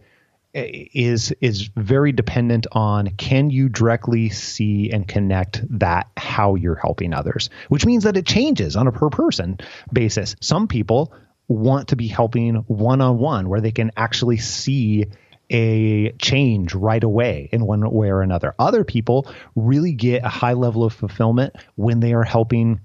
Uh, 0.56 0.62
is 0.64 1.30
is 1.42 1.68
very 1.76 2.10
dependent 2.10 2.66
on 2.72 3.08
can 3.18 3.50
you 3.50 3.68
directly 3.68 4.30
see 4.30 4.90
and 4.90 5.06
connect 5.06 5.62
that 5.78 6.08
how 6.16 6.54
you're 6.54 6.74
helping 6.74 7.12
others 7.12 7.50
which 7.68 7.84
means 7.84 8.04
that 8.04 8.16
it 8.16 8.24
changes 8.24 8.74
on 8.74 8.86
a 8.86 8.92
per 8.92 9.10
person 9.10 9.58
basis. 9.92 10.36
Some 10.40 10.66
people 10.66 11.12
want 11.48 11.88
to 11.88 11.96
be 11.96 12.06
helping 12.06 12.56
one 12.66 13.02
on 13.02 13.18
one 13.18 13.48
where 13.48 13.60
they 13.60 13.72
can 13.72 13.90
actually 13.94 14.38
see 14.38 15.06
a 15.50 16.12
change 16.12 16.74
right 16.74 17.02
away 17.02 17.48
in 17.52 17.64
one 17.66 17.90
way 17.90 18.10
or 18.10 18.22
another. 18.22 18.54
Other 18.58 18.84
people 18.84 19.30
really 19.54 19.92
get 19.92 20.24
a 20.24 20.28
high 20.28 20.52
level 20.52 20.84
of 20.84 20.92
fulfillment 20.92 21.56
when 21.74 22.00
they 22.00 22.12
are 22.12 22.24
helping 22.24 22.80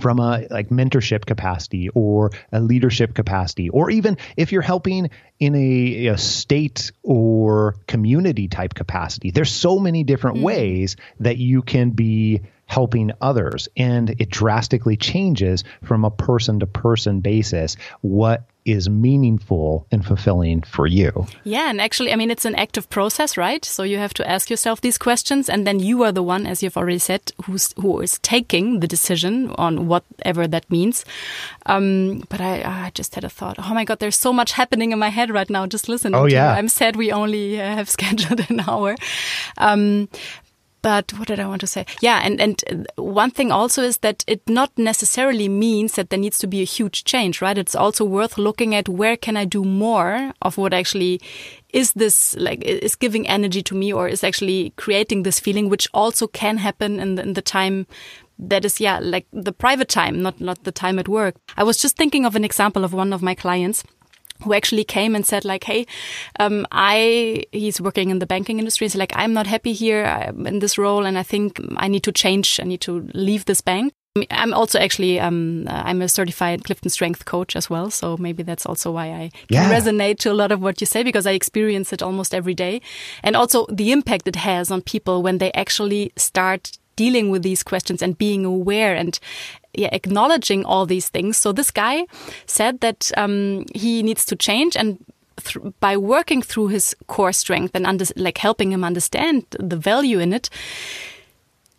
from 0.00 0.18
a 0.18 0.46
like 0.50 0.70
mentorship 0.70 1.26
capacity 1.26 1.88
or 1.90 2.30
a 2.50 2.60
leadership 2.60 3.14
capacity 3.14 3.68
or 3.68 3.90
even 3.90 4.16
if 4.36 4.52
you're 4.52 4.62
helping 4.62 5.10
in 5.38 5.54
a, 5.54 6.06
a 6.06 6.18
state 6.18 6.92
or 7.02 7.76
community 7.86 8.48
type 8.48 8.74
capacity. 8.74 9.30
There's 9.30 9.50
so 9.50 9.78
many 9.78 10.04
different 10.04 10.38
mm. 10.38 10.42
ways 10.42 10.96
that 11.20 11.36
you 11.36 11.62
can 11.62 11.90
be 11.90 12.42
helping 12.66 13.10
others 13.20 13.68
and 13.76 14.08
it 14.18 14.30
drastically 14.30 14.96
changes 14.96 15.64
from 15.82 16.04
a 16.04 16.10
person 16.10 16.60
to 16.60 16.66
person 16.66 17.20
basis 17.20 17.76
what 18.00 18.48
is 18.64 18.88
meaningful 18.88 19.86
and 19.90 20.04
fulfilling 20.04 20.62
for 20.62 20.86
you 20.86 21.26
Yeah, 21.44 21.70
and 21.70 21.80
actually, 21.80 22.12
I 22.12 22.16
mean, 22.16 22.30
it's 22.30 22.44
an 22.44 22.54
active 22.54 22.88
process, 22.88 23.36
right? 23.36 23.64
So 23.64 23.82
you 23.82 23.98
have 23.98 24.14
to 24.14 24.28
ask 24.28 24.50
yourself 24.50 24.80
these 24.80 24.98
questions, 24.98 25.48
and 25.48 25.66
then 25.66 25.80
you 25.80 26.02
are 26.02 26.12
the 26.12 26.22
one, 26.22 26.46
as 26.46 26.62
you've 26.62 26.76
already 26.76 26.98
said, 26.98 27.32
who's 27.44 27.74
who 27.76 28.00
is 28.00 28.18
taking 28.18 28.80
the 28.80 28.86
decision 28.86 29.50
on 29.58 29.86
whatever 29.86 30.46
that 30.48 30.70
means. 30.70 31.04
Um, 31.66 32.24
but 32.28 32.40
I, 32.40 32.62
I 32.86 32.90
just 32.94 33.14
had 33.14 33.24
a 33.24 33.28
thought. 33.28 33.56
Oh 33.58 33.74
my 33.74 33.84
God, 33.84 33.98
there's 33.98 34.18
so 34.18 34.32
much 34.32 34.52
happening 34.52 34.92
in 34.92 34.98
my 34.98 35.08
head 35.08 35.30
right 35.30 35.50
now. 35.50 35.66
Just 35.66 35.88
listen. 35.88 36.14
Oh, 36.14 36.26
yeah. 36.26 36.52
I'm 36.52 36.68
sad 36.68 36.96
we 36.96 37.12
only 37.12 37.60
uh, 37.60 37.74
have 37.74 37.88
scheduled 37.96 38.48
an 38.50 38.60
hour. 38.60 38.96
Um, 39.58 40.08
but 40.82 41.12
what 41.14 41.28
did 41.28 41.38
I 41.38 41.46
want 41.46 41.60
to 41.60 41.66
say? 41.66 41.86
Yeah, 42.00 42.20
and 42.24 42.40
and 42.40 42.86
one 42.96 43.30
thing 43.30 43.52
also 43.52 43.82
is 43.82 43.98
that 43.98 44.24
it 44.26 44.42
not 44.48 44.76
necessarily 44.76 45.48
means 45.48 45.94
that 45.94 46.10
there 46.10 46.18
needs 46.18 46.38
to 46.38 46.46
be 46.46 46.60
a 46.60 46.64
huge 46.64 47.04
change, 47.04 47.40
right? 47.40 47.56
It's 47.56 47.76
also 47.76 48.04
worth 48.04 48.36
looking 48.36 48.74
at 48.74 48.88
where 48.88 49.16
can 49.16 49.36
I 49.36 49.44
do 49.44 49.64
more 49.64 50.32
of 50.42 50.58
what 50.58 50.74
actually 50.74 51.20
is 51.72 51.92
this 51.92 52.34
like 52.36 52.62
is 52.64 52.96
giving 52.96 53.28
energy 53.28 53.62
to 53.62 53.74
me 53.74 53.92
or 53.92 54.08
is 54.08 54.24
actually 54.24 54.72
creating 54.76 55.22
this 55.22 55.40
feeling, 55.40 55.68
which 55.68 55.88
also 55.94 56.26
can 56.26 56.58
happen 56.58 56.98
in 56.98 57.14
the, 57.14 57.22
in 57.22 57.32
the 57.34 57.42
time 57.42 57.86
that 58.38 58.64
is 58.64 58.80
yeah 58.80 58.98
like 58.98 59.26
the 59.32 59.52
private 59.52 59.88
time, 59.88 60.20
not 60.20 60.40
not 60.40 60.64
the 60.64 60.72
time 60.72 60.98
at 60.98 61.08
work. 61.08 61.36
I 61.56 61.62
was 61.62 61.78
just 61.78 61.96
thinking 61.96 62.26
of 62.26 62.34
an 62.34 62.44
example 62.44 62.84
of 62.84 62.92
one 62.92 63.12
of 63.12 63.22
my 63.22 63.34
clients 63.34 63.84
who 64.44 64.52
actually 64.54 64.84
came 64.84 65.14
and 65.14 65.26
said 65.26 65.44
like, 65.44 65.64
"Hey, 65.64 65.86
um, 66.40 66.66
I 66.72 67.44
he's 67.52 67.80
working 67.80 68.10
in 68.10 68.18
the 68.18 68.26
banking 68.26 68.58
industry. 68.58 68.84
He's 68.86 68.96
like, 68.96 69.12
I'm 69.16 69.32
not 69.32 69.46
happy 69.46 69.72
here 69.72 70.04
I'm 70.04 70.46
in 70.46 70.58
this 70.60 70.76
role, 70.78 71.06
and 71.06 71.18
I 71.18 71.22
think 71.22 71.58
I 71.76 71.88
need 71.88 72.02
to 72.04 72.12
change. 72.12 72.60
I 72.60 72.64
need 72.64 72.80
to 72.82 73.08
leave 73.14 73.44
this 73.44 73.60
bank." 73.60 73.92
I'm 74.30 74.52
also 74.52 74.78
actually 74.78 75.18
um, 75.18 75.66
uh, 75.66 75.82
I'm 75.86 76.02
a 76.02 76.08
certified 76.08 76.64
Clifton 76.64 76.90
Strength 76.90 77.24
coach 77.24 77.56
as 77.56 77.70
well, 77.70 77.90
so 77.90 78.16
maybe 78.18 78.42
that's 78.42 78.66
also 78.66 78.90
why 78.92 79.06
I 79.06 79.30
can 79.48 79.70
Yeah. 79.70 79.70
resonate 79.72 80.18
to 80.18 80.30
a 80.30 80.34
lot 80.34 80.52
of 80.52 80.60
what 80.60 80.80
you 80.82 80.86
say 80.86 81.02
because 81.02 81.26
I 81.26 81.32
experience 81.32 81.94
it 81.94 82.02
almost 82.02 82.34
every 82.34 82.54
day, 82.54 82.82
and 83.22 83.34
also 83.36 83.64
the 83.72 83.90
impact 83.90 84.28
it 84.28 84.36
has 84.36 84.70
on 84.70 84.82
people 84.82 85.22
when 85.22 85.38
they 85.38 85.50
actually 85.52 86.12
start 86.16 86.72
dealing 86.94 87.30
with 87.30 87.42
these 87.42 87.62
questions 87.62 88.02
and 88.02 88.18
being 88.18 88.44
aware 88.44 88.94
and 88.94 89.18
yeah, 89.74 89.88
acknowledging 89.92 90.64
all 90.64 90.86
these 90.86 91.08
things. 91.08 91.36
So 91.36 91.52
this 91.52 91.70
guy 91.70 92.06
said 92.46 92.80
that 92.80 93.10
um, 93.16 93.64
he 93.74 94.02
needs 94.02 94.24
to 94.26 94.36
change 94.36 94.76
and 94.76 94.98
by 95.80 95.96
working 95.96 96.42
through 96.42 96.68
his 96.68 96.94
core 97.06 97.32
strength 97.32 97.74
and 97.74 97.86
under, 97.86 98.04
like 98.16 98.38
helping 98.38 98.72
him 98.72 98.84
understand 98.84 99.46
the 99.58 99.76
value 99.76 100.18
in 100.18 100.32
it, 100.32 100.50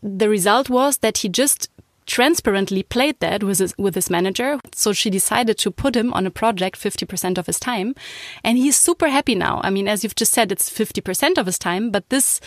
the 0.01 0.27
result 0.27 0.69
was 0.69 0.97
that 0.97 1.19
he 1.19 1.29
just 1.29 1.69
transparently 2.05 2.83
played 2.83 3.17
that 3.21 3.43
with 3.43 3.59
his, 3.59 3.73
with 3.77 3.95
his 3.95 4.09
manager. 4.09 4.59
So 4.73 4.91
she 4.91 5.09
decided 5.09 5.57
to 5.59 5.71
put 5.71 5.95
him 5.95 6.13
on 6.13 6.25
a 6.25 6.31
project 6.31 6.79
50% 6.79 7.37
of 7.37 7.45
his 7.45 7.59
time. 7.59 7.95
And 8.43 8.57
he's 8.57 8.75
super 8.75 9.09
happy 9.09 9.35
now. 9.35 9.61
I 9.63 9.69
mean, 9.69 9.87
as 9.87 10.03
you've 10.03 10.15
just 10.15 10.33
said, 10.33 10.51
it's 10.51 10.69
50% 10.69 11.37
of 11.37 11.45
his 11.45 11.57
time, 11.59 11.91
but 11.91 12.09
this 12.09 12.41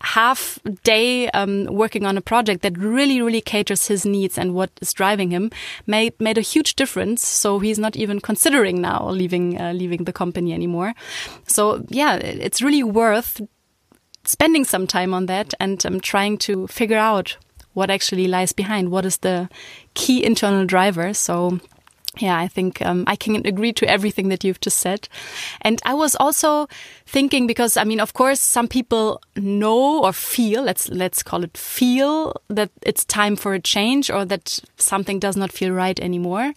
half 0.00 0.58
day 0.84 1.28
um, 1.30 1.64
working 1.66 2.04
on 2.04 2.16
a 2.16 2.20
project 2.20 2.62
that 2.62 2.76
really, 2.78 3.20
really 3.20 3.40
caters 3.40 3.88
his 3.88 4.04
needs 4.04 4.38
and 4.38 4.54
what 4.54 4.70
is 4.80 4.92
driving 4.92 5.30
him 5.30 5.50
made 5.86 6.18
made 6.20 6.38
a 6.38 6.42
huge 6.42 6.76
difference. 6.76 7.26
So 7.26 7.58
he's 7.58 7.78
not 7.78 7.96
even 7.96 8.20
considering 8.20 8.80
now 8.80 9.08
leaving 9.08 9.60
uh, 9.60 9.72
leaving 9.72 10.04
the 10.04 10.12
company 10.12 10.52
anymore. 10.52 10.94
So 11.46 11.84
yeah, 11.88 12.16
it's 12.16 12.62
really 12.62 12.82
worth 12.82 13.40
spending 14.24 14.64
some 14.64 14.86
time 14.86 15.14
on 15.14 15.26
that 15.26 15.54
and 15.60 15.84
um, 15.86 16.00
trying 16.00 16.38
to 16.38 16.66
figure 16.66 16.98
out 16.98 17.36
what 17.72 17.90
actually 17.90 18.26
lies 18.26 18.52
behind. 18.52 18.90
What 18.90 19.04
is 19.04 19.18
the 19.18 19.48
key 19.94 20.24
internal 20.24 20.66
driver? 20.66 21.14
So 21.14 21.60
yeah, 22.18 22.38
I 22.38 22.48
think 22.48 22.80
um, 22.82 23.04
I 23.06 23.16
can 23.16 23.46
agree 23.46 23.72
to 23.74 23.88
everything 23.88 24.28
that 24.28 24.44
you've 24.44 24.60
just 24.60 24.78
said. 24.78 25.08
And 25.60 25.80
I 25.84 25.94
was 25.94 26.16
also 26.16 26.68
thinking 27.06 27.46
because 27.46 27.76
I 27.76 27.84
mean, 27.84 28.00
of 28.00 28.14
course, 28.14 28.40
some 28.40 28.68
people 28.68 29.20
know 29.36 30.02
or 30.04 30.12
feel 30.12 30.62
let's 30.62 30.88
let's 30.88 31.22
call 31.22 31.44
it 31.44 31.56
feel 31.56 32.34
that 32.48 32.70
it's 32.82 33.04
time 33.04 33.36
for 33.36 33.54
a 33.54 33.60
change 33.60 34.10
or 34.10 34.24
that 34.24 34.58
something 34.76 35.18
does 35.18 35.36
not 35.36 35.52
feel 35.52 35.72
right 35.72 35.98
anymore, 36.00 36.52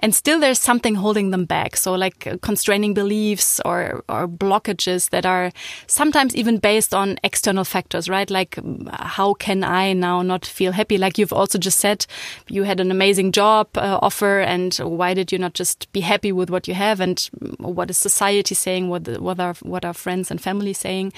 and 0.00 0.14
still 0.14 0.40
there's 0.40 0.60
something 0.60 0.94
holding 0.94 1.30
them 1.30 1.44
back. 1.44 1.76
So 1.76 1.94
like 1.94 2.26
uh, 2.26 2.36
constraining 2.42 2.94
beliefs 2.94 3.60
or 3.64 4.04
or 4.08 4.28
blockages 4.28 5.10
that 5.10 5.26
are 5.26 5.52
sometimes 5.86 6.36
even 6.36 6.58
based 6.58 6.94
on 6.94 7.18
external 7.24 7.64
factors, 7.64 8.08
right? 8.08 8.30
Like 8.30 8.58
how 8.92 9.34
can 9.34 9.64
I 9.64 9.92
now 9.92 10.22
not 10.22 10.46
feel 10.46 10.72
happy? 10.72 10.98
Like 10.98 11.18
you've 11.18 11.32
also 11.32 11.58
just 11.58 11.78
said, 11.78 12.06
you 12.48 12.64
had 12.64 12.80
an 12.80 12.90
amazing 12.90 13.32
job 13.32 13.68
uh, 13.76 13.98
offer 14.02 14.40
and 14.40 14.78
why 14.98 15.14
did 15.14 15.32
you 15.32 15.38
not 15.38 15.54
just 15.54 15.90
be 15.92 16.00
happy 16.00 16.32
with 16.32 16.50
what 16.50 16.68
you 16.68 16.74
have? 16.74 17.00
And 17.00 17.18
what 17.58 17.90
is 17.90 17.96
society 17.96 18.54
saying? 18.54 18.88
What 18.88 19.08
what 19.20 19.40
are 19.40 19.54
what 19.62 19.84
are 19.84 19.94
friends 19.94 20.30
and 20.30 20.40
family 20.40 20.72
saying? 20.72 21.12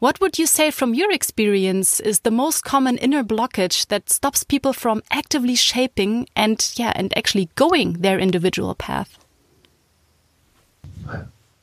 What 0.00 0.20
would 0.20 0.38
you 0.38 0.46
say 0.46 0.70
from 0.70 0.94
your 0.94 1.10
experience 1.10 2.00
is 2.00 2.20
the 2.20 2.30
most 2.30 2.64
common 2.64 2.98
inner 2.98 3.24
blockage 3.24 3.86
that 3.88 4.10
stops 4.10 4.44
people 4.44 4.72
from 4.72 5.02
actively 5.10 5.54
shaping 5.54 6.26
and 6.36 6.72
yeah 6.76 6.92
and 6.94 7.16
actually 7.16 7.48
going 7.54 7.94
their 7.94 8.18
individual 8.18 8.74
path? 8.74 9.18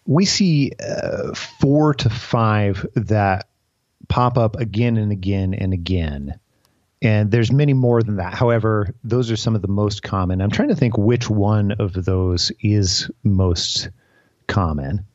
We 0.07 0.25
see 0.25 0.71
uh, 0.79 1.33
four 1.35 1.93
to 1.95 2.09
five 2.09 2.85
that 2.95 3.47
pop 4.07 4.37
up 4.37 4.55
again 4.57 4.97
and 4.97 5.11
again 5.11 5.53
and 5.53 5.73
again 5.73 6.39
and 7.01 7.31
there's 7.31 7.51
many 7.51 7.73
more 7.73 8.03
than 8.03 8.17
that. 8.17 8.33
However, 8.33 8.93
those 9.03 9.31
are 9.31 9.35
some 9.35 9.55
of 9.55 9.61
the 9.61 9.67
most 9.67 10.03
common. 10.03 10.41
I'm 10.41 10.51
trying 10.51 10.69
to 10.69 10.75
think 10.75 10.97
which 10.97 11.29
one 11.29 11.71
of 11.73 11.93
those 11.93 12.51
is 12.61 13.09
most 13.23 13.89
common. 14.47 15.05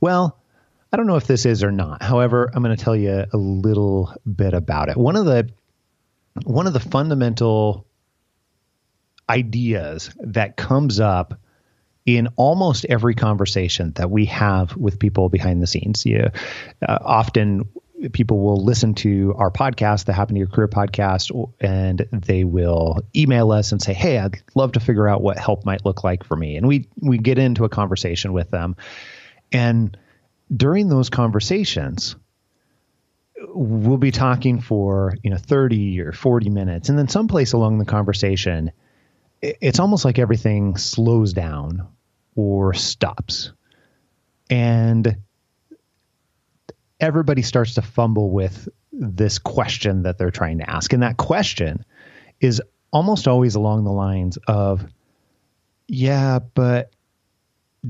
Well, 0.00 0.38
I 0.92 0.96
don't 0.96 1.06
know 1.06 1.16
if 1.16 1.26
this 1.26 1.46
is 1.46 1.62
or 1.62 1.72
not. 1.72 2.02
However, 2.02 2.50
I'm 2.52 2.62
going 2.62 2.76
to 2.76 2.82
tell 2.82 2.96
you 2.96 3.24
a 3.32 3.36
little 3.36 4.14
bit 4.34 4.54
about 4.54 4.88
it. 4.88 4.96
One 4.96 5.16
of 5.16 5.24
the 5.24 5.50
one 6.44 6.66
of 6.66 6.72
the 6.72 6.80
fundamental 6.80 7.86
ideas 9.28 10.10
that 10.18 10.56
comes 10.56 11.00
up 11.00 11.40
in 12.06 12.28
almost 12.36 12.86
every 12.88 13.14
conversation 13.14 13.92
that 13.92 14.10
we 14.10 14.24
have 14.26 14.76
with 14.76 14.98
people 14.98 15.28
behind 15.28 15.62
the 15.62 15.66
scenes. 15.66 16.04
You, 16.06 16.30
uh, 16.86 16.98
often 17.00 17.68
people 18.08 18.40
will 18.40 18.64
listen 18.64 18.94
to 18.94 19.34
our 19.36 19.50
podcast, 19.50 20.06
the 20.06 20.12
Happen 20.12 20.34
to 20.34 20.38
Your 20.38 20.48
Career 20.48 20.68
podcast, 20.68 21.30
and 21.60 22.06
they 22.10 22.44
will 22.44 23.00
email 23.14 23.52
us 23.52 23.72
and 23.72 23.82
say, 23.82 23.92
"Hey, 23.92 24.18
I'd 24.18 24.40
love 24.54 24.72
to 24.72 24.80
figure 24.80 25.06
out 25.06 25.22
what 25.22 25.38
help 25.38 25.66
might 25.66 25.84
look 25.84 26.02
like 26.02 26.24
for 26.24 26.36
me." 26.36 26.56
And 26.56 26.66
we 26.66 26.88
we 27.00 27.18
get 27.18 27.38
into 27.38 27.64
a 27.64 27.68
conversation 27.68 28.32
with 28.32 28.50
them, 28.50 28.76
and 29.52 29.96
during 30.54 30.88
those 30.88 31.10
conversations, 31.10 32.16
we'll 33.48 33.98
be 33.98 34.12
talking 34.12 34.60
for 34.60 35.14
you 35.22 35.30
know 35.30 35.38
30 35.38 36.00
or 36.00 36.12
40 36.12 36.48
minutes, 36.48 36.88
and 36.88 36.98
then 36.98 37.08
someplace 37.08 37.52
along 37.52 37.78
the 37.78 37.84
conversation, 37.84 38.72
it's 39.42 39.78
almost 39.78 40.04
like 40.04 40.18
everything 40.18 40.76
slows 40.76 41.34
down 41.34 41.86
or 42.34 42.72
stops, 42.72 43.52
and 44.48 45.16
everybody 47.00 47.42
starts 47.42 47.74
to 47.74 47.82
fumble 47.82 48.30
with 48.30 48.68
this 48.92 49.38
question 49.38 50.02
that 50.02 50.18
they're 50.18 50.30
trying 50.30 50.58
to 50.58 50.68
ask. 50.68 50.92
And 50.92 51.02
that 51.02 51.16
question 51.16 51.84
is 52.40 52.60
almost 52.90 53.28
always 53.28 53.54
along 53.54 53.84
the 53.84 53.92
lines 53.92 54.38
of, 54.46 54.84
yeah, 55.86 56.38
but 56.38 56.90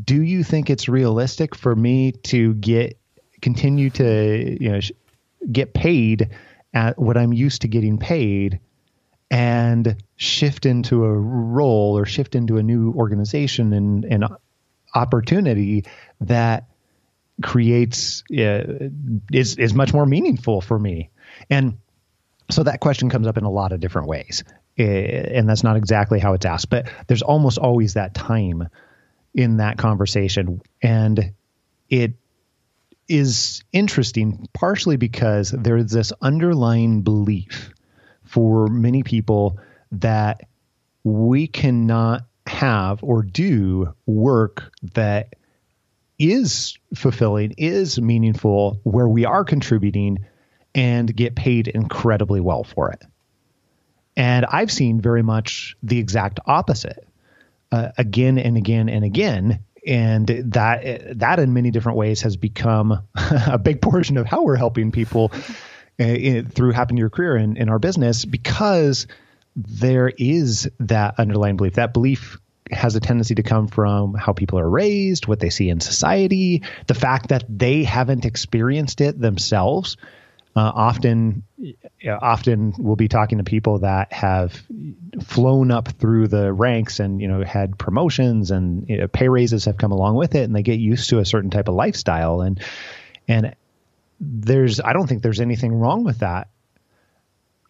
do 0.04 0.22
you 0.22 0.44
think 0.44 0.70
it's 0.70 0.88
realistic 0.88 1.54
for 1.54 1.74
me 1.74 2.12
to 2.12 2.54
get 2.54 2.98
continue 3.40 3.90
to 3.90 4.56
you 4.60 4.70
know 4.70 4.80
get 5.50 5.74
paid 5.74 6.28
at 6.74 6.98
what 6.98 7.16
I'm 7.16 7.32
used 7.32 7.62
to 7.62 7.68
getting 7.68 7.98
paid 7.98 8.60
and 9.30 9.96
shift 10.16 10.66
into 10.66 11.04
a 11.04 11.12
role 11.12 11.96
or 11.96 12.04
shift 12.04 12.34
into 12.34 12.58
a 12.58 12.62
new 12.62 12.92
organization 12.92 13.72
and, 13.72 14.04
and 14.04 14.24
opportunity 14.94 15.84
that 16.20 16.69
creates 17.42 18.22
uh, 18.30 18.88
is 19.32 19.56
is 19.56 19.74
much 19.74 19.92
more 19.92 20.06
meaningful 20.06 20.60
for 20.60 20.78
me. 20.78 21.10
And 21.48 21.78
so 22.50 22.62
that 22.64 22.80
question 22.80 23.10
comes 23.10 23.26
up 23.26 23.38
in 23.38 23.44
a 23.44 23.50
lot 23.50 23.72
of 23.72 23.80
different 23.80 24.08
ways, 24.08 24.44
uh, 24.78 24.82
and 24.82 25.48
that's 25.48 25.62
not 25.62 25.76
exactly 25.76 26.18
how 26.18 26.34
it's 26.34 26.46
asked, 26.46 26.70
but 26.70 26.90
there's 27.06 27.22
almost 27.22 27.58
always 27.58 27.94
that 27.94 28.14
time 28.14 28.68
in 29.34 29.58
that 29.58 29.78
conversation, 29.78 30.60
and 30.82 31.32
it 31.88 32.14
is 33.08 33.64
interesting 33.72 34.48
partially 34.52 34.96
because 34.96 35.50
there's 35.50 35.90
this 35.90 36.12
underlying 36.22 37.02
belief 37.02 37.72
for 38.24 38.68
many 38.68 39.02
people 39.02 39.58
that 39.90 40.42
we 41.02 41.48
cannot 41.48 42.22
have 42.46 43.02
or 43.02 43.22
do 43.22 43.92
work 44.06 44.72
that 44.94 45.34
is 46.20 46.78
fulfilling, 46.94 47.54
is 47.56 47.98
meaningful, 47.98 48.78
where 48.84 49.08
we 49.08 49.24
are 49.24 49.42
contributing 49.42 50.18
and 50.74 51.14
get 51.16 51.34
paid 51.34 51.66
incredibly 51.66 52.40
well 52.40 52.62
for 52.62 52.92
it. 52.92 53.02
And 54.16 54.44
I've 54.44 54.70
seen 54.70 55.00
very 55.00 55.22
much 55.22 55.76
the 55.82 55.98
exact 55.98 56.38
opposite 56.46 57.08
uh, 57.72 57.88
again 57.96 58.38
and 58.38 58.56
again 58.56 58.88
and 58.90 59.02
again. 59.02 59.64
And 59.86 60.28
that 60.28 61.18
that 61.20 61.40
in 61.40 61.54
many 61.54 61.70
different 61.70 61.96
ways 61.96 62.20
has 62.20 62.36
become 62.36 63.02
a 63.46 63.58
big 63.58 63.80
portion 63.80 64.18
of 64.18 64.26
how 64.26 64.42
we're 64.44 64.56
helping 64.56 64.92
people 64.92 65.32
uh, 65.98 66.04
in, 66.04 66.48
through 66.50 66.72
Happen 66.72 66.96
to 66.96 67.00
Your 67.00 67.08
Career 67.08 67.36
in, 67.36 67.56
in 67.56 67.70
our 67.70 67.78
business 67.78 68.26
because 68.26 69.06
there 69.56 70.12
is 70.18 70.70
that 70.80 71.14
underlying 71.18 71.56
belief. 71.56 71.74
That 71.74 71.94
belief 71.94 72.38
has 72.72 72.96
a 72.96 73.00
tendency 73.00 73.34
to 73.36 73.42
come 73.42 73.68
from 73.68 74.14
how 74.14 74.32
people 74.32 74.58
are 74.58 74.68
raised, 74.68 75.26
what 75.26 75.40
they 75.40 75.50
see 75.50 75.68
in 75.68 75.80
society, 75.80 76.62
the 76.86 76.94
fact 76.94 77.28
that 77.28 77.44
they 77.48 77.84
haven't 77.84 78.24
experienced 78.24 79.00
it 79.00 79.18
themselves. 79.18 79.96
Uh, 80.56 80.72
often, 80.74 81.44
often 82.20 82.74
we'll 82.76 82.96
be 82.96 83.06
talking 83.06 83.38
to 83.38 83.44
people 83.44 83.80
that 83.80 84.12
have 84.12 84.60
flown 85.22 85.70
up 85.70 85.88
through 85.92 86.26
the 86.26 86.52
ranks 86.52 86.98
and 86.98 87.20
you 87.20 87.28
know 87.28 87.44
had 87.44 87.78
promotions 87.78 88.50
and 88.50 88.88
you 88.88 88.96
know, 88.98 89.06
pay 89.06 89.28
raises 89.28 89.66
have 89.66 89.76
come 89.76 89.92
along 89.92 90.16
with 90.16 90.34
it, 90.34 90.42
and 90.42 90.54
they 90.54 90.62
get 90.62 90.80
used 90.80 91.10
to 91.10 91.20
a 91.20 91.24
certain 91.24 91.50
type 91.50 91.68
of 91.68 91.74
lifestyle. 91.76 92.40
And 92.40 92.60
and 93.28 93.54
there's 94.18 94.80
I 94.80 94.92
don't 94.92 95.06
think 95.06 95.22
there's 95.22 95.40
anything 95.40 95.72
wrong 95.72 96.02
with 96.02 96.18
that 96.18 96.48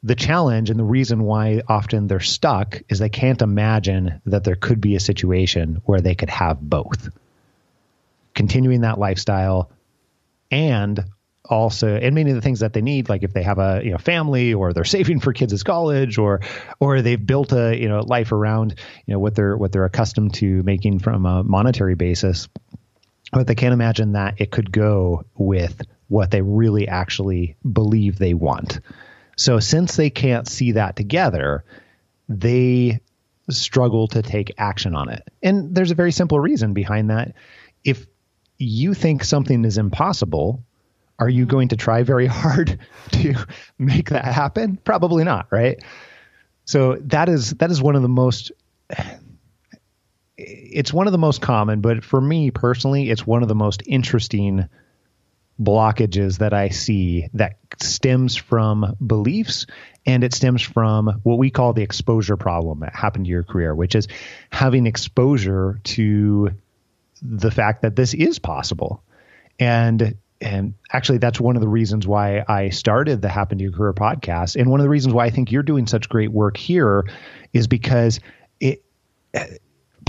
the 0.02 0.14
challenge 0.14 0.70
and 0.70 0.78
the 0.78 0.84
reason 0.84 1.24
why 1.24 1.62
often 1.68 2.06
they're 2.06 2.20
stuck 2.20 2.82
is 2.88 2.98
they 2.98 3.10
can't 3.10 3.42
imagine 3.42 4.20
that 4.26 4.44
there 4.44 4.56
could 4.56 4.80
be 4.80 4.96
a 4.96 5.00
situation 5.00 5.82
where 5.84 6.00
they 6.00 6.14
could 6.14 6.30
have 6.30 6.60
both. 6.60 7.10
Continuing 8.34 8.82
that 8.82 8.98
lifestyle 8.98 9.70
and 10.50 11.04
also 11.44 11.96
and 11.96 12.14
many 12.14 12.30
of 12.30 12.36
the 12.36 12.42
things 12.42 12.60
that 12.60 12.72
they 12.72 12.80
need 12.80 13.08
like 13.08 13.24
if 13.24 13.32
they 13.32 13.42
have 13.42 13.58
a 13.58 13.80
you 13.82 13.90
know 13.90 13.98
family 13.98 14.54
or 14.54 14.72
they're 14.72 14.84
saving 14.96 15.20
for 15.20 15.32
kids' 15.32 15.62
college 15.62 16.16
or 16.16 16.40
or 16.78 17.02
they've 17.02 17.24
built 17.26 17.52
a 17.52 17.76
you 17.76 17.88
know 17.88 18.00
life 18.00 18.30
around 18.32 18.76
you 19.06 19.12
know 19.12 19.18
what 19.18 19.34
they're 19.34 19.56
what 19.56 19.72
they're 19.72 19.84
accustomed 19.84 20.32
to 20.34 20.62
making 20.62 20.98
from 20.98 21.26
a 21.26 21.42
monetary 21.42 21.94
basis. 21.94 22.48
But 23.32 23.46
they 23.46 23.54
can't 23.54 23.74
imagine 23.74 24.12
that 24.12 24.40
it 24.40 24.50
could 24.50 24.72
go 24.72 25.24
with 25.36 25.82
what 26.08 26.32
they 26.32 26.42
really 26.42 26.88
actually 26.88 27.56
believe 27.70 28.18
they 28.18 28.34
want 28.34 28.80
so 29.40 29.58
since 29.58 29.96
they 29.96 30.10
can't 30.10 30.46
see 30.46 30.72
that 30.72 30.96
together, 30.96 31.64
they 32.28 33.00
struggle 33.48 34.06
to 34.08 34.20
take 34.20 34.52
action 34.58 34.94
on 34.94 35.08
it. 35.08 35.22
And 35.42 35.74
there's 35.74 35.90
a 35.90 35.94
very 35.94 36.12
simple 36.12 36.38
reason 36.38 36.74
behind 36.74 37.08
that. 37.08 37.32
If 37.82 38.06
you 38.58 38.92
think 38.92 39.24
something 39.24 39.64
is 39.64 39.78
impossible, 39.78 40.62
are 41.18 41.26
you 41.26 41.44
mm-hmm. 41.44 41.52
going 41.52 41.68
to 41.68 41.76
try 41.78 42.02
very 42.02 42.26
hard 42.26 42.80
to 43.12 43.34
make 43.78 44.10
that 44.10 44.26
happen? 44.26 44.76
Probably 44.76 45.24
not, 45.24 45.46
right? 45.50 45.82
So 46.66 46.96
that 47.06 47.30
is 47.30 47.52
that 47.52 47.70
is 47.70 47.80
one 47.80 47.96
of 47.96 48.02
the 48.02 48.10
most 48.10 48.52
it's 50.36 50.92
one 50.92 51.06
of 51.06 51.12
the 51.12 51.18
most 51.18 51.40
common, 51.40 51.80
but 51.80 52.04
for 52.04 52.20
me 52.20 52.50
personally, 52.50 53.08
it's 53.08 53.26
one 53.26 53.40
of 53.40 53.48
the 53.48 53.54
most 53.54 53.82
interesting 53.86 54.68
blockages 55.60 56.38
that 56.38 56.54
I 56.54 56.70
see 56.70 57.28
that 57.34 57.56
stems 57.80 58.36
from 58.36 58.96
beliefs 59.04 59.66
and 60.06 60.24
it 60.24 60.32
stems 60.32 60.62
from 60.62 61.20
what 61.22 61.38
we 61.38 61.50
call 61.50 61.72
the 61.72 61.82
exposure 61.82 62.36
problem 62.36 62.80
that 62.80 62.94
happened 62.94 63.26
to 63.26 63.30
your 63.30 63.42
career, 63.42 63.74
which 63.74 63.94
is 63.94 64.08
having 64.50 64.86
exposure 64.86 65.80
to 65.84 66.50
the 67.22 67.50
fact 67.50 67.82
that 67.82 67.96
this 67.96 68.14
is 68.14 68.38
possible. 68.38 69.02
And 69.58 70.16
and 70.40 70.72
actually 70.90 71.18
that's 71.18 71.38
one 71.38 71.56
of 71.56 71.60
the 71.60 71.68
reasons 71.68 72.06
why 72.06 72.42
I 72.48 72.70
started 72.70 73.20
the 73.20 73.28
Happen 73.28 73.58
to 73.58 73.64
Your 73.64 73.72
Career 73.72 73.92
podcast. 73.92 74.56
And 74.58 74.70
one 74.70 74.80
of 74.80 74.84
the 74.84 74.90
reasons 74.90 75.12
why 75.12 75.26
I 75.26 75.30
think 75.30 75.52
you're 75.52 75.62
doing 75.62 75.86
such 75.86 76.08
great 76.08 76.32
work 76.32 76.56
here 76.56 77.04
is 77.52 77.66
because 77.66 78.20
it 78.58 78.82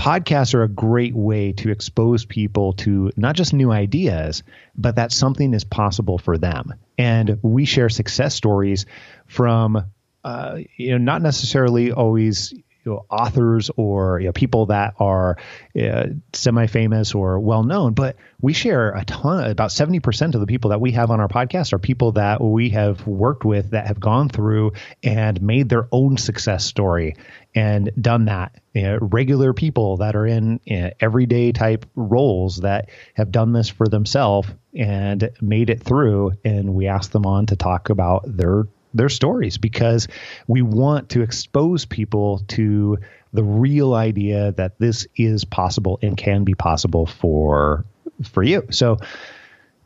podcasts 0.01 0.55
are 0.55 0.63
a 0.63 0.67
great 0.67 1.13
way 1.13 1.51
to 1.51 1.69
expose 1.69 2.25
people 2.25 2.73
to 2.73 3.11
not 3.15 3.35
just 3.35 3.53
new 3.53 3.71
ideas, 3.71 4.41
but 4.75 4.95
that 4.95 5.11
something 5.11 5.53
is 5.53 5.63
possible 5.63 6.17
for 6.17 6.39
them. 6.39 6.73
And 6.97 7.37
we 7.43 7.65
share 7.65 7.87
success 7.87 8.33
stories 8.33 8.87
from, 9.27 9.85
uh, 10.23 10.57
you 10.75 10.91
know, 10.93 10.97
not 10.97 11.21
necessarily 11.21 11.91
always 11.91 12.51
you 12.83 12.91
know, 12.91 13.05
authors 13.09 13.69
or 13.77 14.19
you 14.19 14.27
know, 14.27 14.31
people 14.31 14.67
that 14.67 14.95
are 14.99 15.37
uh, 15.79 16.05
semi-famous 16.33 17.13
or 17.13 17.39
well-known, 17.39 17.93
but 17.93 18.15
we 18.41 18.53
share 18.53 18.91
a 18.91 19.05
ton. 19.05 19.49
About 19.49 19.71
seventy 19.71 19.99
percent 19.99 20.35
of 20.35 20.41
the 20.41 20.47
people 20.47 20.71
that 20.71 20.81
we 20.81 20.91
have 20.93 21.11
on 21.11 21.19
our 21.19 21.27
podcast 21.27 21.73
are 21.73 21.79
people 21.79 22.13
that 22.13 22.41
we 22.41 22.69
have 22.69 23.05
worked 23.05 23.45
with 23.45 23.71
that 23.71 23.87
have 23.87 23.99
gone 23.99 24.29
through 24.29 24.73
and 25.03 25.41
made 25.41 25.69
their 25.69 25.87
own 25.91 26.17
success 26.17 26.65
story 26.65 27.15
and 27.53 27.91
done 27.99 28.25
that. 28.25 28.55
You 28.73 28.83
know, 28.83 28.97
regular 29.01 29.53
people 29.53 29.97
that 29.97 30.15
are 30.15 30.25
in 30.25 30.59
you 30.63 30.81
know, 30.81 30.91
everyday 30.99 31.51
type 31.51 31.85
roles 31.95 32.57
that 32.61 32.89
have 33.13 33.31
done 33.31 33.53
this 33.53 33.69
for 33.69 33.87
themselves 33.87 34.47
and 34.73 35.29
made 35.41 35.69
it 35.69 35.83
through, 35.83 36.31
and 36.43 36.73
we 36.73 36.87
ask 36.87 37.11
them 37.11 37.25
on 37.25 37.45
to 37.47 37.55
talk 37.55 37.89
about 37.89 38.23
their 38.25 38.63
their 38.93 39.09
stories 39.09 39.57
because 39.57 40.07
we 40.47 40.61
want 40.61 41.09
to 41.09 41.21
expose 41.21 41.85
people 41.85 42.39
to 42.49 42.97
the 43.33 43.43
real 43.43 43.93
idea 43.93 44.51
that 44.53 44.77
this 44.79 45.07
is 45.15 45.45
possible 45.45 45.99
and 46.01 46.17
can 46.17 46.43
be 46.43 46.53
possible 46.53 47.05
for 47.05 47.85
for 48.23 48.43
you. 48.43 48.67
So 48.71 48.97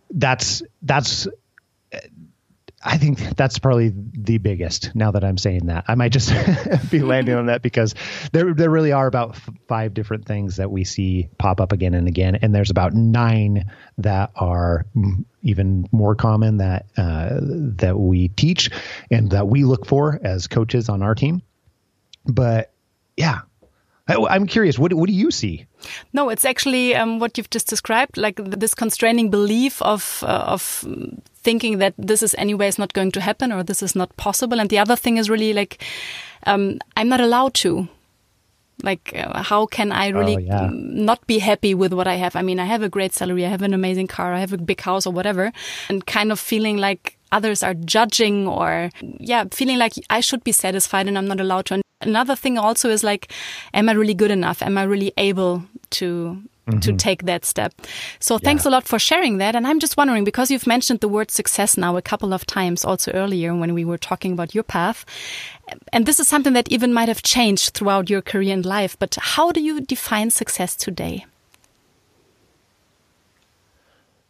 that's 0.09 0.63
that's 0.81 1.27
I 2.87 2.97
think 2.97 3.35
that's 3.35 3.57
probably 3.57 3.91
the 3.95 4.37
biggest. 4.37 4.95
Now 4.95 5.09
that 5.11 5.23
I'm 5.23 5.39
saying 5.39 5.65
that, 5.65 5.85
I 5.87 5.95
might 5.95 6.11
just 6.11 6.31
be 6.91 6.99
landing 6.99 7.33
on 7.33 7.47
that 7.47 7.63
because 7.63 7.95
there 8.31 8.53
there 8.53 8.69
really 8.69 8.91
are 8.91 9.07
about 9.07 9.31
f- 9.31 9.49
five 9.67 9.95
different 9.95 10.25
things 10.25 10.57
that 10.57 10.69
we 10.69 10.83
see 10.83 11.27
pop 11.39 11.59
up 11.59 11.71
again 11.71 11.95
and 11.95 12.07
again, 12.07 12.35
and 12.35 12.53
there's 12.53 12.69
about 12.69 12.93
nine 12.93 13.71
that 13.97 14.31
are 14.35 14.85
even 15.41 15.87
more 15.91 16.13
common 16.13 16.57
that 16.57 16.85
uh, 16.95 17.39
that 17.41 17.97
we 17.97 18.27
teach 18.27 18.69
and 19.09 19.31
that 19.31 19.47
we 19.47 19.63
look 19.63 19.87
for 19.87 20.19
as 20.23 20.45
coaches 20.45 20.87
on 20.87 21.01
our 21.01 21.15
team. 21.15 21.41
But 22.27 22.71
yeah, 23.17 23.41
I, 24.07 24.35
am 24.35 24.45
curious. 24.45 24.77
What 24.77 24.93
what 24.93 25.07
do 25.07 25.13
you 25.13 25.31
see? 25.31 25.65
No, 26.13 26.29
it's 26.29 26.45
actually 26.45 26.95
um, 26.95 27.17
what 27.17 27.35
you've 27.37 27.49
just 27.49 27.67
described, 27.67 28.17
like 28.17 28.35
this 28.35 28.75
constraining 28.75 29.31
belief 29.31 29.81
of 29.81 30.23
uh, 30.23 30.53
of 30.53 30.85
thinking 31.45 31.77
that 31.77 31.93
this 31.97 32.21
is 32.21 32.35
anyways 32.37 32.77
not 32.77 32.93
going 32.93 33.11
to 33.11 33.21
happen 33.21 33.51
or 33.51 33.63
this 33.63 33.81
is 33.81 33.95
not 33.95 34.15
possible. 34.17 34.59
And 34.59 34.69
the 34.69 34.79
other 34.79 34.97
thing 34.97 35.17
is 35.17 35.29
really 35.29 35.53
like 35.53 35.81
um, 36.45 36.79
I'm 36.97 37.09
not 37.09 37.21
allowed 37.21 37.53
to. 37.65 37.87
Like, 38.83 39.13
uh, 39.15 39.41
how 39.41 39.65
can 39.67 39.93
I 39.93 40.09
really 40.09 40.35
oh, 40.35 40.39
yeah. 40.39 40.69
not 40.71 41.25
be 41.27 41.39
happy 41.39 41.73
with 41.73 41.93
what 41.93 42.07
I 42.07 42.15
have? 42.15 42.35
I 42.35 42.41
mean, 42.41 42.59
I 42.59 42.65
have 42.65 42.83
a 42.83 42.89
great 42.89 43.13
salary, 43.13 43.45
I 43.45 43.49
have 43.49 43.61
an 43.61 43.73
amazing 43.73 44.07
car, 44.07 44.33
I 44.33 44.39
have 44.39 44.51
a 44.51 44.57
big 44.57 44.81
house 44.81 45.07
or 45.07 45.13
whatever, 45.13 45.53
and 45.87 46.05
kind 46.05 46.29
of 46.29 46.41
feeling 46.41 46.77
like 46.77 47.17
others 47.31 47.63
are 47.63 47.73
judging 47.73 48.47
or, 48.47 48.89
yeah, 49.01 49.45
feeling 49.51 49.77
like 49.77 49.93
I 50.09 50.19
should 50.19 50.43
be 50.43 50.51
satisfied 50.51 51.07
and 51.07 51.17
I'm 51.17 51.27
not 51.27 51.39
allowed 51.39 51.67
to. 51.67 51.81
Another 52.01 52.35
thing 52.35 52.57
also 52.57 52.89
is 52.89 53.01
like, 53.01 53.31
am 53.73 53.87
I 53.87 53.93
really 53.93 54.13
good 54.13 54.29
enough? 54.29 54.61
Am 54.61 54.77
I 54.77 54.83
really 54.83 55.13
able 55.17 55.63
to 55.91 56.43
Mm 56.67 56.73
-hmm. 56.73 56.81
to 56.81 56.95
take 56.95 57.25
that 57.25 57.45
step. 57.45 57.71
So 58.19 58.39
thanks 58.39 58.63
yeah. 58.63 58.73
a 58.73 58.75
lot 58.75 58.87
for 58.87 58.99
sharing 58.99 59.39
that. 59.39 59.55
And 59.55 59.67
I'm 59.67 59.79
just 59.79 59.97
wondering 59.97 60.25
because 60.25 60.53
you've 60.53 60.67
mentioned 60.67 60.99
the 60.99 61.09
word 61.09 61.31
success 61.31 61.77
now 61.77 61.95
a 61.95 62.01
couple 62.01 62.33
of 62.33 62.43
times 62.45 62.85
also 62.85 63.11
earlier 63.11 63.53
when 63.53 63.73
we 63.73 63.85
were 63.85 63.99
talking 63.99 64.31
about 64.33 64.53
your 64.55 64.65
path. 64.65 65.05
And 65.91 66.05
this 66.05 66.19
is 66.19 66.27
something 66.27 66.53
that 66.53 66.71
even 66.71 66.93
might 66.93 67.07
have 67.07 67.21
changed 67.21 67.73
throughout 67.73 68.09
your 68.09 68.21
career 68.21 68.53
and 68.53 68.65
life. 68.65 68.95
But 68.97 69.17
how 69.35 69.51
do 69.51 69.59
you 69.59 69.81
define 69.81 70.31
success 70.31 70.75
today? 70.75 71.25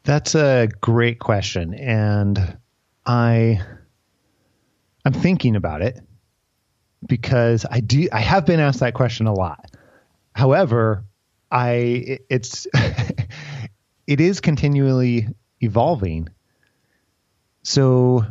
That's 0.03 0.36
a 0.36 0.67
great 0.81 1.19
question. 1.19 1.73
And 1.73 2.57
I 3.05 3.59
I'm 5.05 5.13
thinking 5.13 5.55
about 5.55 5.81
it 5.81 5.99
because 7.05 7.65
I 7.69 7.79
do 7.79 8.07
I 8.11 8.19
have 8.19 8.45
been 8.45 8.59
asked 8.59 8.79
that 8.79 8.93
question 8.93 9.27
a 9.27 9.33
lot. 9.33 9.71
However, 10.33 11.03
I 11.56 12.20
it's 12.30 12.68
it 14.08 14.20
is 14.20 14.41
continually 14.41 15.30
evolving. 15.62 16.28
So 17.64 18.26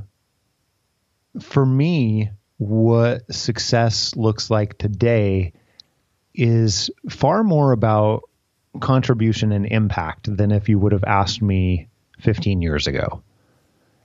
for 1.40 1.64
me, 1.64 2.30
what 2.58 3.32
success 3.32 4.14
looks 4.14 4.50
like 4.50 4.76
today 4.76 5.54
is 6.34 6.90
far 7.08 7.42
more 7.42 7.72
about 7.72 8.24
contribution 8.80 9.52
and 9.52 9.64
impact 9.64 10.36
than 10.36 10.52
if 10.52 10.68
you 10.68 10.78
would 10.78 10.92
have 10.92 11.04
asked 11.04 11.40
me 11.40 11.88
15 12.20 12.60
years 12.60 12.86
ago. 12.86 13.22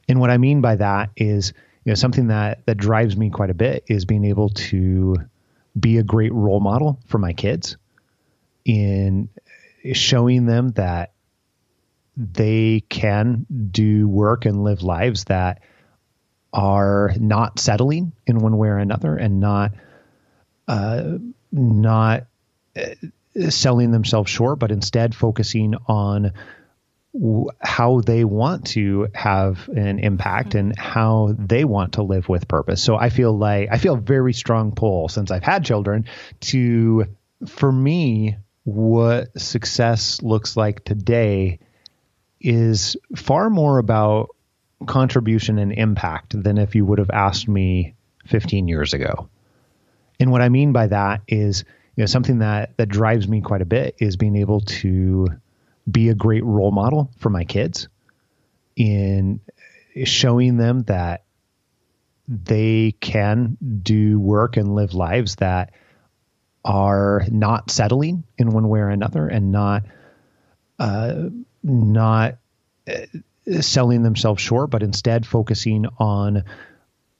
And 0.07 0.21
what 0.21 0.29
I 0.29 0.37
mean 0.37 0.61
by 0.61 0.77
that 0.77 1.09
is 1.17 1.51
you 1.83 1.91
know 1.91 1.95
something 1.95 2.27
that 2.27 2.65
that 2.67 2.77
drives 2.77 3.17
me 3.17 3.31
quite 3.31 3.49
a 3.49 3.53
bit 3.53 3.83
is 3.87 4.05
being 4.05 4.23
able 4.23 4.47
to 4.71 5.17
be 5.77 5.97
a 5.97 6.03
great 6.03 6.33
role 6.33 6.61
model 6.61 6.99
for 7.05 7.17
my 7.17 7.33
kids 7.33 7.75
in 8.69 9.29
showing 9.93 10.45
them 10.45 10.69
that 10.73 11.13
they 12.15 12.83
can 12.87 13.47
do 13.71 14.07
work 14.07 14.45
and 14.45 14.63
live 14.63 14.83
lives 14.83 15.23
that 15.25 15.63
are 16.53 17.13
not 17.17 17.59
settling 17.59 18.11
in 18.27 18.39
one 18.39 18.57
way 18.57 18.67
or 18.67 18.77
another 18.77 19.15
and 19.15 19.39
not 19.39 19.71
uh, 20.67 21.17
not 21.51 22.27
uh, 22.77 23.49
selling 23.49 23.89
themselves 23.91 24.29
short, 24.29 24.59
but 24.59 24.71
instead 24.71 25.15
focusing 25.15 25.73
on 25.87 26.33
how 27.59 28.01
they 28.01 28.23
want 28.23 28.67
to 28.67 29.07
have 29.15 29.67
an 29.69 29.97
impact 29.97 30.53
and 30.53 30.77
how 30.77 31.35
they 31.39 31.65
want 31.65 31.93
to 31.93 32.03
live 32.03 32.29
with 32.29 32.47
purpose. 32.47 32.83
So 32.83 32.95
I 32.95 33.09
feel 33.09 33.35
like 33.35 33.69
I 33.71 33.79
feel 33.79 33.95
a 33.95 33.99
very 33.99 34.33
strong 34.33 34.73
pull 34.73 35.09
since 35.09 35.31
I've 35.31 35.43
had 35.43 35.65
children 35.65 36.05
to 36.41 37.05
for 37.47 37.71
me 37.71 38.37
what 38.63 39.39
success 39.39 40.21
looks 40.21 40.55
like 40.55 40.83
today 40.83 41.59
is 42.41 42.95
far 43.15 43.49
more 43.49 43.77
about 43.77 44.29
contribution 44.85 45.57
and 45.57 45.73
impact 45.73 46.41
than 46.41 46.57
if 46.57 46.75
you 46.75 46.85
would 46.85 46.99
have 46.99 47.09
asked 47.09 47.47
me 47.47 47.95
15 48.27 48.67
years 48.67 48.93
ago. 48.93 49.29
And 50.19 50.31
what 50.31 50.41
I 50.41 50.49
mean 50.49 50.71
by 50.71 50.87
that 50.87 51.21
is, 51.27 51.63
you 51.95 52.01
know, 52.01 52.05
something 52.05 52.39
that 52.39 52.77
that 52.77 52.89
drives 52.89 53.27
me 53.27 53.41
quite 53.41 53.61
a 53.61 53.65
bit 53.65 53.95
is 53.99 54.17
being 54.17 54.35
able 54.35 54.61
to 54.61 55.27
be 55.89 56.09
a 56.09 56.15
great 56.15 56.43
role 56.43 56.71
model 56.71 57.11
for 57.17 57.29
my 57.29 57.43
kids 57.43 57.87
in 58.75 59.41
showing 60.03 60.57
them 60.57 60.83
that 60.83 61.23
they 62.27 62.95
can 62.99 63.57
do 63.81 64.19
work 64.19 64.55
and 64.55 64.75
live 64.75 64.93
lives 64.93 65.35
that 65.37 65.73
are 66.63 67.25
not 67.29 67.71
settling 67.71 68.23
in 68.37 68.51
one 68.51 68.67
way 68.67 68.79
or 68.79 68.89
another 68.89 69.27
and 69.27 69.51
not 69.51 69.83
uh, 70.77 71.29
not 71.63 72.37
uh, 72.87 73.61
selling 73.61 74.03
themselves 74.03 74.41
short, 74.41 74.69
but 74.69 74.83
instead 74.83 75.25
focusing 75.25 75.85
on 75.97 76.43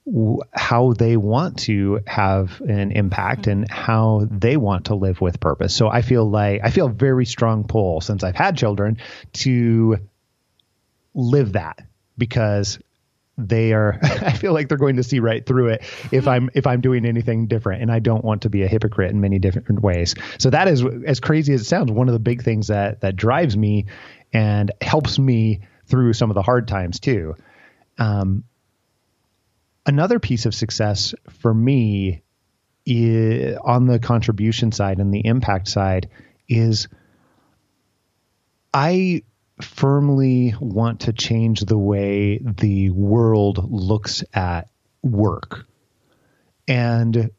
w- 0.06 0.40
how 0.52 0.92
they 0.92 1.16
want 1.16 1.58
to 1.60 2.00
have 2.06 2.60
an 2.60 2.92
impact 2.92 3.42
mm-hmm. 3.42 3.50
and 3.50 3.70
how 3.70 4.26
they 4.30 4.56
want 4.56 4.86
to 4.86 4.94
live 4.94 5.20
with 5.20 5.40
purpose. 5.40 5.74
So 5.74 5.88
I 5.88 6.02
feel 6.02 6.28
like 6.28 6.60
I 6.64 6.70
feel 6.70 6.86
a 6.86 6.92
very 6.92 7.26
strong 7.26 7.64
pull 7.64 8.00
since 8.00 8.24
I've 8.24 8.36
had 8.36 8.56
children 8.56 8.98
to 9.34 9.98
live 11.14 11.52
that 11.52 11.80
because 12.16 12.78
they 13.38 13.72
are 13.72 13.98
I 14.02 14.32
feel 14.32 14.52
like 14.52 14.68
they're 14.68 14.78
going 14.78 14.96
to 14.96 15.02
see 15.02 15.20
right 15.20 15.44
through 15.44 15.68
it 15.68 15.82
if 16.12 16.28
I'm 16.28 16.50
if 16.54 16.66
I'm 16.66 16.80
doing 16.80 17.06
anything 17.06 17.46
different 17.46 17.82
and 17.82 17.90
I 17.90 17.98
don't 17.98 18.24
want 18.24 18.42
to 18.42 18.50
be 18.50 18.62
a 18.62 18.68
hypocrite 18.68 19.10
in 19.10 19.20
many 19.20 19.38
different 19.38 19.82
ways. 19.82 20.14
So 20.38 20.50
that 20.50 20.68
is 20.68 20.84
as 21.06 21.20
crazy 21.20 21.54
as 21.54 21.62
it 21.62 21.64
sounds 21.64 21.90
one 21.90 22.08
of 22.08 22.12
the 22.12 22.20
big 22.20 22.42
things 22.42 22.68
that 22.68 23.00
that 23.00 23.16
drives 23.16 23.56
me 23.56 23.86
and 24.32 24.70
helps 24.80 25.18
me 25.18 25.60
through 25.86 26.12
some 26.12 26.30
of 26.30 26.34
the 26.34 26.42
hard 26.42 26.68
times 26.68 27.00
too. 27.00 27.34
Um, 27.98 28.44
another 29.86 30.18
piece 30.18 30.46
of 30.46 30.54
success 30.54 31.14
for 31.40 31.52
me 31.52 32.22
is, 32.86 33.56
on 33.62 33.86
the 33.86 33.98
contribution 33.98 34.72
side 34.72 34.98
and 34.98 35.12
the 35.12 35.26
impact 35.26 35.68
side 35.68 36.08
is 36.48 36.88
I 38.72 39.22
firmly 39.64 40.54
want 40.60 41.00
to 41.00 41.12
change 41.12 41.60
the 41.60 41.78
way 41.78 42.38
the 42.38 42.90
world 42.90 43.70
looks 43.70 44.24
at 44.32 44.68
work 45.02 45.66
and 46.68 47.30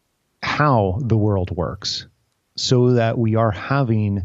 how 0.41 0.99
the 1.01 1.17
world 1.17 1.51
works 1.51 2.07
so 2.55 2.93
that 2.93 3.17
we 3.17 3.35
are 3.35 3.51
having 3.51 4.23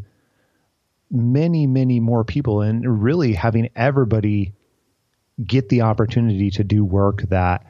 many, 1.11 1.67
many 1.67 2.01
more 2.01 2.25
people 2.25 2.63
and 2.63 3.03
really 3.03 3.33
having 3.33 3.71
everybody 3.77 4.53
get 5.45 5.69
the 5.69 5.83
opportunity 5.83 6.51
to 6.51 6.65
do 6.65 6.85
work 6.85 7.23
that 7.29 7.67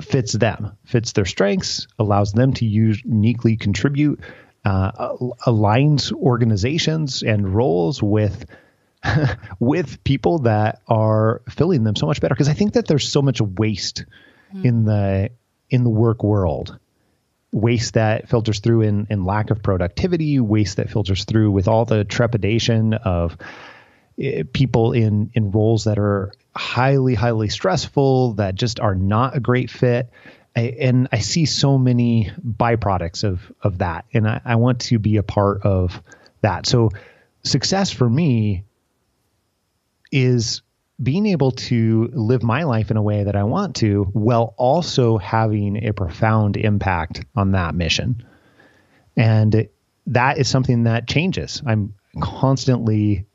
fits 0.00 0.32
them, 0.32 0.76
fits 0.84 1.12
their 1.12 1.24
strengths, 1.24 1.86
allows 1.98 2.32
them 2.32 2.52
to 2.54 2.66
uniquely 2.66 3.56
contribute, 3.56 4.20
uh, 4.64 4.92
aligns 5.46 6.12
organizations 6.12 7.22
and 7.22 7.54
roles 7.54 8.02
with 8.02 8.44
with 9.60 10.02
people 10.04 10.40
that 10.40 10.82
are 10.88 11.42
filling 11.48 11.84
them 11.84 11.96
so 11.96 12.06
much 12.06 12.20
better. 12.20 12.34
Because 12.34 12.48
I 12.48 12.54
think 12.54 12.74
that 12.74 12.86
there's 12.86 13.10
so 13.10 13.22
much 13.22 13.40
waste 13.40 14.04
mm. 14.54 14.64
in 14.64 14.84
the 14.84 15.30
in 15.70 15.84
the 15.84 15.90
work 15.90 16.22
world. 16.22 16.78
Waste 17.50 17.94
that 17.94 18.28
filters 18.28 18.60
through 18.60 18.82
in, 18.82 19.06
in 19.08 19.24
lack 19.24 19.50
of 19.50 19.62
productivity, 19.62 20.38
waste 20.38 20.76
that 20.76 20.90
filters 20.90 21.24
through 21.24 21.50
with 21.50 21.66
all 21.66 21.86
the 21.86 22.04
trepidation 22.04 22.92
of 22.92 23.38
uh, 24.22 24.42
people 24.52 24.92
in 24.92 25.30
in 25.34 25.50
roles 25.50 25.84
that 25.84 25.98
are 25.98 26.32
highly 26.54 27.14
highly 27.14 27.48
stressful 27.48 28.34
that 28.34 28.56
just 28.56 28.80
are 28.80 28.96
not 28.96 29.36
a 29.36 29.40
great 29.40 29.70
fit 29.70 30.10
I, 30.56 30.74
and 30.80 31.08
I 31.12 31.20
see 31.20 31.46
so 31.46 31.78
many 31.78 32.32
byproducts 32.44 33.22
of 33.22 33.40
of 33.62 33.78
that 33.78 34.06
and 34.12 34.26
I, 34.26 34.40
I 34.44 34.56
want 34.56 34.80
to 34.80 34.98
be 34.98 35.18
a 35.18 35.22
part 35.22 35.62
of 35.62 36.02
that 36.40 36.66
so 36.66 36.90
success 37.44 37.92
for 37.92 38.10
me 38.10 38.64
is 40.10 40.62
being 41.00 41.26
able 41.26 41.52
to 41.52 42.10
live 42.12 42.42
my 42.42 42.64
life 42.64 42.90
in 42.90 42.96
a 42.96 43.02
way 43.02 43.24
that 43.24 43.36
I 43.36 43.44
want 43.44 43.76
to 43.76 44.04
while 44.12 44.54
also 44.56 45.16
having 45.18 45.86
a 45.86 45.92
profound 45.92 46.56
impact 46.56 47.24
on 47.36 47.52
that 47.52 47.74
mission. 47.74 48.24
And 49.16 49.68
that 50.08 50.38
is 50.38 50.48
something 50.48 50.84
that 50.84 51.06
changes. 51.06 51.62
I'm 51.64 51.94
constantly 52.20 53.26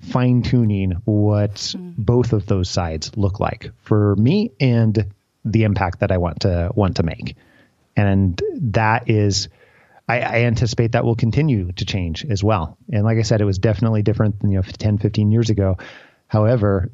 fine 0.00 0.42
tuning 0.42 0.92
what 1.04 1.54
mm. 1.54 1.94
both 1.96 2.32
of 2.32 2.46
those 2.46 2.70
sides 2.70 3.16
look 3.16 3.40
like 3.40 3.70
for 3.82 4.16
me 4.16 4.52
and 4.60 5.12
the 5.44 5.64
impact 5.64 6.00
that 6.00 6.10
I 6.10 6.18
want 6.18 6.40
to 6.40 6.70
want 6.74 6.96
to 6.96 7.02
make. 7.02 7.36
And 7.96 8.40
that 8.54 9.08
is 9.08 9.48
I, 10.08 10.20
I, 10.20 10.34
anticipate 10.44 10.92
that 10.92 11.04
will 11.04 11.14
continue 11.14 11.72
to 11.72 11.84
change 11.84 12.24
as 12.24 12.44
well. 12.44 12.76
And 12.92 13.04
like 13.04 13.18
I 13.18 13.22
said, 13.22 13.40
it 13.40 13.46
was 13.46 13.58
definitely 13.58 14.02
different 14.02 14.40
than 14.40 14.50
you 14.50 14.58
know 14.58 14.62
10, 14.62 14.98
15 14.98 15.32
years 15.32 15.50
ago. 15.50 15.78
However, 16.26 16.90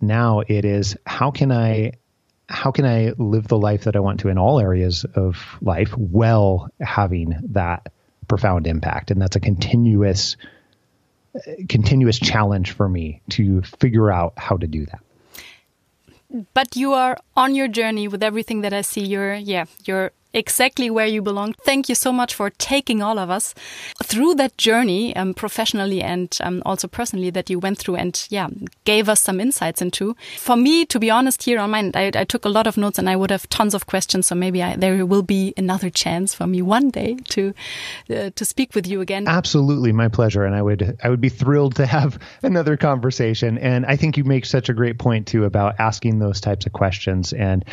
now 0.00 0.40
it 0.40 0.64
is 0.64 0.96
how 1.04 1.30
can 1.30 1.50
I 1.50 1.92
how 2.48 2.70
can 2.70 2.84
I 2.84 3.12
live 3.16 3.48
the 3.48 3.58
life 3.58 3.84
that 3.84 3.96
I 3.96 4.00
want 4.00 4.20
to 4.20 4.28
in 4.28 4.38
all 4.38 4.60
areas 4.60 5.04
of 5.14 5.36
life 5.62 5.96
while 5.96 6.68
having 6.80 7.34
that 7.50 7.90
profound 8.28 8.66
impact? 8.66 9.10
And 9.10 9.20
that's 9.20 9.36
a 9.36 9.40
continuous 9.40 10.36
continuous 11.68 12.18
challenge 12.18 12.72
for 12.72 12.88
me 12.88 13.20
to 13.30 13.62
figure 13.80 14.12
out 14.12 14.34
how 14.36 14.56
to 14.56 14.68
do 14.68 14.86
that 14.86 15.00
but 16.52 16.74
you 16.74 16.92
are 16.92 17.16
on 17.36 17.54
your 17.54 17.68
journey 17.68 18.08
with 18.08 18.22
everything 18.22 18.62
that 18.62 18.72
I 18.72 18.80
see. 18.80 19.04
You're, 19.04 19.34
yeah, 19.34 19.66
you're 19.84 20.12
exactly 20.34 20.90
where 20.90 21.06
you 21.06 21.22
belong. 21.22 21.54
Thank 21.64 21.88
you 21.88 21.94
so 21.94 22.12
much 22.12 22.34
for 22.34 22.50
taking 22.50 23.02
all 23.02 23.18
of 23.18 23.30
us 23.30 23.54
through 24.02 24.34
that 24.34 24.58
journey, 24.58 25.14
um, 25.16 25.32
professionally 25.32 26.02
and 26.02 26.36
um, 26.42 26.62
also 26.66 26.88
personally 26.88 27.30
that 27.30 27.48
you 27.48 27.58
went 27.58 27.78
through 27.78 27.96
and 27.96 28.26
yeah, 28.30 28.48
gave 28.84 29.08
us 29.08 29.20
some 29.20 29.40
insights 29.40 29.80
into. 29.80 30.16
For 30.38 30.56
me, 30.56 30.84
to 30.86 30.98
be 30.98 31.10
honest, 31.10 31.44
here 31.44 31.58
on 31.58 31.70
mine, 31.70 31.92
I, 31.94 32.10
I 32.14 32.24
took 32.24 32.44
a 32.44 32.48
lot 32.48 32.66
of 32.66 32.76
notes 32.76 32.98
and 32.98 33.08
I 33.08 33.16
would 33.16 33.30
have 33.30 33.48
tons 33.48 33.74
of 33.74 33.86
questions. 33.86 34.26
So 34.26 34.34
maybe 34.34 34.62
I, 34.62 34.76
there 34.76 35.06
will 35.06 35.22
be 35.22 35.54
another 35.56 35.90
chance 35.90 36.34
for 36.34 36.46
me 36.46 36.60
one 36.62 36.90
day 36.90 37.16
to 37.30 37.54
uh, 38.10 38.30
to 38.34 38.44
speak 38.44 38.74
with 38.74 38.86
you 38.86 39.00
again. 39.00 39.28
Absolutely, 39.28 39.92
my 39.92 40.08
pleasure, 40.08 40.44
and 40.44 40.54
I 40.54 40.62
would 40.62 40.98
I 41.02 41.08
would 41.08 41.20
be 41.20 41.28
thrilled 41.28 41.76
to 41.76 41.86
have 41.86 42.18
another 42.42 42.76
conversation. 42.76 43.58
And 43.58 43.86
I 43.86 43.96
think 43.96 44.16
you 44.16 44.24
make 44.24 44.46
such 44.46 44.68
a 44.68 44.74
great 44.74 44.98
point 44.98 45.26
too 45.26 45.44
about 45.44 45.76
asking 45.78 46.18
those 46.18 46.40
types 46.40 46.66
of 46.66 46.72
questions 46.72 47.32
and. 47.32 47.64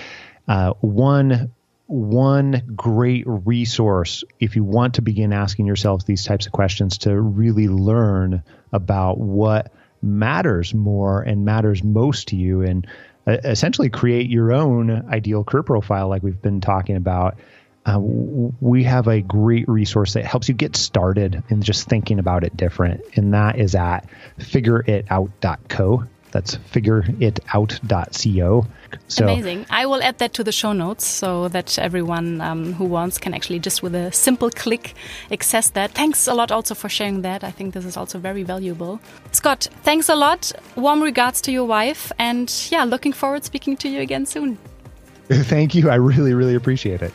Uh, 0.47 0.74
one 0.82 1.51
one 1.92 2.62
great 2.76 3.24
resource 3.26 4.24
if 4.39 4.56
you 4.56 4.64
want 4.64 4.96
to 4.96 5.02
begin 5.02 5.34
asking 5.34 5.66
yourself 5.66 6.06
these 6.06 6.24
types 6.24 6.46
of 6.46 6.52
questions 6.52 7.00
to 7.00 7.20
really 7.20 7.68
learn 7.68 8.44
about 8.72 9.18
what 9.18 9.72
matters 10.02 10.74
more 10.74 11.22
and 11.22 11.46
matters 11.46 11.84
most 11.84 12.30
to 12.30 12.36
you 12.36 12.62
and 12.62 12.88
uh, 13.28 13.38
essentially 13.44 13.89
create 13.89 14.30
your 14.30 14.54
own 14.54 14.89
ideal 15.10 15.44
career 15.44 15.64
profile 15.64 16.08
like 16.08 16.24
we've 16.24 16.42
been 16.42 16.62
talking 16.62 16.96
about 16.96 17.38
uh, 17.86 18.00
we 18.00 18.84
have 18.84 19.08
a 19.08 19.22
great 19.22 19.68
resource 19.68 20.14
that 20.14 20.24
helps 20.24 20.48
you 20.48 20.54
get 20.54 20.76
started 20.76 21.44
in 21.50 21.64
just 21.64 21.89
thinking 21.89 22.20
about 22.20 22.44
it 22.44 22.56
different. 22.56 23.02
And 23.16 23.34
that 23.34 23.58
is 23.58 23.74
at 23.74 24.08
figureitout.co 24.39 26.06
that's 26.32 26.56
figureitout.co. 26.56 28.66
So, 29.08 29.24
Amazing. 29.24 29.66
I 29.70 29.86
will 29.86 30.02
add 30.02 30.18
that 30.20 30.34
to 30.34 30.44
the 30.44 30.52
show 30.52 30.74
notes 30.74 31.06
so 31.06 31.48
that 31.50 31.78
everyone 31.80 32.42
um, 32.42 32.74
who 32.74 32.86
wants 32.86 33.18
can 33.18 33.34
actually 33.34 33.60
just 33.60 33.84
with 33.84 33.96
a 33.96 34.12
simple 34.12 34.50
click 34.50 34.96
access 35.32 35.70
that. 35.72 35.92
Thanks 35.92 36.28
a 36.28 36.34
lot 36.34 36.52
also 36.52 36.76
for 36.76 36.90
sharing 36.90 37.22
that. 37.22 37.44
I 37.44 37.52
think 37.52 37.74
this 37.74 37.86
is 37.86 37.98
also 37.98 38.20
very 38.20 38.44
valuable. 38.44 39.00
Scott, 39.32 39.68
thanks 39.84 40.10
a 40.10 40.16
lot. 40.16 40.52
Warm 40.76 41.02
regards 41.02 41.42
to 41.42 41.52
your 41.52 41.66
wife. 41.66 42.12
And 42.20 42.52
yeah, 42.70 42.84
looking 42.84 43.14
forward 43.14 43.44
speaking 43.44 43.78
to 43.78 43.90
you 43.90 44.02
again 44.02 44.26
soon. 44.26 44.58
Thank 45.30 45.76
you. 45.76 45.90
I 45.90 45.96
really, 45.96 46.34
really 46.34 46.56
appreciate 46.56 47.02
it. 47.02 47.14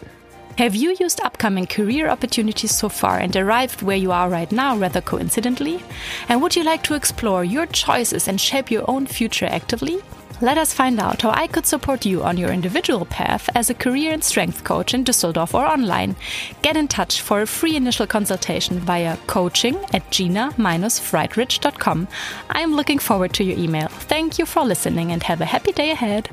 Have 0.58 0.74
you 0.74 0.96
used 0.98 1.20
upcoming 1.20 1.66
career 1.66 2.08
opportunities 2.08 2.74
so 2.74 2.88
far 2.88 3.18
and 3.18 3.36
arrived 3.36 3.82
where 3.82 3.96
you 3.98 4.10
are 4.10 4.30
right 4.30 4.50
now 4.50 4.74
rather 4.74 5.02
coincidentally? 5.02 5.82
And 6.30 6.40
would 6.40 6.56
you 6.56 6.64
like 6.64 6.82
to 6.84 6.94
explore 6.94 7.44
your 7.44 7.66
choices 7.66 8.26
and 8.26 8.40
shape 8.40 8.70
your 8.70 8.90
own 8.90 9.06
future 9.06 9.44
actively? 9.44 9.98
Let 10.40 10.56
us 10.56 10.72
find 10.72 10.98
out 10.98 11.20
how 11.20 11.32
I 11.32 11.46
could 11.46 11.66
support 11.66 12.06
you 12.06 12.22
on 12.22 12.38
your 12.38 12.52
individual 12.52 13.04
path 13.04 13.50
as 13.54 13.68
a 13.68 13.74
career 13.74 14.12
and 14.14 14.24
strength 14.24 14.64
coach 14.64 14.94
in 14.94 15.04
Düsseldorf 15.04 15.52
or 15.52 15.66
online. 15.66 16.16
Get 16.62 16.78
in 16.78 16.88
touch 16.88 17.20
for 17.20 17.42
a 17.42 17.46
free 17.46 17.76
initial 17.76 18.06
consultation 18.06 18.78
via 18.78 19.18
coaching 19.26 19.76
at 19.92 20.10
gina-friedrich.com. 20.10 22.08
I'm 22.48 22.74
looking 22.74 22.98
forward 22.98 23.34
to 23.34 23.44
your 23.44 23.58
email. 23.58 23.88
Thank 23.88 24.38
you 24.38 24.46
for 24.46 24.64
listening 24.64 25.12
and 25.12 25.22
have 25.22 25.42
a 25.42 25.46
happy 25.46 25.72
day 25.72 25.90
ahead. 25.90 26.30